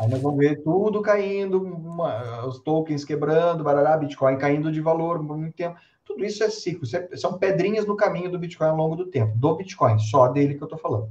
[0.00, 5.18] Aí nós vamos ver tudo caindo, uma, os tokens quebrando, barará, Bitcoin caindo de valor
[5.18, 5.76] por muito tempo.
[6.06, 9.04] Tudo isso é ciclo, isso é, são pedrinhas no caminho do Bitcoin ao longo do
[9.04, 9.36] tempo.
[9.36, 11.10] Do Bitcoin, só dele que eu tô falando,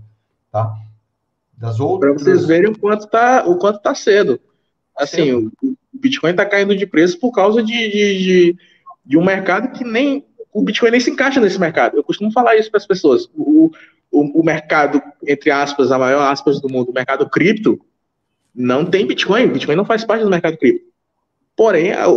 [0.52, 0.74] tá?
[1.56, 2.16] Das outras.
[2.16, 4.40] Para vocês verem o quanto tá, o quanto tá cedo.
[4.98, 5.52] Assim, cedo.
[5.62, 8.58] o Bitcoin tá caindo de preço por causa de, de, de,
[9.06, 11.96] de um mercado que nem o Bitcoin nem se encaixa nesse mercado.
[11.96, 13.30] Eu costumo falar isso para as pessoas.
[13.36, 13.70] O,
[14.12, 17.80] o, o, mercado, entre aspas, a maior aspas do mundo, o mercado cripto,
[18.60, 19.48] não tem Bitcoin.
[19.48, 20.90] Bitcoin não faz parte do mercado cripto.
[21.56, 22.12] Porém, o,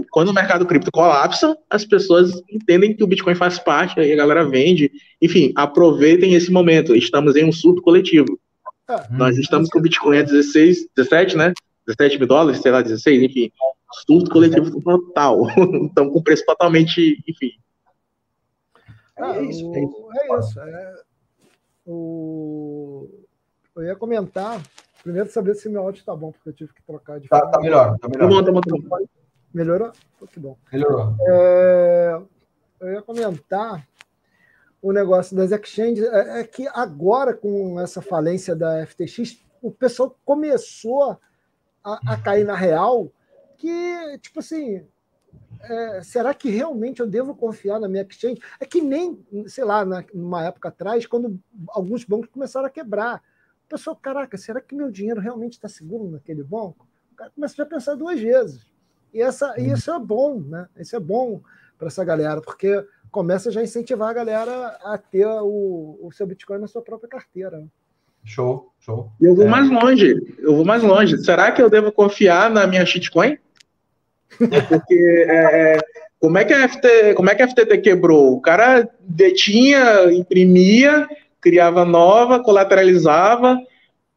[0.00, 4.12] o, quando o mercado cripto colapsa, as pessoas entendem que o Bitcoin faz parte, aí
[4.12, 4.90] a galera vende.
[5.20, 6.94] Enfim, aproveitem esse momento.
[6.94, 8.38] Estamos em um surto coletivo.
[8.86, 11.52] Ah, Nós estamos com o Bitcoin a 16, 17, né?
[11.86, 13.50] 17 mil dólares, sei lá, 16, enfim.
[14.06, 15.46] Surto coletivo total.
[15.88, 17.52] Estamos com preço totalmente, enfim.
[19.18, 19.72] Ah, é isso.
[19.74, 20.08] É isso.
[20.14, 20.60] É isso.
[20.60, 20.94] É,
[21.86, 23.08] o...
[23.74, 24.60] Eu ia comentar,
[25.06, 27.28] primeiro saber se meu áudio está bom, porque eu tive que trocar de.
[27.28, 28.44] Tá, tá melhor, tá melhor.
[28.44, 29.06] Tá bom, tá bom,
[29.54, 29.92] Melhorou?
[30.28, 30.58] que bom.
[30.72, 31.14] Melhorou.
[31.28, 32.20] É...
[32.80, 33.86] Eu ia comentar
[34.82, 40.14] o negócio das exchanges, é, é que agora, com essa falência da FTX, o pessoal
[40.24, 41.18] começou
[41.82, 43.10] a, a cair na real
[43.56, 44.84] que, tipo assim,
[45.60, 48.40] é, será que realmente eu devo confiar na minha exchange?
[48.60, 53.22] É que nem, sei lá, na, numa época atrás, quando alguns bancos começaram a quebrar.
[53.66, 56.86] O pessoal, caraca, será que meu dinheiro realmente está seguro naquele banco?
[57.12, 58.64] O cara começa a pensar duas vezes.
[59.12, 60.68] E, essa, e isso é bom, né?
[60.76, 61.40] Isso é bom
[61.78, 66.26] para essa galera, porque começa já a incentivar a galera a ter o, o seu
[66.26, 67.58] Bitcoin na sua própria carteira.
[67.58, 67.66] Né?
[68.24, 69.10] Show, show.
[69.20, 69.48] Eu vou é.
[69.48, 70.36] mais longe.
[70.38, 71.18] Eu vou mais longe.
[71.18, 73.38] Será que eu devo confiar na minha shitcoin?
[74.68, 75.80] Porque é, é,
[76.20, 78.34] como, é que a FT, como é que a FTT quebrou?
[78.34, 81.08] O cara detinha, imprimia,
[81.46, 83.56] criava nova, colateralizava.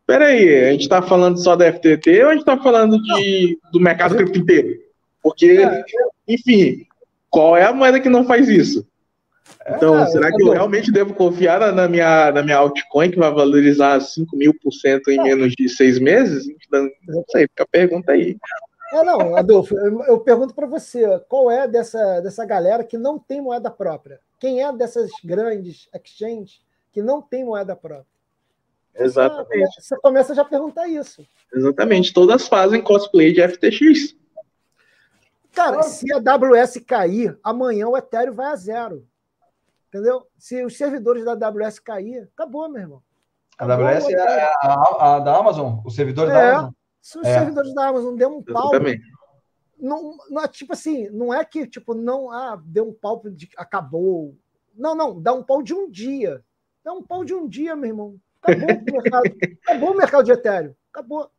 [0.07, 3.79] Peraí, a gente está falando só da FTT ou a gente está falando de, do
[3.79, 4.79] mercado cripto inteiro?
[5.21, 5.83] Porque, é.
[6.27, 6.87] enfim,
[7.29, 8.83] qual é a moeda que não faz isso?
[9.67, 13.31] Então, é, será que eu realmente devo confiar na, minha, na minha altcoin que vai
[13.31, 16.47] valorizar 5 mil por cento em menos de seis meses?
[16.47, 18.35] Então, não sei, fica a pergunta aí.
[18.91, 23.19] É, não, Adolfo, eu, eu pergunto para você, qual é dessa, dessa galera que não
[23.19, 24.19] tem moeda própria?
[24.39, 28.05] Quem é dessas grandes exchanges que não tem moeda própria?
[28.95, 29.81] Exatamente.
[29.81, 31.25] Você começa já a perguntar isso.
[31.53, 32.13] Exatamente.
[32.13, 34.15] Todas fazem cosplay de FTX.
[35.53, 39.07] Cara, se a AWS cair, amanhã o Ethereum vai a zero.
[39.87, 40.27] Entendeu?
[40.37, 43.03] Se os servidores da AWS cair, acabou, meu irmão.
[43.57, 46.71] Acabou a AWS é a, a, a, da Amazon, os servidores é, da Amazon.
[47.01, 47.33] Se os é.
[47.33, 48.71] servidores da Amazon deu um pau.
[49.79, 54.37] Não, não, tipo assim, não é que tipo, não ah, deu um pau de acabou.
[54.75, 56.43] Não, não, dá um pau de um dia.
[56.83, 58.15] Dá um pau de um dia, meu irmão.
[58.41, 59.23] Acabou o mercado.
[59.67, 60.73] acabou o mercado de Ethereum.
[60.93, 61.29] Acabou.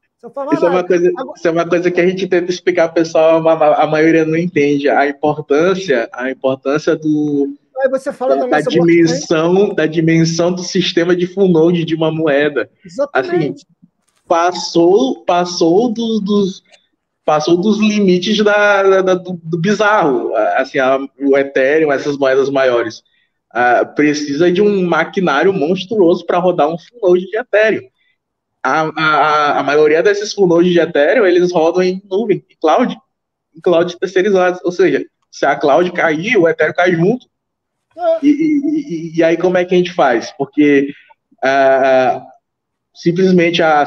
[0.52, 3.48] Isso, é uma coisa, isso é uma coisa que a gente tenta explicar ao pessoal,
[3.48, 4.86] a, maioria não entende.
[4.86, 11.16] A importância, a importância do, Aí você fala da, da dimensão, da dimensão do sistema
[11.16, 12.70] de full node de uma moeda.
[12.84, 13.64] Exatamente.
[13.64, 13.74] Assim,
[14.28, 16.62] passou, passou do, dos,
[17.24, 20.34] passou dos limites da, da do, do, bizarro.
[20.56, 23.02] Assim, a, o Ethereum, essas moedas maiores,
[23.96, 27.88] precisa de um maquinário monstruoso para rodar um full node de Ethereum.
[28.62, 32.96] A, a, a maioria desses full nodes de Ethereum, eles rodam em nuvem, em cloud,
[33.54, 34.60] em cloud terceirizados.
[34.64, 37.26] Ou seja, se a cloud cair, o Ethereum cai junto.
[38.22, 40.30] E, e, e, aí como é que a gente faz?
[40.38, 40.90] Porque
[41.44, 42.22] uh,
[42.94, 43.84] simplesmente a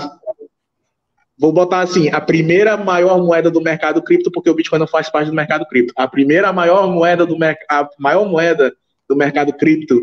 [1.38, 5.10] vou botar assim, a primeira maior moeda do mercado cripto, porque o Bitcoin não faz
[5.10, 5.94] parte do mercado cripto.
[5.98, 7.35] A primeira maior moeda do
[7.69, 8.73] a maior moeda
[9.14, 10.02] do mercado cripto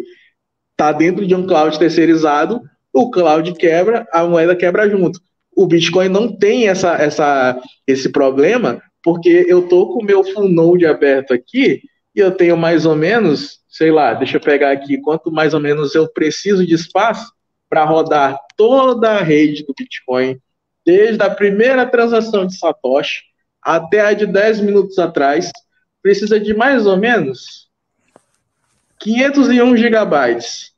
[0.72, 2.60] está dentro de um cloud terceirizado,
[2.92, 5.20] o cloud quebra, a moeda quebra junto.
[5.54, 10.48] O Bitcoin não tem essa, essa, esse problema, porque eu tô com o meu full
[10.48, 11.82] node aberto aqui
[12.14, 15.60] e eu tenho mais ou menos sei lá, deixa eu pegar aqui quanto mais ou
[15.60, 17.32] menos eu preciso de espaço
[17.68, 20.40] para rodar toda a rede do Bitcoin,
[20.84, 23.22] desde a primeira transação de Satoshi
[23.62, 25.52] até a de 10 minutos atrás,
[26.02, 27.69] precisa de mais ou menos
[29.00, 30.72] 501 gigabytes.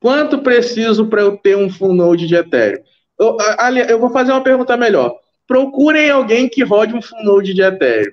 [0.00, 2.82] Quanto preciso para eu ter um full node de Ethereum?
[3.18, 3.36] Eu,
[3.88, 5.16] eu vou fazer uma pergunta melhor.
[5.46, 8.12] Procurem alguém que rode um full node de Ethereum.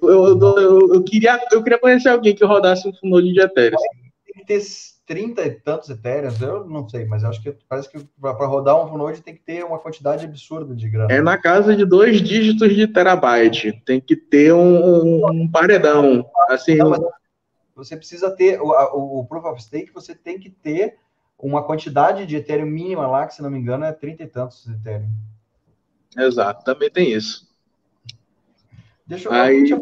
[0.00, 3.76] Eu, eu, eu, queria, eu queria conhecer alguém que rodasse um fundo de Ethereum.
[4.24, 4.62] Tem que ter
[5.04, 8.96] 30 e tantos Ethereum, eu não sei, mas acho que parece que para rodar um
[8.96, 11.12] Node tem que ter uma quantidade absurda de grana.
[11.12, 13.72] É na casa de dois dígitos de terabyte.
[13.84, 16.24] Tem que ter um, um paredão.
[16.48, 16.92] Assim, não,
[17.78, 20.98] você precisa ter o, o, o, Proof of Stake, você tem que ter
[21.38, 24.66] uma quantidade de Ethereum mínima lá, que se não me engano é 30 e tantos
[24.66, 25.08] Ethereum.
[26.16, 27.48] Exato, também tem isso.
[29.06, 29.62] Deixa eu Aí...
[29.62, 29.80] ver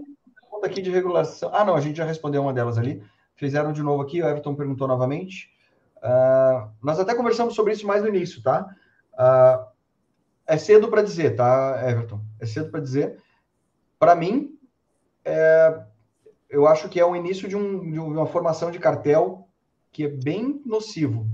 [0.57, 1.51] pergunta aqui de regulação.
[1.55, 3.03] Ah, não, a gente já respondeu uma delas ali.
[3.35, 5.51] Fizeram de novo aqui, o Everton perguntou novamente.
[5.97, 8.75] Uh, nós até conversamos sobre isso mais no início, tá?
[9.15, 9.67] Uh,
[10.47, 12.21] é cedo para dizer, tá, Everton?
[12.39, 13.19] É cedo para dizer.
[13.99, 14.57] Para mim,
[15.25, 15.83] é,
[16.49, 19.49] eu acho que é o início de, um, de, uma formação de cartel
[19.93, 21.27] que é bem nocivo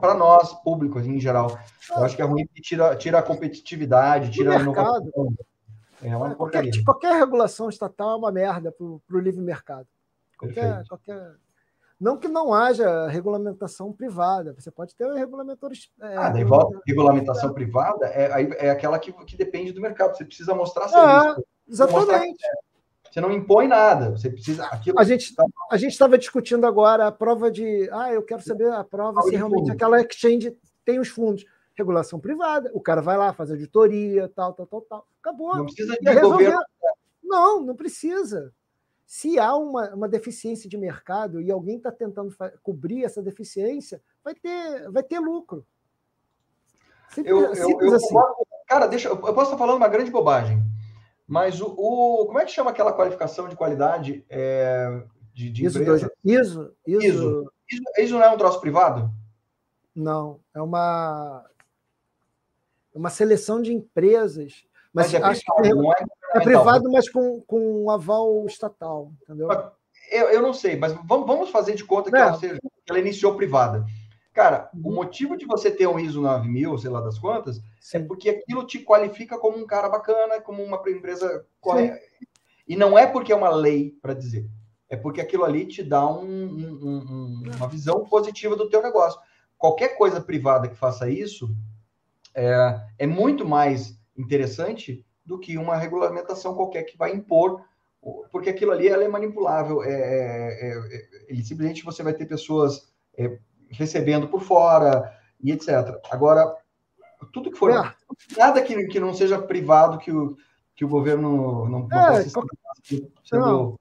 [0.00, 1.58] para nós, público em geral.
[1.90, 5.34] Eu acho que é ruim que tira, tira a competitividade, tira a inovação.
[6.00, 9.86] É uma qualquer, qualquer regulação estatal é uma merda para o livre mercado.
[10.38, 11.36] Qualquer, qualquer,
[12.02, 15.88] não que não haja regulamentação privada, você pode ter reguladores.
[16.00, 20.16] É, ah, daí volta, regulamentação privada é, é aquela que, que depende do mercado.
[20.16, 21.40] Você precisa mostrar serviço.
[21.40, 22.44] É, exatamente.
[23.12, 24.10] Você não impõe nada.
[24.10, 24.64] Você precisa.
[24.64, 25.44] Aquilo a gente tá...
[25.70, 27.86] a gente estava discutindo agora a prova de.
[27.92, 29.72] Ah, eu quero saber a prova se realmente fundo.
[29.72, 31.44] aquela exchange tem os fundos
[31.74, 32.70] regulação privada.
[32.72, 35.06] O cara vai lá, faz auditoria, tal, tal, tal, tal.
[35.20, 35.56] Acabou.
[35.56, 36.60] Não precisa de governo.
[37.22, 38.52] Não, não precisa.
[39.06, 44.34] Se há uma, uma deficiência de mercado e alguém está tentando cobrir essa deficiência, vai
[44.34, 45.66] ter, vai ter lucro.
[47.18, 48.14] eu, eu, eu assim.
[48.66, 50.62] Cara, deixa, eu posso estar falando uma grande bobagem,
[51.32, 55.02] mas o, o como é que chama aquela qualificação de qualidade é,
[55.32, 56.98] de, de ISO, ISO, ISO, ISO.
[56.98, 57.52] ISO.
[57.96, 59.10] ISO não é um troço privado?
[59.96, 61.42] Não, é uma
[62.94, 64.66] uma seleção de empresas.
[64.92, 66.04] Mas, mas é, privado, é, não é,
[66.34, 69.48] é privado, mas com, com um aval estatal, entendeu?
[70.10, 72.20] Eu, eu não sei, mas vamos, vamos fazer de conta que, é.
[72.20, 73.86] ela, seja, que ela iniciou privada.
[74.32, 74.90] Cara, uhum.
[74.90, 77.98] o motivo de você ter um ISO 9000, sei lá das quantas, é Sim.
[77.98, 82.00] é porque aquilo te qualifica como um cara bacana, como uma empresa correta.
[82.66, 84.48] E não é porque é uma lei para dizer.
[84.88, 89.20] É porque aquilo ali te dá um, um, um, uma visão positiva do teu negócio.
[89.58, 91.54] Qualquer coisa privada que faça isso,
[92.34, 97.62] é, é muito mais interessante do que uma regulamentação qualquer que vai impor
[98.30, 99.82] porque aquilo ali ela é manipulável.
[99.82, 103.38] É, é, é, ele simplesmente você vai ter pessoas é,
[103.72, 105.12] recebendo por fora
[105.42, 105.98] e etc.
[106.10, 106.54] Agora,
[107.32, 107.70] tudo que for.
[107.70, 107.94] É.
[108.36, 110.36] Nada que, que não seja privado que o,
[110.74, 112.40] que o governo não, não é, possa
[113.32, 113.78] não,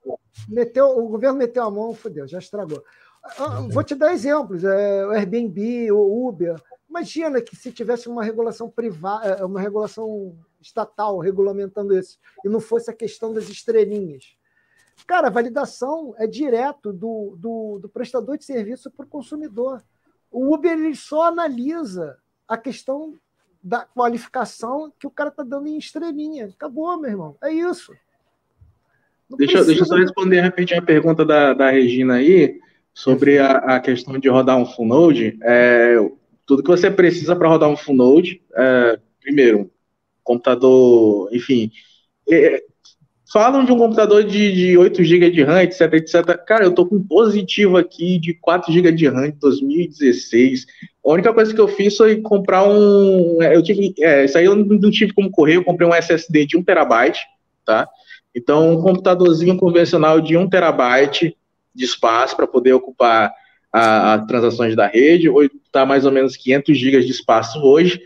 [0.47, 2.84] meteu, O governo meteu a mão, fodeu, já estragou.
[3.38, 6.55] Ah, vou te dar exemplos: é, o Airbnb, o Uber.
[6.89, 12.59] Imagina que se tivesse uma regulação privada, é, uma regulação estatal regulamentando isso, e não
[12.59, 14.35] fosse a questão das estrelinhas.
[15.07, 19.84] Cara, a validação é direto do, do, do prestador de serviço para o consumidor.
[20.32, 22.18] O Uber ele só analisa
[22.48, 23.15] a questão
[23.64, 26.48] da qualificação que o cara está dando em estrelinha.
[26.48, 27.36] Acabou, meu irmão.
[27.44, 27.94] É isso.
[29.38, 32.60] deixa, deixa eu só responder rapidinho a pergunta da, da Regina aí
[32.94, 35.38] sobre a, a questão de rodar um full node.
[35.44, 35.95] É,
[36.45, 39.69] tudo que você precisa para rodar um full node, é, primeiro,
[40.23, 41.72] computador, enfim.
[42.30, 42.64] É,
[43.31, 46.25] falam de um computador de, de 8 GB de RAM, etc, etc.
[46.45, 50.65] Cara, eu tô com um positivo aqui de 4 GB de RAM de 2016.
[51.05, 53.41] A única coisa que eu fiz foi comprar um.
[53.41, 53.93] É, eu tive.
[53.99, 57.21] É, isso aí eu não tive como correr, eu comprei um SSD de 1 terabyte,
[57.65, 57.87] tá?
[58.35, 61.35] Então, um computadorzinho convencional de 1 terabyte
[61.73, 63.33] de espaço para poder ocupar
[63.71, 65.29] as transações da rede.
[65.65, 68.01] Está mais ou menos 500 GB de espaço hoje.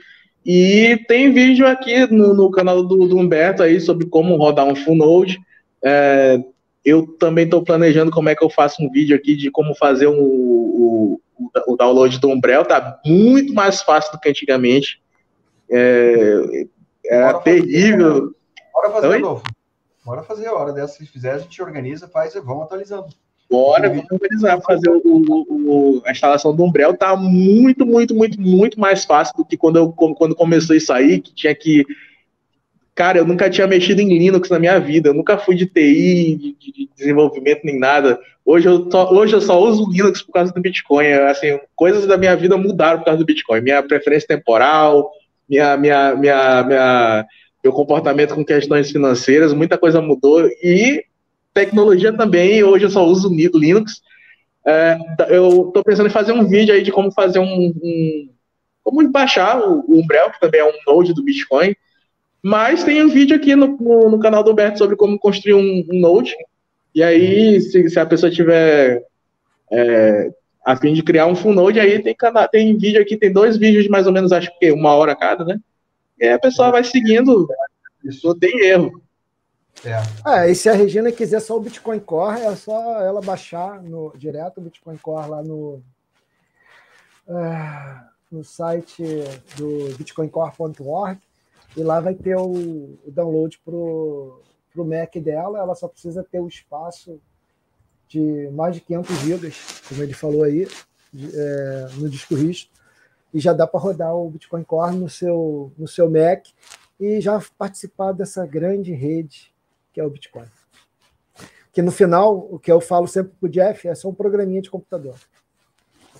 [0.45, 4.75] E tem vídeo aqui no, no canal do, do, Humberto aí sobre como rodar um
[4.75, 5.39] full node.
[5.83, 6.39] É,
[6.83, 10.07] eu também estou planejando como é que eu faço um vídeo aqui de como fazer
[10.07, 11.21] um, o,
[11.67, 12.63] o, download do Umbrel.
[12.63, 15.01] Tá muito mais fácil do que antigamente.
[15.67, 16.67] É,
[17.07, 18.35] era Bora terrível.
[18.71, 19.43] Bora fazer, novo.
[20.05, 20.99] Bora fazer a hora dessa.
[20.99, 23.07] Se fizer, a gente organiza, faz e vamos atualizando.
[23.49, 28.79] Bora, vamos organizar, fazer o, o, a instalação do Umbrel tá muito, muito, muito, muito
[28.79, 31.85] mais fácil do que quando, eu, quando começou isso aí, que tinha que.
[32.95, 36.55] Cara, eu nunca tinha mexido em Linux na minha vida, eu nunca fui de TI,
[36.59, 38.19] de, de desenvolvimento nem nada.
[38.43, 41.07] Hoje eu, só, hoje eu só uso Linux por causa do Bitcoin.
[41.07, 43.61] Assim, coisas da minha vida mudaram por causa do Bitcoin.
[43.61, 45.11] Minha preferência temporal,
[45.47, 47.25] minha, minha, minha, minha,
[47.63, 50.47] meu comportamento com questões financeiras, muita coisa mudou.
[50.63, 51.03] E
[51.55, 54.01] tecnologia também, hoje eu só uso Linux.
[54.67, 54.97] É,
[55.29, 58.29] eu estou pensando em fazer um vídeo aí de como fazer um, um
[58.83, 61.73] como baixar o, Umbrel, que também é um node do Bitcoin.
[62.43, 65.85] Mas tem um vídeo aqui no, no, no canal do Alberto sobre como construir um,
[65.91, 66.35] um node.
[66.93, 69.01] E aí, se, se a pessoa tiver
[69.71, 70.29] é,
[70.63, 72.15] a fim de criar um full node, aí tem,
[72.51, 75.45] tem vídeo aqui, tem dois vídeos de mais ou menos, acho que uma hora cada,
[75.45, 75.57] né?
[76.19, 77.47] E a pessoa vai seguindo,
[78.03, 79.04] isso tem erro.
[79.83, 80.45] É.
[80.45, 80.51] é.
[80.51, 84.59] e se a Regina quiser só o Bitcoin Core, é só ela baixar no, direto
[84.59, 85.81] o Bitcoin Core lá no,
[87.27, 87.99] é,
[88.31, 89.03] no site
[89.57, 91.19] do bitcoincore.org
[91.75, 92.51] e lá vai ter o,
[93.05, 94.41] o download pro,
[94.73, 95.59] pro Mac dela.
[95.59, 97.19] Ela só precisa ter o espaço
[98.07, 99.53] de mais de 500 GB,
[99.89, 100.67] como ele falou aí,
[101.15, 102.71] é, no disco rígido,
[103.33, 106.45] e já dá para rodar o Bitcoin Core no seu, no seu Mac
[106.99, 109.54] e já participar dessa grande rede
[109.95, 110.45] que é o Bitcoin.
[111.71, 114.61] Que no final, o que eu falo sempre para o Jeff é só um programinha
[114.61, 115.15] de computador.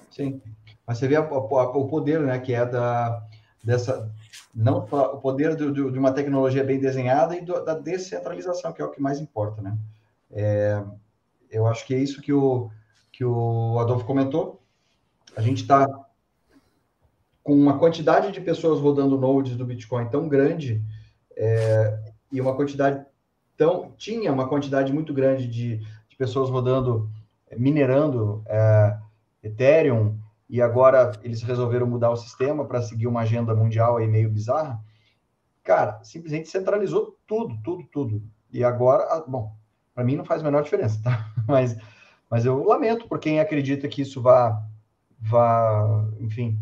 [0.10, 0.42] Sim.
[0.88, 3.22] Mas você vê o poder, né, que é da
[3.62, 4.10] dessa
[4.54, 8.86] não o poder de, de uma tecnologia bem desenhada e do, da descentralização, que é
[8.86, 9.78] o que mais importa, né?
[10.32, 10.82] É,
[11.50, 12.70] eu acho que é isso que o
[13.12, 14.62] que o Adolfo comentou.
[15.36, 15.88] A gente está
[17.44, 20.82] com uma quantidade de pessoas rodando nodes do Bitcoin tão grande
[21.36, 23.06] é, e uma quantidade
[23.56, 27.10] então, tinha uma quantidade muito grande de, de pessoas rodando,
[27.50, 28.98] eh, minerando é,
[29.42, 30.20] Ethereum,
[30.50, 34.80] e agora eles resolveram mudar o sistema para seguir uma agenda mundial aí meio bizarra.
[35.64, 38.24] Cara, simplesmente centralizou tudo, tudo, tudo.
[38.52, 39.56] E agora, bom,
[39.94, 41.34] para mim não faz a menor diferença, tá?
[41.48, 41.78] Mas,
[42.28, 44.60] mas eu lamento por quem acredita que isso vá,
[45.20, 46.58] vá, enfim,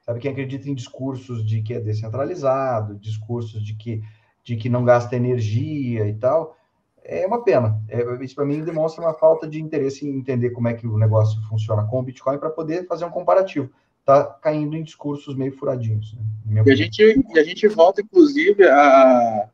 [0.00, 4.02] sabe quem acredita em discursos de que é descentralizado, discursos de que
[4.44, 6.56] de que não gasta energia e tal,
[7.02, 7.80] é uma pena.
[7.88, 10.98] É, isso para mim demonstra uma falta de interesse em entender como é que o
[10.98, 13.70] negócio funciona com o Bitcoin para poder fazer um comparativo.
[14.04, 16.16] Tá caindo em discursos meio furadinhos.
[16.44, 17.02] Né, e, a gente,
[17.34, 19.48] a gente volta, inclusive, a,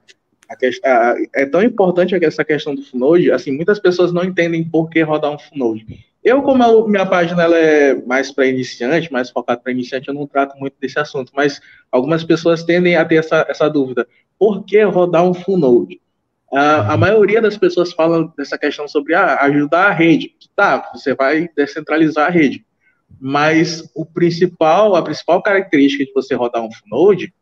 [0.49, 0.55] a,
[0.85, 5.03] a, é tão importante essa questão do Funode, assim, muitas pessoas não entendem por que
[5.03, 6.05] rodar um Funode.
[6.23, 10.15] Eu, como a minha página ela é mais para iniciante, mais focada para iniciante, eu
[10.15, 11.61] não trato muito desse assunto, mas
[11.91, 14.07] algumas pessoas tendem a ter essa, essa dúvida
[14.41, 16.01] por que rodar um full node?
[16.51, 20.35] A, a maioria das pessoas falam dessa questão sobre ah, ajudar a rede.
[20.57, 22.65] Tá, você vai descentralizar a rede.
[23.21, 27.35] Mas o principal, a principal característica de você rodar um full node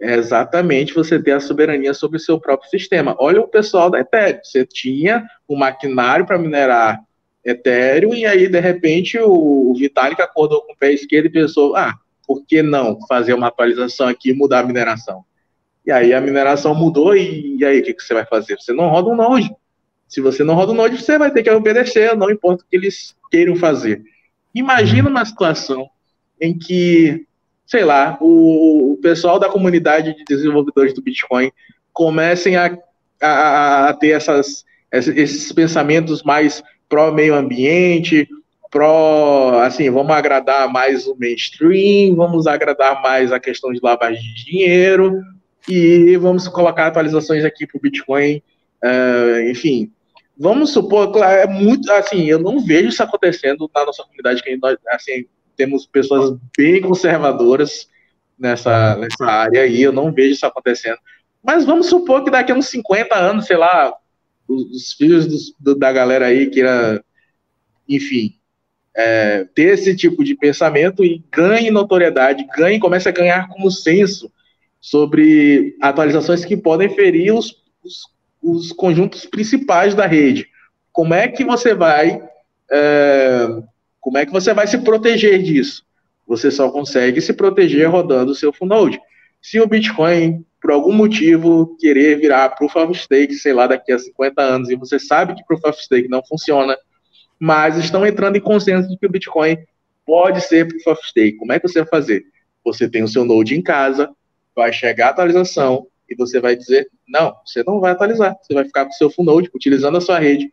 [0.00, 3.14] é exatamente você ter a soberania sobre o seu próprio sistema.
[3.18, 4.40] Olha o pessoal da Ethereum.
[4.42, 7.00] Você tinha o maquinário para minerar
[7.44, 11.94] Ethereum, e aí, de repente, o, Vitalik acordou com o pé esquerdo e pensou: ah,
[12.26, 15.22] por que não fazer uma atualização aqui e mudar a mineração?
[15.86, 18.56] E aí a mineração mudou, e, e aí o que, que você vai fazer?
[18.58, 19.50] Você não roda um Node.
[20.08, 22.76] Se você não roda um Node, você vai ter que obedecer, não importa o que
[22.76, 24.02] eles queiram fazer.
[24.54, 25.88] Imagina uma situação
[26.40, 27.26] em que,
[27.66, 31.50] sei lá, o, o pessoal da comunidade de desenvolvedores do Bitcoin
[31.92, 32.76] comecem a,
[33.20, 38.28] a, a ter essas, esses pensamentos mais pró-meio ambiente,
[38.70, 44.44] pró, assim, vamos agradar mais o mainstream, vamos agradar mais a questão de lavagem de
[44.44, 45.20] dinheiro,
[45.68, 48.42] e vamos colocar atualizações aqui para o Bitcoin,
[48.82, 49.90] uh, enfim,
[50.38, 54.76] vamos supor, é muito assim, eu não vejo isso acontecendo na nossa comunidade, que nós,
[54.88, 55.26] assim,
[55.56, 57.88] temos pessoas bem conservadoras
[58.38, 60.98] nessa, nessa área aí, eu não vejo isso acontecendo.
[61.42, 63.94] Mas vamos supor que daqui a uns 50 anos, sei lá,
[64.48, 67.02] os, os filhos do, da galera aí queira,
[67.88, 68.34] enfim,
[68.96, 74.30] é, ter esse tipo de pensamento e ganhe notoriedade, ganhe, comece a ganhar como senso
[74.84, 80.46] sobre atualizações que podem ferir os, os os conjuntos principais da rede.
[80.92, 82.20] Como é que você vai
[82.70, 83.48] é,
[83.98, 85.82] como é que você vai se proteger disso?
[86.26, 89.00] Você só consegue se proteger rodando o seu full node.
[89.40, 93.98] Se o Bitcoin, por algum motivo, querer virar Proof of Stake, sei lá, daqui a
[93.98, 96.76] 50 anos, e você sabe que Proof of Stake não funciona,
[97.38, 99.58] mas estão entrando em consenso de que o Bitcoin
[100.06, 101.36] pode ser Proof of Stake.
[101.36, 102.24] Como é que você vai fazer?
[102.64, 104.10] Você tem o seu node em casa,
[104.54, 108.64] vai chegar a atualização, e você vai dizer, não, você não vai atualizar, você vai
[108.64, 110.52] ficar com o seu full node, utilizando a sua rede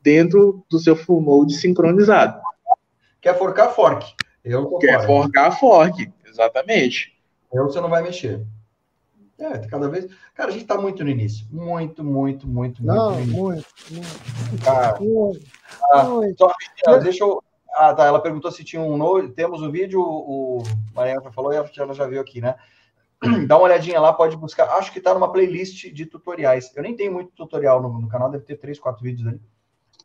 [0.00, 2.40] dentro do seu full node sincronizado.
[3.20, 4.14] Quer forcar, fork.
[4.44, 7.14] Eu Quer forcar, fork, exatamente.
[7.52, 8.44] Eu você não vai mexer.
[9.38, 10.06] É, cada vez.
[10.34, 11.46] Cara, a gente tá muito no início.
[11.50, 13.32] Muito, muito, muito, não, muito.
[13.32, 14.68] muito, muito.
[14.68, 14.94] Ah,
[15.92, 16.36] ah, muito.
[16.84, 17.42] Só, deixa eu.
[17.76, 18.04] Ah, tá.
[18.04, 19.28] Ela perguntou se tinha um novo.
[19.30, 20.62] Temos o um vídeo, o
[20.94, 22.54] Mariana falou e ela já viu aqui, né?
[23.46, 24.68] dá uma olhadinha lá, pode buscar.
[24.70, 26.70] Acho que está numa playlist de tutoriais.
[26.76, 29.40] Eu nem tenho muito tutorial no, no canal, deve ter três, quatro vídeos ali.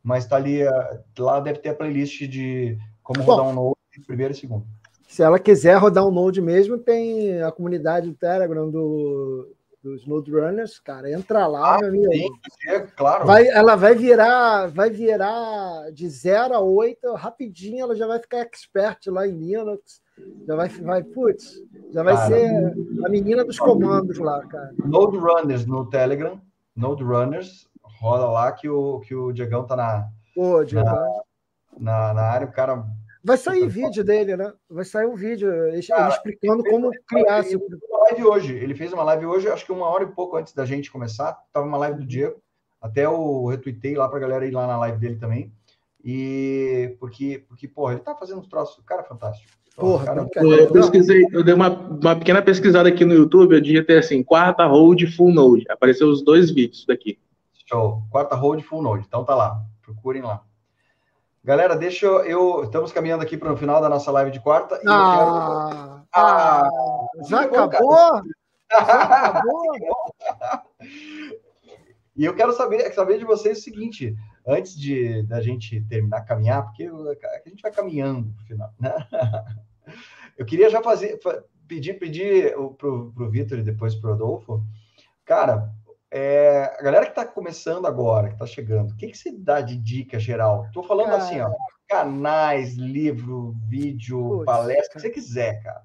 [0.04, 4.06] Mas está ali, eh, lá deve ter a playlist de como Bom, rodar um Node
[4.06, 4.66] primeiro e segundo.
[5.08, 10.32] Se ela quiser rodar um Node mesmo, tem a comunidade do Telegram do, dos Node
[10.32, 11.12] Runners, cara.
[11.12, 12.40] Entra lá, ah, meu amigo.
[12.68, 13.26] É, claro.
[13.26, 18.40] Vai, ela vai virar, vai virar de 0 a 8, rapidinho ela já vai ficar
[18.40, 20.02] expert lá em Linux
[20.48, 22.76] já vai, vai putz, já vai cara, ser
[23.06, 24.74] a menina dos comandos lá, cara.
[24.86, 26.41] Node Runners no Telegram,
[26.76, 31.06] Node Runners, rola lá que o, que o Diegão tá na, Pô, na,
[31.78, 32.86] na, na área, o cara
[33.24, 34.54] Vai sair vídeo dele, né?
[34.70, 37.46] Vai sair um vídeo ele, Cara, explicando como criar.
[37.46, 38.56] Ele fez uma live hoje.
[38.56, 41.38] Ele fez uma live hoje, acho que uma hora e pouco antes da gente começar.
[41.52, 42.41] Tava uma live do Diego.
[42.82, 45.54] Até o retuitei lá pra galera ir lá na live dele também.
[46.04, 48.82] E porque, porque porra, ele tá fazendo uns troços.
[48.86, 49.52] Cara, fantástico.
[49.80, 53.98] Porra, cara, eu pesquisei, eu dei uma, uma pequena pesquisada aqui no YouTube, eu digitei
[53.98, 55.66] assim, quarta hold full node.
[55.70, 57.18] Apareceu os dois vídeos daqui.
[57.66, 58.04] Show.
[58.12, 59.06] Quarta hold full node.
[59.08, 59.62] Então tá lá.
[59.82, 60.44] Procurem lá.
[61.44, 62.64] Galera, deixa eu, eu.
[62.64, 64.76] Estamos caminhando aqui para o final da nossa live de quarta.
[64.86, 66.24] Ah, quero...
[66.26, 66.70] ah,
[67.30, 68.22] já acabou?
[68.70, 69.64] Já acabou?
[72.16, 74.14] e eu quero saber, saber de vocês o seguinte:
[74.46, 78.94] antes de da gente terminar caminhar, porque a gente vai caminhando para o final, né?
[80.38, 81.20] Eu queria já fazer,
[81.68, 84.64] pedir, pedir para o Vitor e depois para o Rodolfo.
[85.26, 85.72] Cara,
[86.11, 89.61] é, a galera que está começando agora, que está chegando, o que, que você dá
[89.61, 90.66] de dica geral?
[90.66, 91.52] Estou falando cara, assim, ó,
[91.88, 95.84] canais, livro, vídeo, palestra, o que você quiser, cara.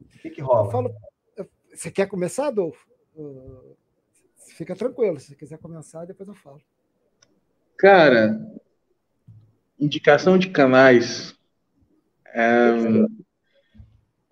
[0.00, 0.70] O que, que rola?
[0.70, 0.94] Falo,
[1.74, 2.86] você quer começar, Adolfo?
[4.56, 6.60] Fica tranquilo, se você quiser começar, depois eu falo.
[7.76, 8.40] Cara,
[9.78, 11.36] indicação de canais.
[12.26, 12.70] É,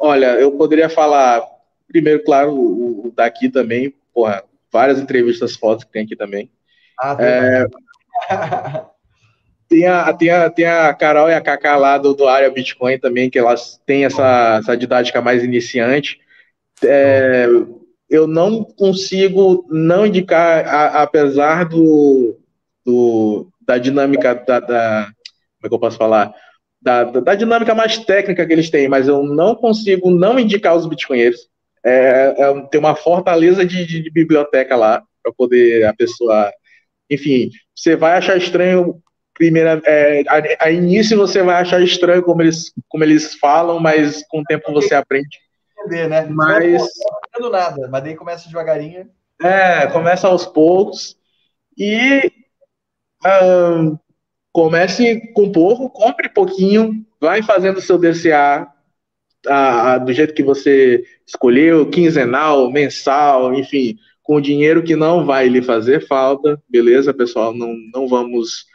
[0.02, 1.40] olha, eu poderia falar,
[1.86, 6.50] primeiro, claro, o, o daqui também, porra, várias entrevistas fotos que tem aqui também.
[7.00, 7.66] Ah, é,
[9.68, 12.98] tem, a, tem, a, tem a Carol e a Kaká lá do, do área Bitcoin
[12.98, 16.20] também, que elas têm essa, essa didática mais iniciante.
[16.84, 17.46] É,
[18.10, 22.36] eu não consigo não indicar, a, apesar do,
[22.84, 26.34] do, da dinâmica da, da, Como é que eu posso falar?
[26.82, 30.84] Da, da, dinâmica mais técnica que eles têm, mas eu não consigo não indicar os
[30.84, 31.48] bitcoinheiros.
[31.84, 36.52] É, é, tem uma fortaleza de, de, de biblioteca lá para poder a pessoa.
[37.08, 39.00] Enfim, você vai achar estranho.
[39.34, 44.22] Primeira, é, a, a, início você vai achar estranho como eles, como eles falam, mas
[44.28, 45.38] com o tempo você aprende.
[45.78, 46.26] entender, né?
[46.28, 46.82] Mas.
[47.38, 49.08] Não nada, mas daí começa devagarinho.
[49.40, 51.16] É, começa aos poucos.
[51.78, 52.30] E
[54.52, 58.68] comece com pouco, compre pouquinho, vai fazendo seu DCA
[59.46, 65.48] a, a, do jeito que você escolheu, quinzenal, mensal, enfim, com dinheiro que não vai
[65.48, 67.52] lhe fazer falta, beleza, pessoal?
[67.54, 68.66] Não, não vamos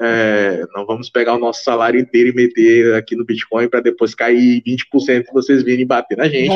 [0.00, 4.14] é, não vamos pegar o nosso salário inteiro e meter aqui no Bitcoin para depois
[4.14, 6.54] cair 20% e vocês virem bater na gente.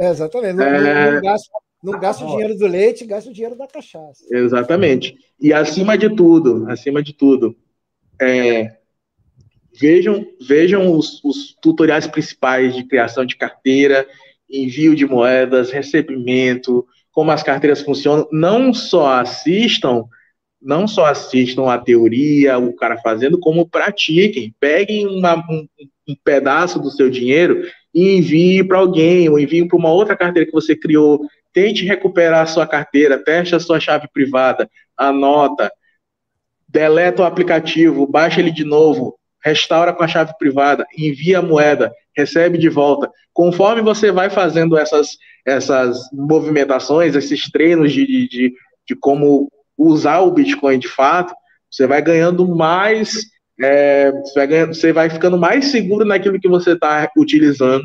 [0.00, 0.54] É, exatamente.
[0.54, 1.12] Não, é...
[1.12, 1.50] não, gasta,
[1.82, 4.24] não gasta o dinheiro do leite, gasta o dinheiro da cachaça.
[4.30, 5.14] Exatamente.
[5.38, 7.54] E acima de tudo, acima de tudo,
[8.20, 8.76] é,
[9.78, 14.06] vejam, vejam os, os tutoriais principais de criação de carteira,
[14.50, 18.28] envio de moedas, recebimento, como as carteiras funcionam.
[18.32, 20.08] Não só assistam
[20.60, 24.54] não só assistam a teoria, o cara fazendo, como pratiquem.
[24.58, 25.66] Peguem uma, um,
[26.08, 27.64] um, pedaço do seu dinheiro
[27.94, 31.20] e envie para alguém, ou envie para uma outra carteira que você criou.
[31.52, 35.70] Tente recuperar a sua carteira, teste a sua chave privada, anota,
[36.68, 41.92] deleta o aplicativo, baixa ele de novo, restaura com a chave privada, envia a moeda,
[42.16, 43.10] recebe de volta.
[43.32, 45.16] Conforme você vai fazendo essas,
[45.46, 48.52] essas movimentações, esses treinos de, de,
[48.86, 51.32] de como usar o Bitcoin de fato,
[51.70, 53.20] você vai ganhando mais,
[53.60, 57.84] é, você, vai ganhando, você vai ficando mais seguro naquilo que você está utilizando.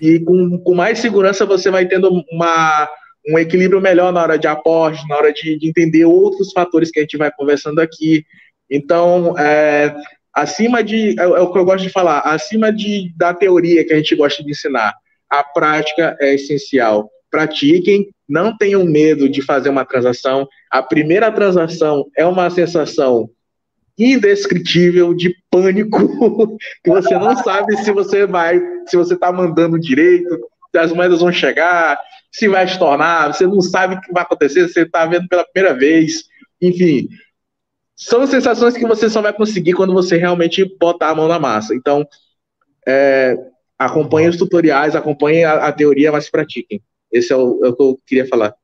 [0.00, 2.88] E com, com mais segurança você vai tendo uma,
[3.28, 6.98] um equilíbrio melhor na hora de aporte, na hora de, de entender outros fatores que
[6.98, 8.24] a gente vai conversando aqui.
[8.70, 9.94] Então, é,
[10.32, 13.92] acima de, é, é, o que eu gosto de falar, acima de, da teoria que
[13.92, 14.94] a gente gosta de ensinar,
[15.30, 17.10] a prática é essencial.
[17.30, 20.46] Pratiquem, não tenham medo de fazer uma transação.
[20.70, 23.30] A primeira transação é uma sensação
[23.98, 25.98] indescritível de pânico,
[26.82, 30.38] que você não sabe se você vai, se você está mandando direito,
[30.70, 31.98] se as moedas vão chegar,
[32.32, 35.78] se vai estornar, você não sabe o que vai acontecer, você está vendo pela primeira
[35.78, 36.24] vez,
[36.60, 37.06] enfim.
[37.94, 41.74] São sensações que você só vai conseguir quando você realmente botar a mão na massa.
[41.74, 42.06] Então,
[42.88, 43.36] é,
[43.78, 46.82] acompanhe os tutoriais, acompanhe a, a teoria, mas pratiquem.
[47.12, 48.54] Esse é o, é o, que eu queria falar.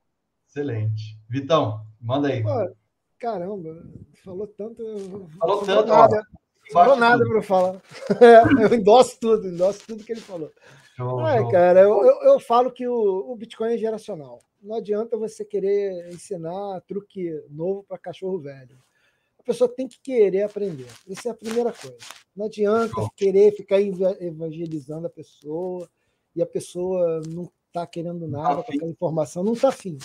[0.48, 1.18] Excelente.
[1.28, 2.42] Vitão, manda aí.
[2.42, 2.74] Pô,
[3.18, 3.84] caramba,
[4.24, 5.28] falou tanto.
[5.38, 6.22] Falou tanto, nada.
[6.72, 7.82] Falou nada para falar.
[8.20, 10.50] É, eu endosso tudo, endosso tudo que ele falou.
[10.98, 11.48] Show, show.
[11.48, 14.40] cara, eu, eu, eu, falo que o, o Bitcoin é geracional.
[14.60, 18.76] Não adianta você querer ensinar truque novo para cachorro velho.
[19.38, 20.88] A pessoa tem que querer aprender.
[21.06, 21.98] Isso é a primeira coisa.
[22.34, 23.10] Não adianta show.
[23.14, 25.88] querer ficar evangelizando a pessoa
[26.34, 29.98] e a pessoa não está querendo nada com aquela informação, não está afim.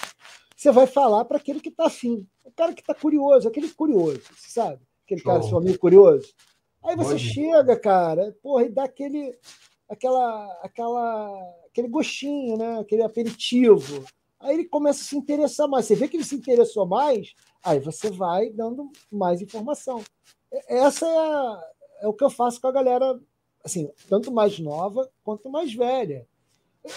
[0.55, 2.27] Você vai falar para aquele que está afim.
[2.43, 4.79] O cara que está curioso, aquele curioso, sabe?
[5.05, 5.31] Aquele Show.
[5.31, 6.31] cara, seu amigo curioso.
[6.83, 9.35] Aí você chega, cara, porra, e dá aquele,
[9.93, 12.79] aquela, aquela, aquele gostinho, né?
[12.79, 14.05] Aquele aperitivo.
[14.39, 15.85] Aí ele começa a se interessar mais.
[15.85, 17.33] Você vê que ele se interessou mais,
[17.63, 20.03] aí você vai dando mais informação.
[20.67, 21.63] Essa é, a,
[22.01, 23.19] é o que eu faço com a galera,
[23.63, 26.27] assim, tanto mais nova quanto mais velha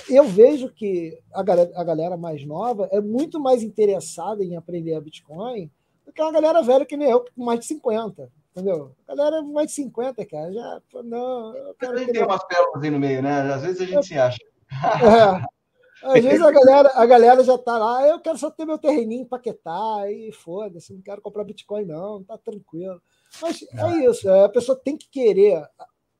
[0.08, 4.94] eu vejo que a galera, a galera mais nova é muito mais interessada em aprender
[4.94, 5.70] a Bitcoin
[6.04, 8.30] do que uma galera velha que nem eu, com mais de 50.
[8.56, 8.96] Entendeu?
[9.06, 10.82] A galera mais de 50, cara, já.
[11.04, 13.52] Não, eu quero tem umas pérolas aí no meio, né?
[13.52, 14.38] Às vezes a gente eu, se acha.
[14.72, 15.56] É.
[16.02, 19.22] Às vezes a galera, a galera já tá lá, eu quero só ter meu terreninho
[19.22, 23.00] empaquetar e foda-se, não quero comprar Bitcoin, não, tá tranquilo.
[23.42, 25.62] Mas é isso, a pessoa tem que querer.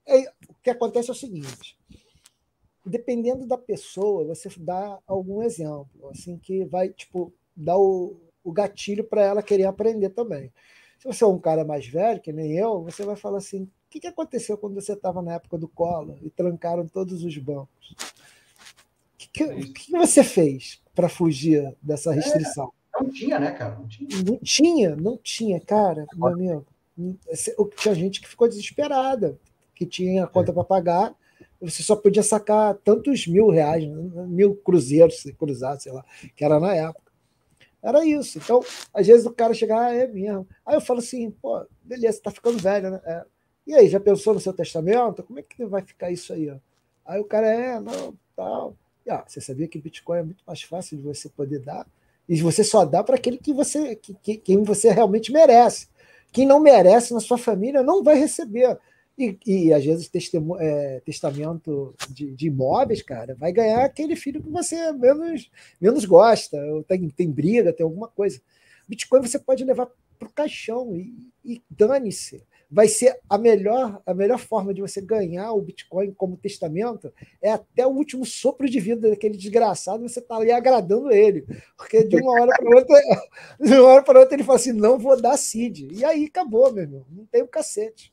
[0.07, 1.79] É, o que acontece é o seguinte:
[2.85, 9.05] dependendo da pessoa, você dá algum exemplo, assim, que vai, tipo, dar o, o gatilho
[9.05, 10.53] para ela querer aprender também.
[11.07, 13.71] Se você é um cara mais velho, que nem eu, você vai falar assim: o
[13.89, 17.93] que, que aconteceu quando você estava na época do colo e trancaram todos os bancos?
[17.93, 22.73] O que, que, é que, você fez para fugir dessa é, restrição?
[22.97, 23.77] É, não tinha, né, cara?
[23.77, 26.67] Não tinha, não tinha, não tinha cara, meu amigo.
[27.77, 29.39] Tinha gente que ficou desesperada,
[29.77, 30.55] que tinha conta é.
[30.55, 31.15] para pagar
[31.61, 36.05] você só podia sacar tantos mil reais, mil cruzeiros, se cruzar, sei lá,
[36.35, 37.06] que era na época.
[37.83, 38.39] Era isso.
[38.39, 38.61] Então,
[38.93, 40.47] às vezes o cara chega, ah, é mesmo.
[40.65, 43.01] Aí eu falo assim, pô, beleza, tá ficando velho, né?
[43.05, 43.25] É.
[43.67, 45.23] E aí, já pensou no seu testamento?
[45.23, 46.51] Como é que vai ficar isso aí?
[46.51, 46.57] Ó?
[47.05, 48.77] Aí o cara, é, não, tal.
[49.05, 51.87] E, ah, você sabia que Bitcoin é muito mais fácil de você poder dar?
[52.29, 55.89] E você só dá para aquele que você, que, que, quem você realmente merece.
[56.33, 58.79] Quem não merece na sua família não vai receber.
[59.19, 60.11] E, e às vezes
[60.59, 66.59] é, testamento de, de, imóveis, cara, vai ganhar aquele filho que você menos, menos gosta,
[66.87, 68.41] tem, tem briga, tem alguma coisa.
[68.87, 69.89] Bitcoin você pode levar
[70.19, 71.15] para o caixão e,
[71.45, 72.43] e dane-se.
[72.71, 77.53] vai ser a melhor, a melhor forma de você ganhar o Bitcoin como testamento é
[77.53, 81.47] até o último sopro de vida daquele desgraçado, você está ali agradando ele.
[81.77, 83.01] Porque de uma hora para outra,
[83.61, 85.93] de uma hora para outra ele fala assim: não vou dar seed.
[85.93, 87.07] E aí acabou, meu irmão.
[87.11, 88.13] Não tem o cacete.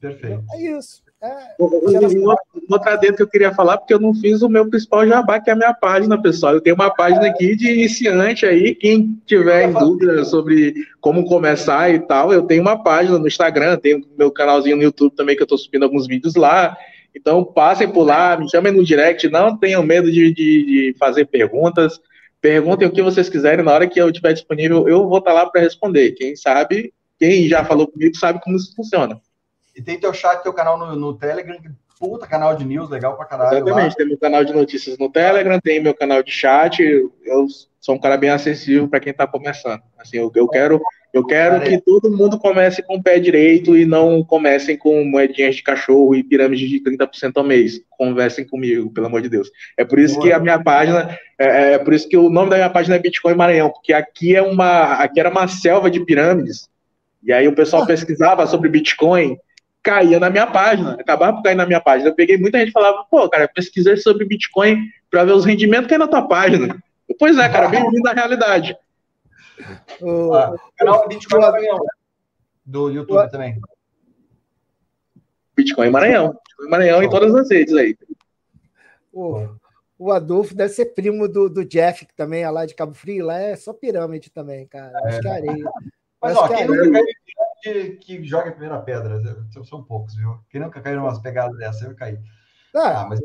[0.00, 0.44] Perfeito.
[0.52, 1.02] É isso.
[1.20, 5.40] É, outra dentro que eu queria falar, porque eu não fiz o meu principal jabá,
[5.40, 6.54] que é a minha página, pessoal.
[6.54, 8.76] Eu tenho uma página aqui de iniciante aí.
[8.76, 13.76] Quem tiver em dúvida sobre como começar e tal, eu tenho uma página no Instagram,
[13.78, 16.76] tenho meu canalzinho no YouTube também, que eu estou subindo alguns vídeos lá.
[17.12, 21.24] Então, passem por lá, me chamem no direct, não tenham medo de, de, de fazer
[21.26, 21.98] perguntas.
[22.40, 25.46] Perguntem o que vocês quiserem, na hora que eu estiver disponível, eu vou estar lá
[25.46, 26.12] para responder.
[26.12, 29.20] Quem sabe, quem já falou comigo, sabe como isso funciona.
[29.78, 31.56] E tem teu chat, teu canal no, no Telegram,
[32.00, 33.58] puta canal de news, legal pra caralho.
[33.58, 33.94] Exatamente, lá.
[33.94, 36.82] tem meu canal de notícias no Telegram, tem meu canal de chat.
[36.82, 37.46] Eu
[37.78, 39.80] sou um cara bem acessível para quem tá começando.
[39.96, 40.82] Assim, eu, eu quero,
[41.14, 45.54] eu quero que todo mundo comece com o pé direito e não comecem com moedinhas
[45.54, 47.80] de cachorro e pirâmide de 30% ao mês.
[47.90, 49.48] Conversem comigo, pelo amor de Deus.
[49.76, 52.56] É por isso que a minha página, é, é por isso que o nome da
[52.56, 56.68] minha página é Bitcoin Maranhão, porque aqui é uma, aqui era uma selva de pirâmides.
[57.22, 57.86] E aí o pessoal ah.
[57.86, 59.36] pesquisava sobre Bitcoin
[59.88, 62.10] caía na minha página, acabava por cair na minha página.
[62.10, 65.94] Eu peguei muita gente falava, pô, cara, pesquisei sobre Bitcoin para ver os rendimentos que
[65.94, 66.78] é na tua página.
[67.18, 68.76] Pois é, cara, bem-vindo à realidade.
[70.02, 71.78] O ah, canal Bitcoin Maranhão,
[72.66, 73.30] do YouTube o...
[73.30, 73.58] também.
[75.56, 76.34] Bitcoin Maranhão.
[76.34, 77.96] Bitcoin Maranhão em todas as redes aí.
[79.10, 79.48] O,
[79.98, 83.24] o Adolfo deve ser primo do, do Jeff, que também é lá de Cabo Frio,
[83.24, 84.92] lá é só pirâmide também, cara.
[85.04, 85.08] É.
[85.08, 85.64] Acho que é areia.
[86.20, 87.04] Mas, Acho ó, quem nunca caiu
[87.60, 89.20] que, que joga a primeira pedra.
[89.64, 90.38] São poucos, viu?
[90.50, 92.18] Quem nunca caiu umas pegadas dessa, eu caí.
[92.74, 93.02] Ah.
[93.02, 93.20] ah, mas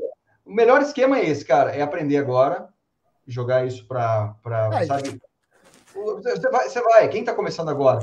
[0.45, 1.71] o melhor esquema é esse, cara.
[1.71, 2.69] É aprender agora,
[3.27, 4.35] jogar isso para.
[4.73, 5.21] É, sabe?
[5.93, 7.99] Você vai, você vai, quem está começando agora,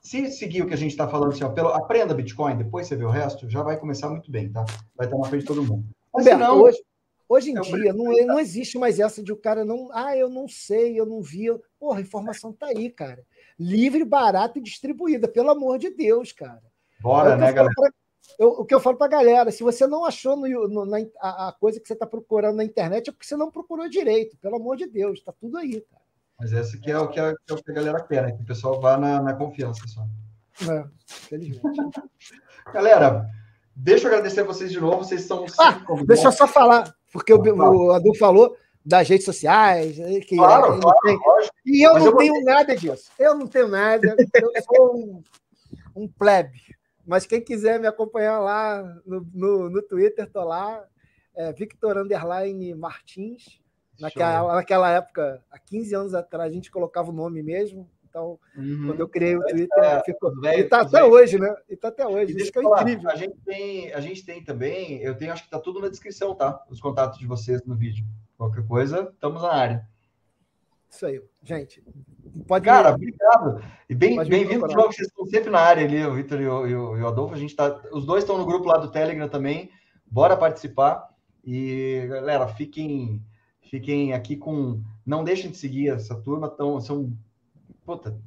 [0.00, 2.94] se seguir o que a gente está falando, assim, ó, pelo, aprenda Bitcoin, depois você
[2.94, 4.64] vê o resto, já vai começar muito bem, tá?
[4.96, 5.84] Vai estar na frente de todo mundo.
[6.14, 6.78] Mas Roberto, não, hoje,
[7.28, 9.88] hoje em é dia não, não existe mais essa de o cara não.
[9.92, 11.46] Ah, eu não sei, eu não vi.
[11.78, 13.24] Porra, a informação tá aí, cara
[13.58, 16.62] livre, barata e distribuída, pelo amor de Deus, cara.
[17.00, 17.74] Bora, é né, galera?
[17.74, 17.90] Pra,
[18.38, 20.98] eu, o que eu falo para a galera, se você não achou no, no, na,
[21.20, 24.36] a, a, coisa que você está procurando na internet, é porque você não procurou direito,
[24.38, 26.02] pelo amor de Deus, está tudo aí, cara.
[26.38, 28.32] Mas esse aqui é o que a, é o que a galera quer, né?
[28.32, 30.06] Que o pessoal vá na, na confiança só.
[30.70, 31.80] É, felizmente.
[32.72, 33.26] galera,
[33.74, 35.46] deixa eu agradecer a vocês de novo, vocês são...
[35.58, 39.98] Ah, deixa eu só falar, porque o, o Adu falou das redes sociais.
[39.98, 41.18] Né, que claro, claro tem...
[41.66, 42.44] E eu Mas não eu tenho vou...
[42.44, 43.10] nada disso.
[43.18, 44.16] Eu não tenho nada.
[44.34, 45.22] Eu sou um,
[45.96, 46.60] um plebe.
[47.04, 50.84] Mas quem quiser me acompanhar lá no, no, no Twitter, tô lá.
[51.34, 53.60] É Victor Underline Martins.
[53.98, 57.90] Naquela, naquela época, há 15 anos atrás, a gente colocava o nome mesmo.
[58.16, 58.86] Então, uhum.
[58.86, 60.40] quando eu criei o Twitter, é, ficou.
[60.40, 61.12] Velho, e tá até velho.
[61.12, 61.54] hoje, né?
[61.68, 62.34] E tá até hoje.
[62.34, 63.10] Isso que é falar, incrível.
[63.10, 66.34] A gente, tem, a gente tem também, eu tenho, acho que tá tudo na descrição,
[66.34, 66.64] tá?
[66.70, 68.06] Os contatos de vocês no vídeo.
[68.38, 69.86] Qualquer coisa, estamos na área.
[70.88, 71.84] Isso aí, gente.
[72.46, 73.62] Pode Cara, obrigado.
[73.86, 76.66] E bem-vindo bem de novo, vocês estão sempre na área ali, o Vitor e, o,
[76.66, 77.34] e o Adolfo.
[77.34, 79.70] A gente tá, os dois estão no grupo lá do Telegram também.
[80.06, 81.06] Bora participar.
[81.44, 83.22] E, galera, fiquem,
[83.60, 84.82] fiquem aqui com.
[85.04, 86.48] Não deixem de seguir essa turma.
[86.48, 87.12] Tão, são.
[87.86, 88.18] Puta,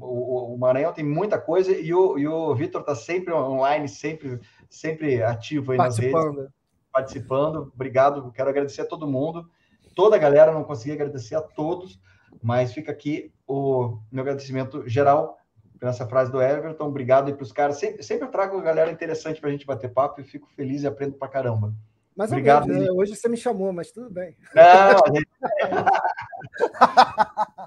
[0.00, 4.40] o, o Maranhão tem muita coisa e o, e o Vitor está sempre online, sempre,
[4.68, 6.50] sempre ativo aí nas redes
[6.92, 7.70] participando.
[7.74, 9.48] Obrigado, quero agradecer a todo mundo.
[9.94, 12.00] Toda a galera, não consegui agradecer a todos,
[12.42, 15.38] mas fica aqui o meu agradecimento geral
[15.80, 16.86] nessa frase do Everton.
[16.86, 17.78] Obrigado aí para os caras.
[17.78, 20.86] Sempre, sempre eu trago galera interessante para a gente bater papo e fico feliz e
[20.86, 21.72] aprendo para caramba.
[22.14, 22.66] Mas Obrigado.
[22.66, 22.90] Menos, né?
[22.92, 24.34] Hoje você me chamou, mas tudo bem.
[24.54, 25.28] Não, gente...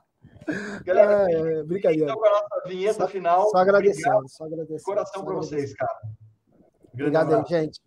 [0.85, 2.05] Galera, é, brincadeira.
[2.05, 3.49] Então, com a nossa vinheta só, final.
[3.49, 4.83] Só agradecendo, só agradecendo.
[4.83, 5.91] Coração para vocês, cara.
[6.93, 7.79] Obrigado aí, gente.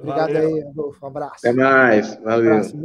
[0.00, 0.48] Obrigado Valeu.
[0.56, 1.04] aí, Adolfo.
[1.04, 1.34] Um abraço.
[1.38, 2.14] Até mais.
[2.22, 2.50] Valeu.
[2.52, 2.76] Um abraço,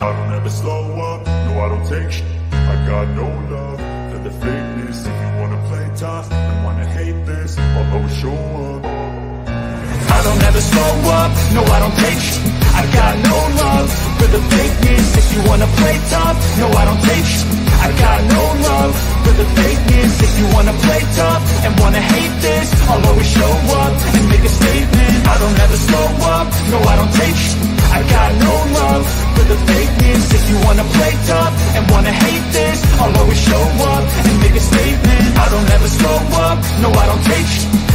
[0.00, 2.22] I don't ever slow up, no I don't take sh-
[2.52, 3.22] I got no
[3.54, 3.78] love
[4.10, 8.32] for the fakeness If you wanna play tough and wanna hate this I'll always show
[8.32, 12.40] up I don't ever slow up, no I don't take sh-
[12.74, 13.88] I got no love
[14.18, 17.44] for the fakeness If you wanna play tough, no I don't take sh-
[17.82, 18.92] I got no love
[19.24, 23.52] for the fakeness If you wanna play tough and wanna hate this I'll always show
[23.82, 25.16] up and make a statement.
[25.32, 27.56] I don't ever slow up, no I don't take sh-
[27.92, 29.04] I got no love
[29.36, 33.64] for the fakeness If you wanna play tough and wanna hate this I'll always show
[33.92, 35.26] up and make a statement.
[35.44, 36.18] I don't ever slow
[36.48, 37.66] up, no I don't take sh-